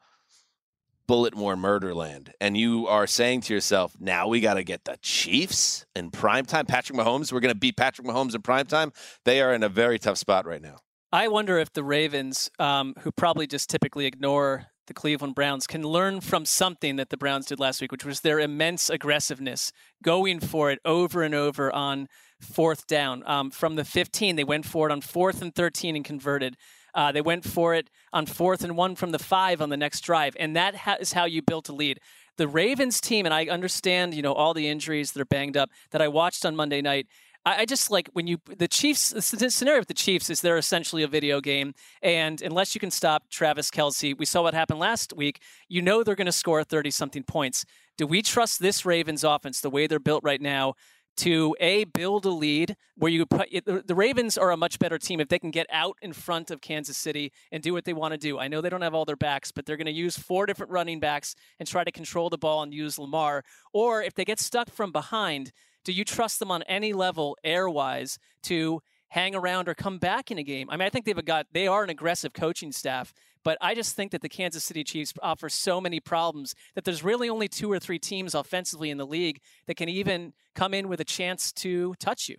[1.10, 5.88] Bulletmore Murderland, and you are saying to yourself, "Now we got to get the Chiefs
[5.96, 6.68] in prime time.
[6.68, 8.94] Patrick Mahomes, we're going to beat Patrick Mahomes in prime time.
[9.26, 10.78] They are in a very tough spot right now."
[11.12, 15.82] I wonder if the Ravens, um, who probably just typically ignore the Cleveland Browns, can
[15.82, 19.72] learn from something that the Browns did last week, which was their immense aggressiveness,
[20.04, 22.08] going for it over and over on
[22.40, 23.24] fourth down.
[23.26, 26.56] Um, from the 15, they went for it on fourth and 13 and converted.
[26.94, 30.02] Uh, they went for it on fourth and one from the five on the next
[30.02, 32.00] drive, and that ha- is how you built a lead.
[32.38, 35.70] The Ravens team, and I understand, you know, all the injuries that are banged up
[35.92, 37.08] that I watched on Monday night.
[37.46, 39.10] I just like when you the Chiefs.
[39.10, 42.92] The scenario with the Chiefs is they're essentially a video game, and unless you can
[42.92, 45.42] stop Travis Kelce, we saw what happened last week.
[45.68, 47.66] You know they're going to score thirty something points.
[47.98, 50.76] Do we trust this Ravens offense the way they're built right now?
[51.20, 55.20] To a build a lead where you put the Ravens are a much better team
[55.20, 58.14] if they can get out in front of Kansas City and do what they want
[58.14, 58.40] to do.
[58.40, 60.72] I know they don't have all their backs, but they're going to use four different
[60.72, 63.44] running backs and try to control the ball and use Lamar.
[63.74, 65.52] Or if they get stuck from behind,
[65.84, 70.38] do you trust them on any level airwise to hang around or come back in
[70.38, 70.70] a game?
[70.70, 73.14] I mean, I think they've got they are an aggressive coaching staff,
[73.44, 77.04] but I just think that the Kansas City Chiefs offer so many problems that there's
[77.04, 80.90] really only two or three teams offensively in the league that can even come in
[80.90, 82.38] with a chance to touch you.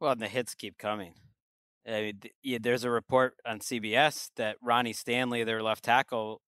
[0.00, 1.14] Well, and the hits keep coming.
[1.88, 6.42] I mean, yeah, there's a report on CBS that Ronnie Stanley, their left tackle,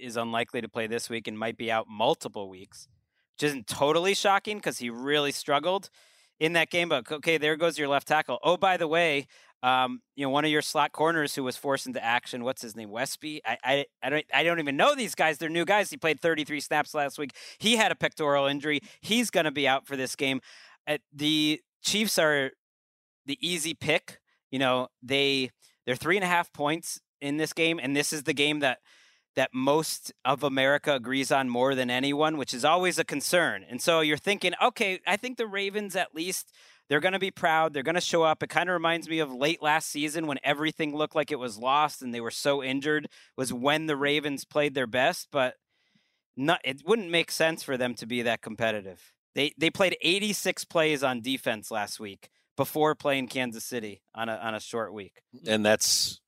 [0.00, 2.88] is unlikely to play this week and might be out multiple weeks,
[3.34, 5.90] which isn't totally shocking because he really struggled
[6.38, 6.88] in that game.
[6.88, 8.38] But okay, there goes your left tackle.
[8.42, 9.26] Oh, by the way,
[9.62, 12.44] um, you know one of your slot corners who was forced into action.
[12.44, 12.90] What's his name?
[12.90, 13.40] Westry.
[13.44, 15.38] I, I I don't I don't even know these guys.
[15.38, 15.90] They're new guys.
[15.90, 17.34] He played 33 snaps last week.
[17.58, 18.80] He had a pectoral injury.
[19.00, 20.40] He's going to be out for this game.
[20.86, 22.52] Uh, the Chiefs are
[23.26, 24.20] the easy pick.
[24.50, 25.50] You know, they
[25.86, 28.78] they're three and a half points in this game, and this is the game that
[29.36, 33.64] that most of America agrees on more than anyone, which is always a concern.
[33.68, 36.52] And so you're thinking, okay, I think the Ravens at least
[36.90, 37.72] They're going to be proud.
[37.72, 38.42] They're going to show up.
[38.42, 41.56] It kind of reminds me of late last season when everything looked like it was
[41.56, 43.08] lost and they were so injured.
[43.36, 45.54] Was when the Ravens played their best, but
[46.36, 46.60] not.
[46.64, 49.12] It wouldn't make sense for them to be that competitive.
[49.36, 54.34] They they played 86 plays on defense last week before playing Kansas City on a
[54.34, 55.22] on a short week.
[55.46, 56.20] and that's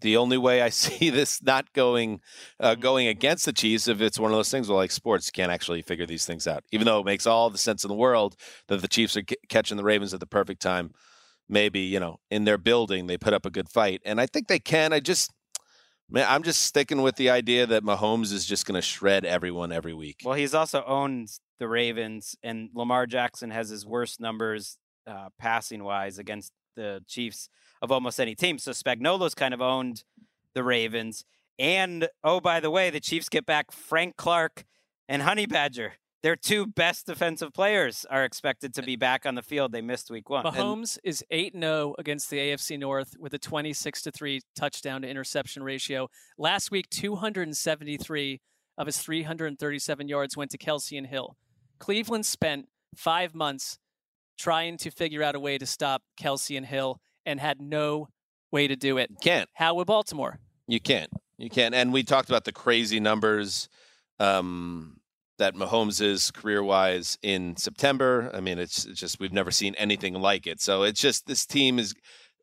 [0.00, 2.20] the only way I see this not going
[2.60, 3.88] uh, going against the Chiefs.
[3.88, 6.64] If it's one of those things where, like sports, can't actually figure these things out,
[6.72, 8.36] even though it makes all the sense in the world
[8.68, 10.92] that the Chiefs are c- catching the Ravens at the perfect time.
[11.48, 14.48] Maybe you know in their building they put up a good fight, and I think
[14.48, 14.92] they can.
[14.92, 15.30] I just.
[16.10, 19.72] Man, I'm just sticking with the idea that Mahomes is just going to shred everyone
[19.72, 20.20] every week.
[20.22, 24.76] Well, he's also owned the Ravens, and Lamar Jackson has his worst numbers
[25.06, 27.48] uh, passing wise against the Chiefs
[27.84, 28.58] of almost any team.
[28.58, 30.02] So Spagnuolo's kind of owned
[30.54, 31.24] the Ravens.
[31.58, 34.64] And oh, by the way, the Chiefs get back Frank Clark
[35.08, 35.94] and Honey Badger.
[36.22, 39.72] Their two best defensive players are expected to uh, be back on the field.
[39.72, 40.42] They missed week one.
[40.42, 45.08] Mahomes is 8 0 against the AFC North with a 26 to 3 touchdown to
[45.08, 46.08] interception ratio.
[46.38, 48.40] Last week, 273
[48.78, 51.36] of his 337 yards went to Kelce and Hill.
[51.78, 53.78] Cleveland spent five months
[54.38, 58.08] trying to figure out a way to stop Kelce and Hill and had no
[58.50, 59.10] way to do it.
[59.20, 59.48] Can't.
[59.54, 60.38] How would Baltimore?
[60.66, 61.10] You can't.
[61.38, 61.74] You can't.
[61.74, 63.68] And we talked about the crazy numbers
[64.20, 65.00] um,
[65.38, 68.30] that Mahomes is career wise in September.
[68.32, 70.60] I mean, it's, it's just we've never seen anything like it.
[70.60, 71.94] So it's just this team is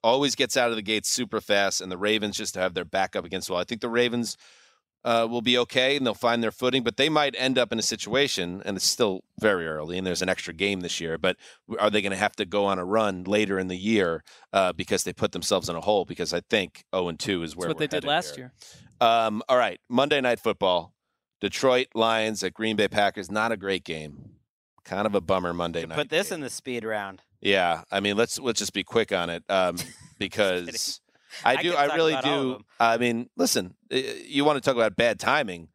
[0.03, 2.85] always gets out of the gates super fast, and the Ravens just to have their
[2.85, 3.61] backup against the wall.
[3.61, 4.35] I think the Ravens
[5.03, 7.79] uh, will be okay and they'll find their footing, but they might end up in
[7.79, 11.17] a situation, and it's still very early, and there's an extra game this year.
[11.17, 11.37] But
[11.79, 14.23] are they going to have to go on a run later in the year
[14.53, 16.05] uh, because they put themselves in a hole?
[16.05, 18.53] Because I think 0 and 2 is where That's what we're they did last here.
[18.99, 19.09] year.
[19.09, 20.93] Um, all right, Monday Night Football,
[21.39, 23.31] Detroit Lions at Green Bay Packers.
[23.31, 24.31] Not a great game.
[24.85, 25.95] Kind of a bummer Monday night.
[25.95, 27.21] Put this in the speed round.
[27.41, 29.77] Yeah, I mean, let's let's just be quick on it um,
[30.19, 31.00] because
[31.43, 32.65] I I do, I really about all of do.
[32.79, 35.69] I mean, listen, you want to talk about bad timing?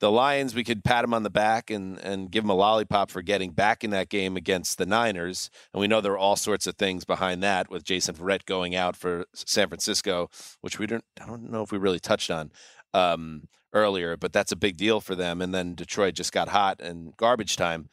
[0.00, 3.10] The Lions, we could pat them on the back and and give them a lollipop
[3.10, 6.36] for getting back in that game against the Niners, and we know there are all
[6.36, 10.30] sorts of things behind that with Jason Verrett going out for San Francisco,
[10.62, 12.50] which we don't I don't know if we really touched on
[12.94, 15.40] um, earlier, but that's a big deal for them.
[15.40, 17.88] And then Detroit just got hot and garbage time.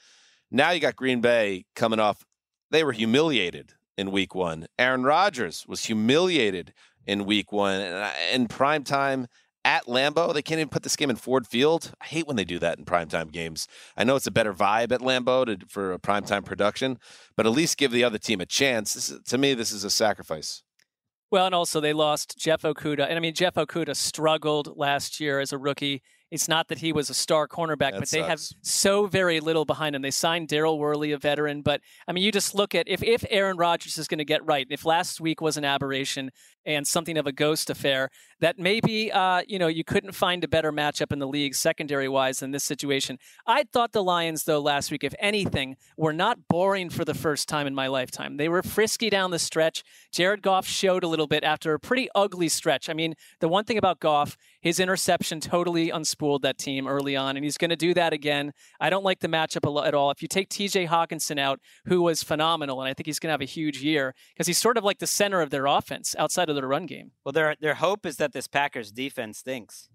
[0.49, 2.25] Now you got Green Bay coming off.
[2.71, 4.67] They were humiliated in Week One.
[4.79, 6.73] Aaron Rodgers was humiliated
[7.07, 9.27] in Week One, and in prime time
[9.67, 10.33] at Lambeau.
[10.33, 11.91] They can't even put this game in Ford Field.
[12.01, 13.67] I hate when they do that in primetime games.
[13.97, 16.97] I know it's a better vibe at Lambeau to, for a primetime production,
[17.35, 19.13] but at least give the other team a chance.
[19.25, 20.63] To me, this is a sacrifice.
[21.29, 23.07] Well, and also they lost Jeff Okudah.
[23.07, 26.01] And I mean, Jeff Okudah struggled last year as a rookie.
[26.29, 29.63] It's not that he was a star cornerback, That but they have so very little
[29.63, 30.01] behind him.
[30.01, 33.23] They signed Daryl Worley, a veteran, but I mean, you just look at if, if
[33.29, 36.31] Aaron Rodgers is going to get right, if last week was an aberration
[36.65, 38.09] and something of a ghost affair,
[38.41, 42.09] that maybe uh, you know you couldn't find a better matchup in the league secondary
[42.09, 43.17] wise than this situation.
[43.45, 47.47] I thought the Lions, though, last week, if anything, were not boring for the first
[47.47, 48.37] time in my lifetime.
[48.37, 49.83] They were frisky down the stretch.
[50.11, 52.89] Jared Goff showed a little bit after a pretty ugly stretch.
[52.89, 57.37] I mean, the one thing about Goff, his interception totally unspooled that team early on,
[57.37, 58.53] and he's going to do that again.
[58.79, 60.11] I don't like the matchup at all.
[60.11, 63.33] If you take TJ Hockenson out, who was phenomenal, and I think he's going to
[63.33, 66.49] have a huge year because he's sort of like the center of their offense outside
[66.49, 67.11] of their run game.
[67.23, 69.89] Well, their their hope is that this Packers defense stinks.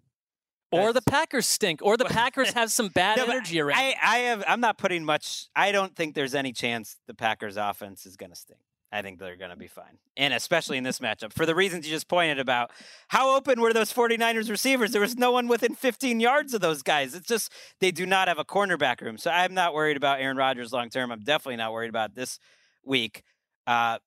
[0.71, 3.79] Or the Packers stink, or the Packers have some bad No, energy around.
[3.79, 4.43] I, I have.
[4.49, 5.49] I'm not putting much.
[5.55, 8.61] I don't think there's any chance the Packers offense is going to stink.
[8.93, 11.87] I think they're going to be fine, and especially in this matchup for the reasons
[11.87, 12.71] you just pointed about.
[13.09, 14.93] How open were those 49ers receivers?
[14.93, 17.15] There was no one within 15 yards of those guys.
[17.15, 17.51] It's just
[17.81, 19.17] they do not have a cornerback room.
[19.17, 21.11] So I'm not worried about Aaron Rodgers long term.
[21.11, 22.39] I'm definitely not worried about this
[22.85, 23.23] week.
[23.67, 23.99] Uh,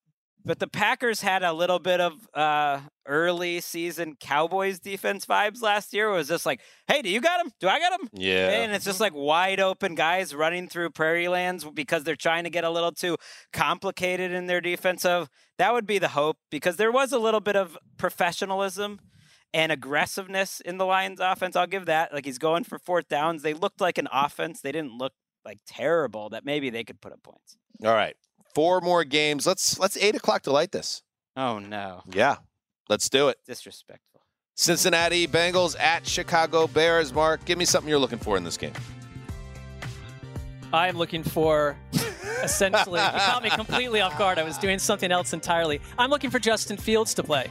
[0.46, 5.92] but the Packers had a little bit of uh, early season Cowboys defense vibes last
[5.92, 6.08] year.
[6.08, 7.52] It was just like, hey, do you got him?
[7.60, 8.08] Do I got him?
[8.12, 8.50] Yeah.
[8.50, 12.50] And it's just like wide open guys running through prairie lands because they're trying to
[12.50, 13.16] get a little too
[13.52, 15.28] complicated in their defensive.
[15.58, 19.00] That would be the hope because there was a little bit of professionalism
[19.52, 21.56] and aggressiveness in the Lions offense.
[21.56, 22.12] I'll give that.
[22.12, 23.42] Like he's going for fourth downs.
[23.42, 24.60] They looked like an offense.
[24.60, 25.12] They didn't look
[25.44, 27.56] like terrible that maybe they could put up points.
[27.84, 28.16] All right,
[28.56, 29.46] four more games.
[29.46, 31.02] Let's let's eight o'clock to light this.
[31.36, 32.00] Oh no.
[32.10, 32.36] Yeah,
[32.88, 33.36] let's do it.
[33.46, 34.22] Disrespectful.
[34.54, 37.12] Cincinnati Bengals at Chicago Bears.
[37.12, 38.72] Marc, give me something you're looking for in this game.
[40.72, 41.76] I'm looking for
[42.42, 44.38] essentially, you caught me completely off guard.
[44.38, 45.82] I was doing something else entirely.
[45.98, 47.50] I'm looking for Justin Fields to play.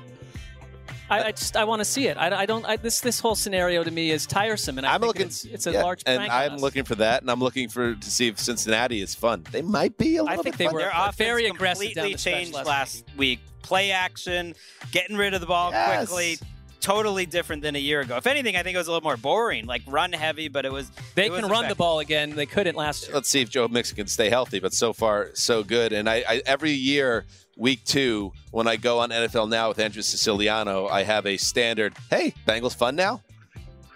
[1.10, 2.18] I, I just I want to see it.
[2.18, 2.66] I, I don't.
[2.66, 5.28] I, this this whole scenario to me is tiresome, and I I'm think looking.
[5.28, 6.62] it's, it's a yeah, large and I'm us.
[6.62, 9.44] looking for that, and I'm looking for to see if Cincinnati is fun.
[9.52, 10.74] They might be a I little think bit they fun.
[10.74, 13.40] were Their offense very aggressive down completely the changed last last, week.
[13.62, 14.56] Play action,
[14.92, 16.08] getting rid of the ball Yes.
[16.08, 16.38] quickly.
[16.82, 18.16] Totally different than a year ago.
[18.18, 19.66] If anything, I think it was a little more boring.
[19.66, 20.92] Like run heavy, but it was.
[21.16, 22.36] They it was can run the ball again.
[22.36, 23.16] They couldn't last year.
[23.16, 24.60] Let's see if Joe Mixon can stay healthy.
[24.60, 25.94] But so far, so good.
[25.94, 27.26] And I, I every year,
[27.56, 31.94] week two, when I go on NFL Now with Andrew Siciliano, I have a standard.
[32.10, 33.22] Hey, Bengals fun now.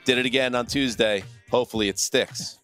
[0.05, 1.23] Did it again on Tuesday.
[1.51, 2.57] Hopefully, it sticks.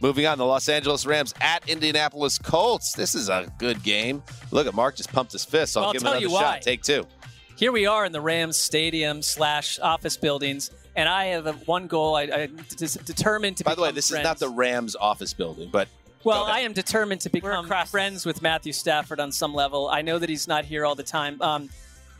[0.00, 2.92] Moving on, the Los Angeles Rams at Indianapolis Colts.
[2.92, 4.22] This is a good game.
[4.50, 5.74] Look at Marc just pumped his fist.
[5.74, 6.32] So Well, I'll give him another shot.
[6.32, 6.58] why.
[6.60, 7.06] Take two.
[7.56, 12.16] Here we are in the Rams stadium slash office buildings, and I have one goal.
[12.16, 13.64] I, I d- determined to.
[13.64, 14.22] By the way, this friends.
[14.22, 15.86] is not the Rams office building, but
[16.24, 19.88] Well, I am determined to become friends with Matthew Stafford on some level.
[19.88, 21.40] I know that he's not here all the time.
[21.42, 21.68] Um,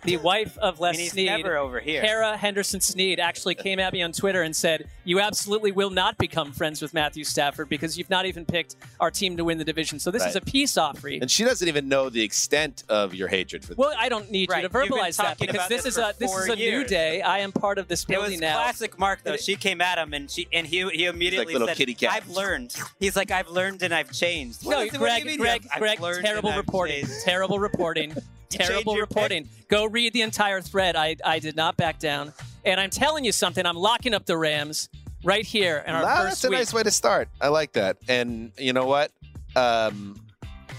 [0.04, 2.00] the wife of Les I mean, he's Snead, never over here.
[2.02, 6.18] Kara Henderson Snead, actually came at me on Twitter and said, "You absolutely will not
[6.18, 9.64] become friends with Matthew Stafford because you've not even picked our team to win the
[9.64, 11.22] division." So this is a peace offering.
[11.22, 13.76] and she doesn't even know the extent of your hatred for them.
[13.78, 14.62] Well, I don't need Right.
[14.62, 17.22] you to verbalize that because this this is a this is a new day.
[17.22, 18.54] I am part of this It building was now.
[18.56, 19.36] classic Marc though.
[19.36, 22.12] She came at him and she and he he immediately little said, kitty cat.
[22.12, 25.38] "I've learned." He's like, "I've learned and I've changed." No, What do you Gregg, mean
[25.38, 27.06] Gregg, I've Gregg, learned terrible and I've reporting.
[27.24, 28.14] Terrible reporting.
[28.52, 29.16] Changed terrible your pick?
[29.16, 29.48] reporting.
[29.68, 30.96] Go read the entire thread.
[30.96, 32.32] I, I did not back down.
[32.64, 34.88] And I'm telling you something, I'm locking up the Rams
[35.24, 36.58] right here in our Nah, first that's a week.
[36.58, 37.28] nice way to start.
[37.40, 37.96] I like that.
[38.08, 39.10] And you know what?
[39.56, 40.18] Um,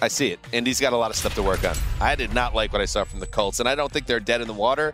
[0.02, 0.40] I see it.
[0.52, 1.76] Indy's got a lot of stuff to work on.
[2.02, 4.20] I did not like what I saw from the Colts, and I don't think they're
[4.20, 4.94] dead in the water,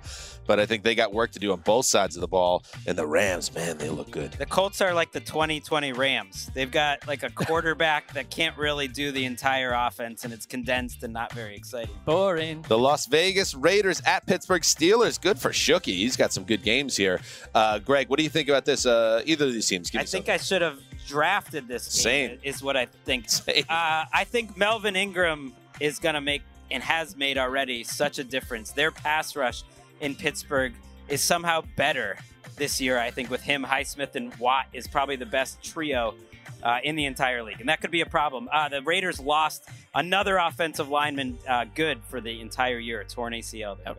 [0.49, 2.63] but I think they got work to do on both sides of the ball.
[2.87, 4.31] And the Rams, man, they look good.
[4.31, 6.49] The Colts are like the 2020 Rams.
[6.55, 11.03] They've got like a quarterback that can't really do the entire offense, and it's condensed
[11.03, 11.93] and not very exciting.
[12.03, 12.65] Boring.
[12.67, 15.21] The Las Vegas Raiders at Pittsburgh Steelers.
[15.21, 15.97] Good for Shooky.
[15.97, 17.21] He's got some good games here.
[17.53, 18.87] Uh, Gregg, what do you think about this?
[18.87, 19.91] Uh, either of these teams?
[19.91, 20.33] Give I think something.
[20.33, 22.03] I should have drafted this.
[22.03, 22.39] Game, Same.
[22.41, 23.27] is what I think.
[23.69, 28.23] Uh, I think Melvin Ingram is going to make and has made already such a
[28.23, 28.71] difference.
[28.71, 29.63] Their pass rush
[30.01, 30.73] in Pittsburgh
[31.07, 32.17] is somehow better
[32.55, 32.99] this year.
[32.99, 36.15] I think with him, Highsmith, and Watt is probably the best trio.
[36.63, 38.49] Uh, in the entire league, and that could be a problem.
[38.51, 39.63] Uh, the Raiders lost
[39.95, 43.81] another offensive lineman, uh, good for the entire year, torn ACL.
[43.81, 43.95] Their.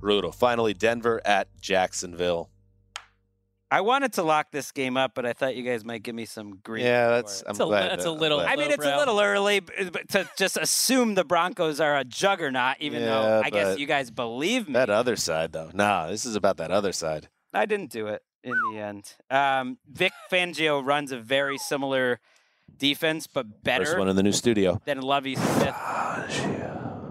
[0.00, 0.32] Brutal.
[0.32, 2.50] Finally, Denver at Jacksonville.
[3.72, 6.26] I wanted to lock this game up, but I thought you guys might give me
[6.26, 6.84] some green.
[6.84, 7.42] Yeah, that's.
[7.46, 10.08] I'm It's a- that's that- a I'm little- I mean, it's a little early but
[10.10, 14.66] to just assume the Broncos are a juggernaut, even though I guess you guys believe
[14.68, 14.74] me.
[14.74, 15.70] That other side, though.
[15.72, 17.28] Nah, this is about that other side.
[17.54, 19.14] I didn't do it in the end.
[19.30, 22.20] Um, Vic Fangio runs a very similar
[22.76, 24.80] defense, but better First one in the new studio.
[24.84, 25.74] than Lovie Smith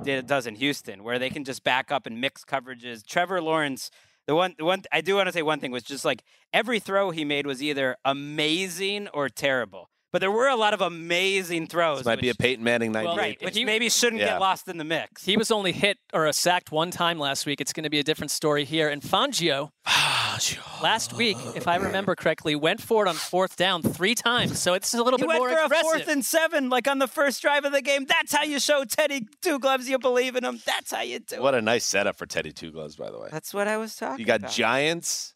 [0.03, 3.05] did does in Houston, where they can just back up and mix coverages.
[3.05, 3.91] Trevor Lawrence,
[4.27, 6.23] the one, the one I do want to say one thing was just like
[6.53, 9.90] every throw he made was either amazing or terrible.
[10.11, 11.99] But there were a lot of amazing throws.
[11.99, 13.17] This might be a which- Peyton Manning 98.
[13.17, 14.31] right, which maybe shouldn't Yeah.
[14.33, 15.23] get lost in the mix.
[15.23, 17.61] He was only hit or uh, sacked one time last week.
[17.61, 18.89] It's going to be a different story here.
[18.89, 19.69] And Fangio,
[20.83, 24.59] last week, if I remember correctly, went for it on fourth down three times.
[24.59, 25.69] So it's a little He bit more aggressive.
[25.71, 28.05] went for a fourth and seven, like on the first drive of the game.
[28.05, 30.59] That's how you show Teddy Two Gloves you believe in him.
[30.65, 31.41] That's how you do it.
[31.41, 33.29] What a nice setup for Teddy Two Gloves, by the way.
[33.31, 34.19] That's what I was talking about.
[34.19, 34.51] You got about.
[34.51, 35.35] Giants,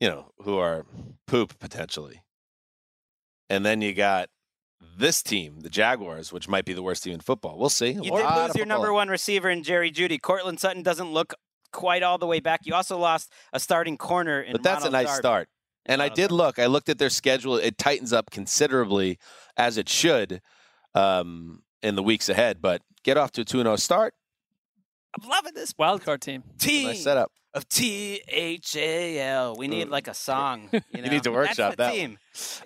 [0.00, 0.86] you know, who are
[1.26, 2.22] poop potentially.
[3.48, 4.28] And then you got
[4.98, 7.58] this team, the Jaguars, which might be the worst team in football.
[7.58, 7.90] We'll see.
[7.90, 10.20] You did lose your number one receiver in Jerry Jeudy.
[10.20, 11.34] Courtland Sutton doesn't look
[11.72, 12.60] quite all the way back.
[12.64, 15.18] You also lost a starting corner in But that's a nice Darby.
[15.18, 15.48] start.
[15.84, 16.58] And I Ronald did look.
[16.58, 17.56] I looked at their schedule.
[17.56, 19.18] It tightens up considerably,
[19.56, 20.40] as it should,
[20.94, 22.60] um, in the weeks ahead.
[22.60, 24.14] But get off to a 2 0 start.
[25.22, 26.42] I'm loving this Wild card team.
[26.58, 27.30] team Nice setup.
[27.54, 29.56] of T H A L.
[29.56, 30.68] We need like a song.
[30.92, 31.08] You, know?
[31.08, 32.18] need to workshop That's the that team.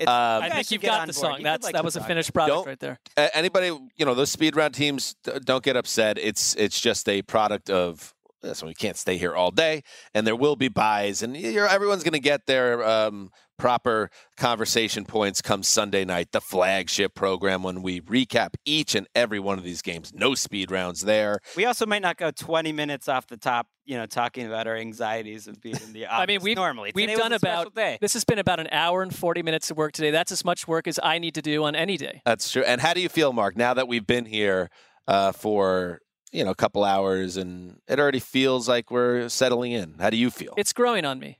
[0.08, 1.14] Um, I think you've got the board.
[1.14, 1.38] song.
[1.38, 2.98] You That's like that was a finished product Don't- right there.
[3.34, 3.66] Anybody
[3.96, 5.14] you know those speed round teams
[5.44, 8.14] don't get upset it's it's just a product of
[8.54, 9.82] so we can't stay here all day
[10.14, 15.04] and there will be buys and you're, everyone's going to get their um, proper conversation
[15.04, 19.64] points come sunday night the flagship program when we recap each and every one of
[19.64, 23.36] these games no speed rounds there We also might not go 20 minutes off the
[23.36, 26.22] top, you know, talking about our anxieties of being in the office.
[26.22, 27.98] I mean, we've normally we've done a about day.
[28.00, 30.10] this has been about an hour and forty minutes of work today.
[30.10, 32.22] That's as much work as I need to do on any day.
[32.24, 34.70] that's true and how do you feel mark now that we've been here
[35.06, 36.00] uh, for
[36.32, 40.16] you know a couple hours and it already feels like we're settling in how do
[40.16, 41.38] you feel It's growing on me.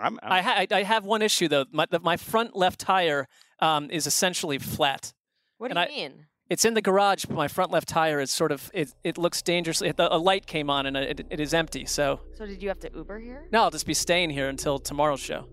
[0.00, 1.64] I'm, I'm, I, ha- I have one issue though.
[1.72, 3.26] My, the, my front left tire
[3.60, 5.12] um, is essentially flat.
[5.58, 6.26] What do you I- mean?
[6.48, 8.92] It's in the garage, but my front left tire is sort of it.
[9.04, 9.92] It looks dangerously.
[9.96, 11.84] A light came on and it, it is empty.
[11.86, 13.46] So So did you have to Uber here?
[13.52, 15.46] no, I'll just be staying here until tomorrow's show,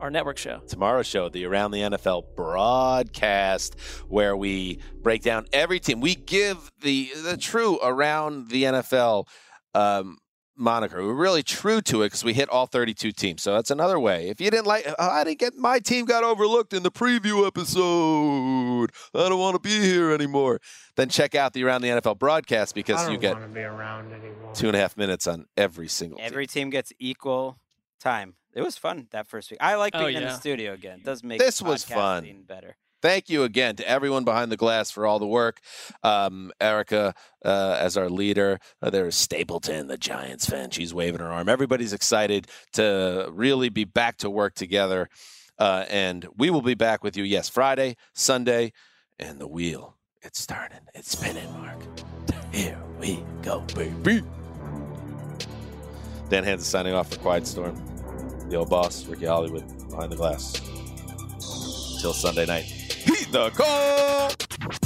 [0.00, 0.60] our network show.
[0.68, 3.78] tomorrow's show, the Around the NFL broadcast,
[4.08, 6.00] where we break down every team.
[6.00, 9.26] We give the the true Around the NFL
[9.74, 10.16] um,
[10.56, 11.02] moniker.
[11.04, 13.42] We're really true to it because we hit all 32 teams.
[13.42, 14.28] So that's another way.
[14.28, 17.46] If you didn't like, "Oh, I didn't get my team got overlooked in the preview
[17.46, 18.90] episode.
[19.14, 20.60] I don't want to be here anymore.
[20.96, 24.52] Then check out the Around the NFL broadcast because you get be around anymore.
[24.54, 26.26] two and a half minutes on every single team.
[26.26, 27.58] Every team gets equal
[28.00, 28.34] time.
[28.54, 29.58] It was fun that first week.
[29.60, 31.00] I like Oh, being in the studio again.
[31.00, 32.44] It does make This was fun.
[32.46, 32.76] better.
[33.02, 35.60] Thank you again to everyone behind the glass for all the work.
[36.02, 37.14] Um, Erica,
[37.44, 40.70] uh, as our leader, uh, there's Stapleton, the Giants fan.
[40.70, 41.48] She's waving her arm.
[41.48, 45.08] Everybody's excited to really be back to work together.
[45.58, 48.72] Uh, and we will be back with you, yes, Friday, Sunday,
[49.18, 49.96] and the wheel.
[50.22, 50.80] It's turning.
[50.94, 51.78] It's spinning, Marc.
[52.52, 54.22] Here we go, baby.
[56.28, 57.80] Dan Hanzus signing off for Quiet Storm.
[58.48, 60.52] The old boss, Ricky Hollywood, behind the glass.
[62.00, 62.85] Till Sunday night.
[63.36, 64.85] The call.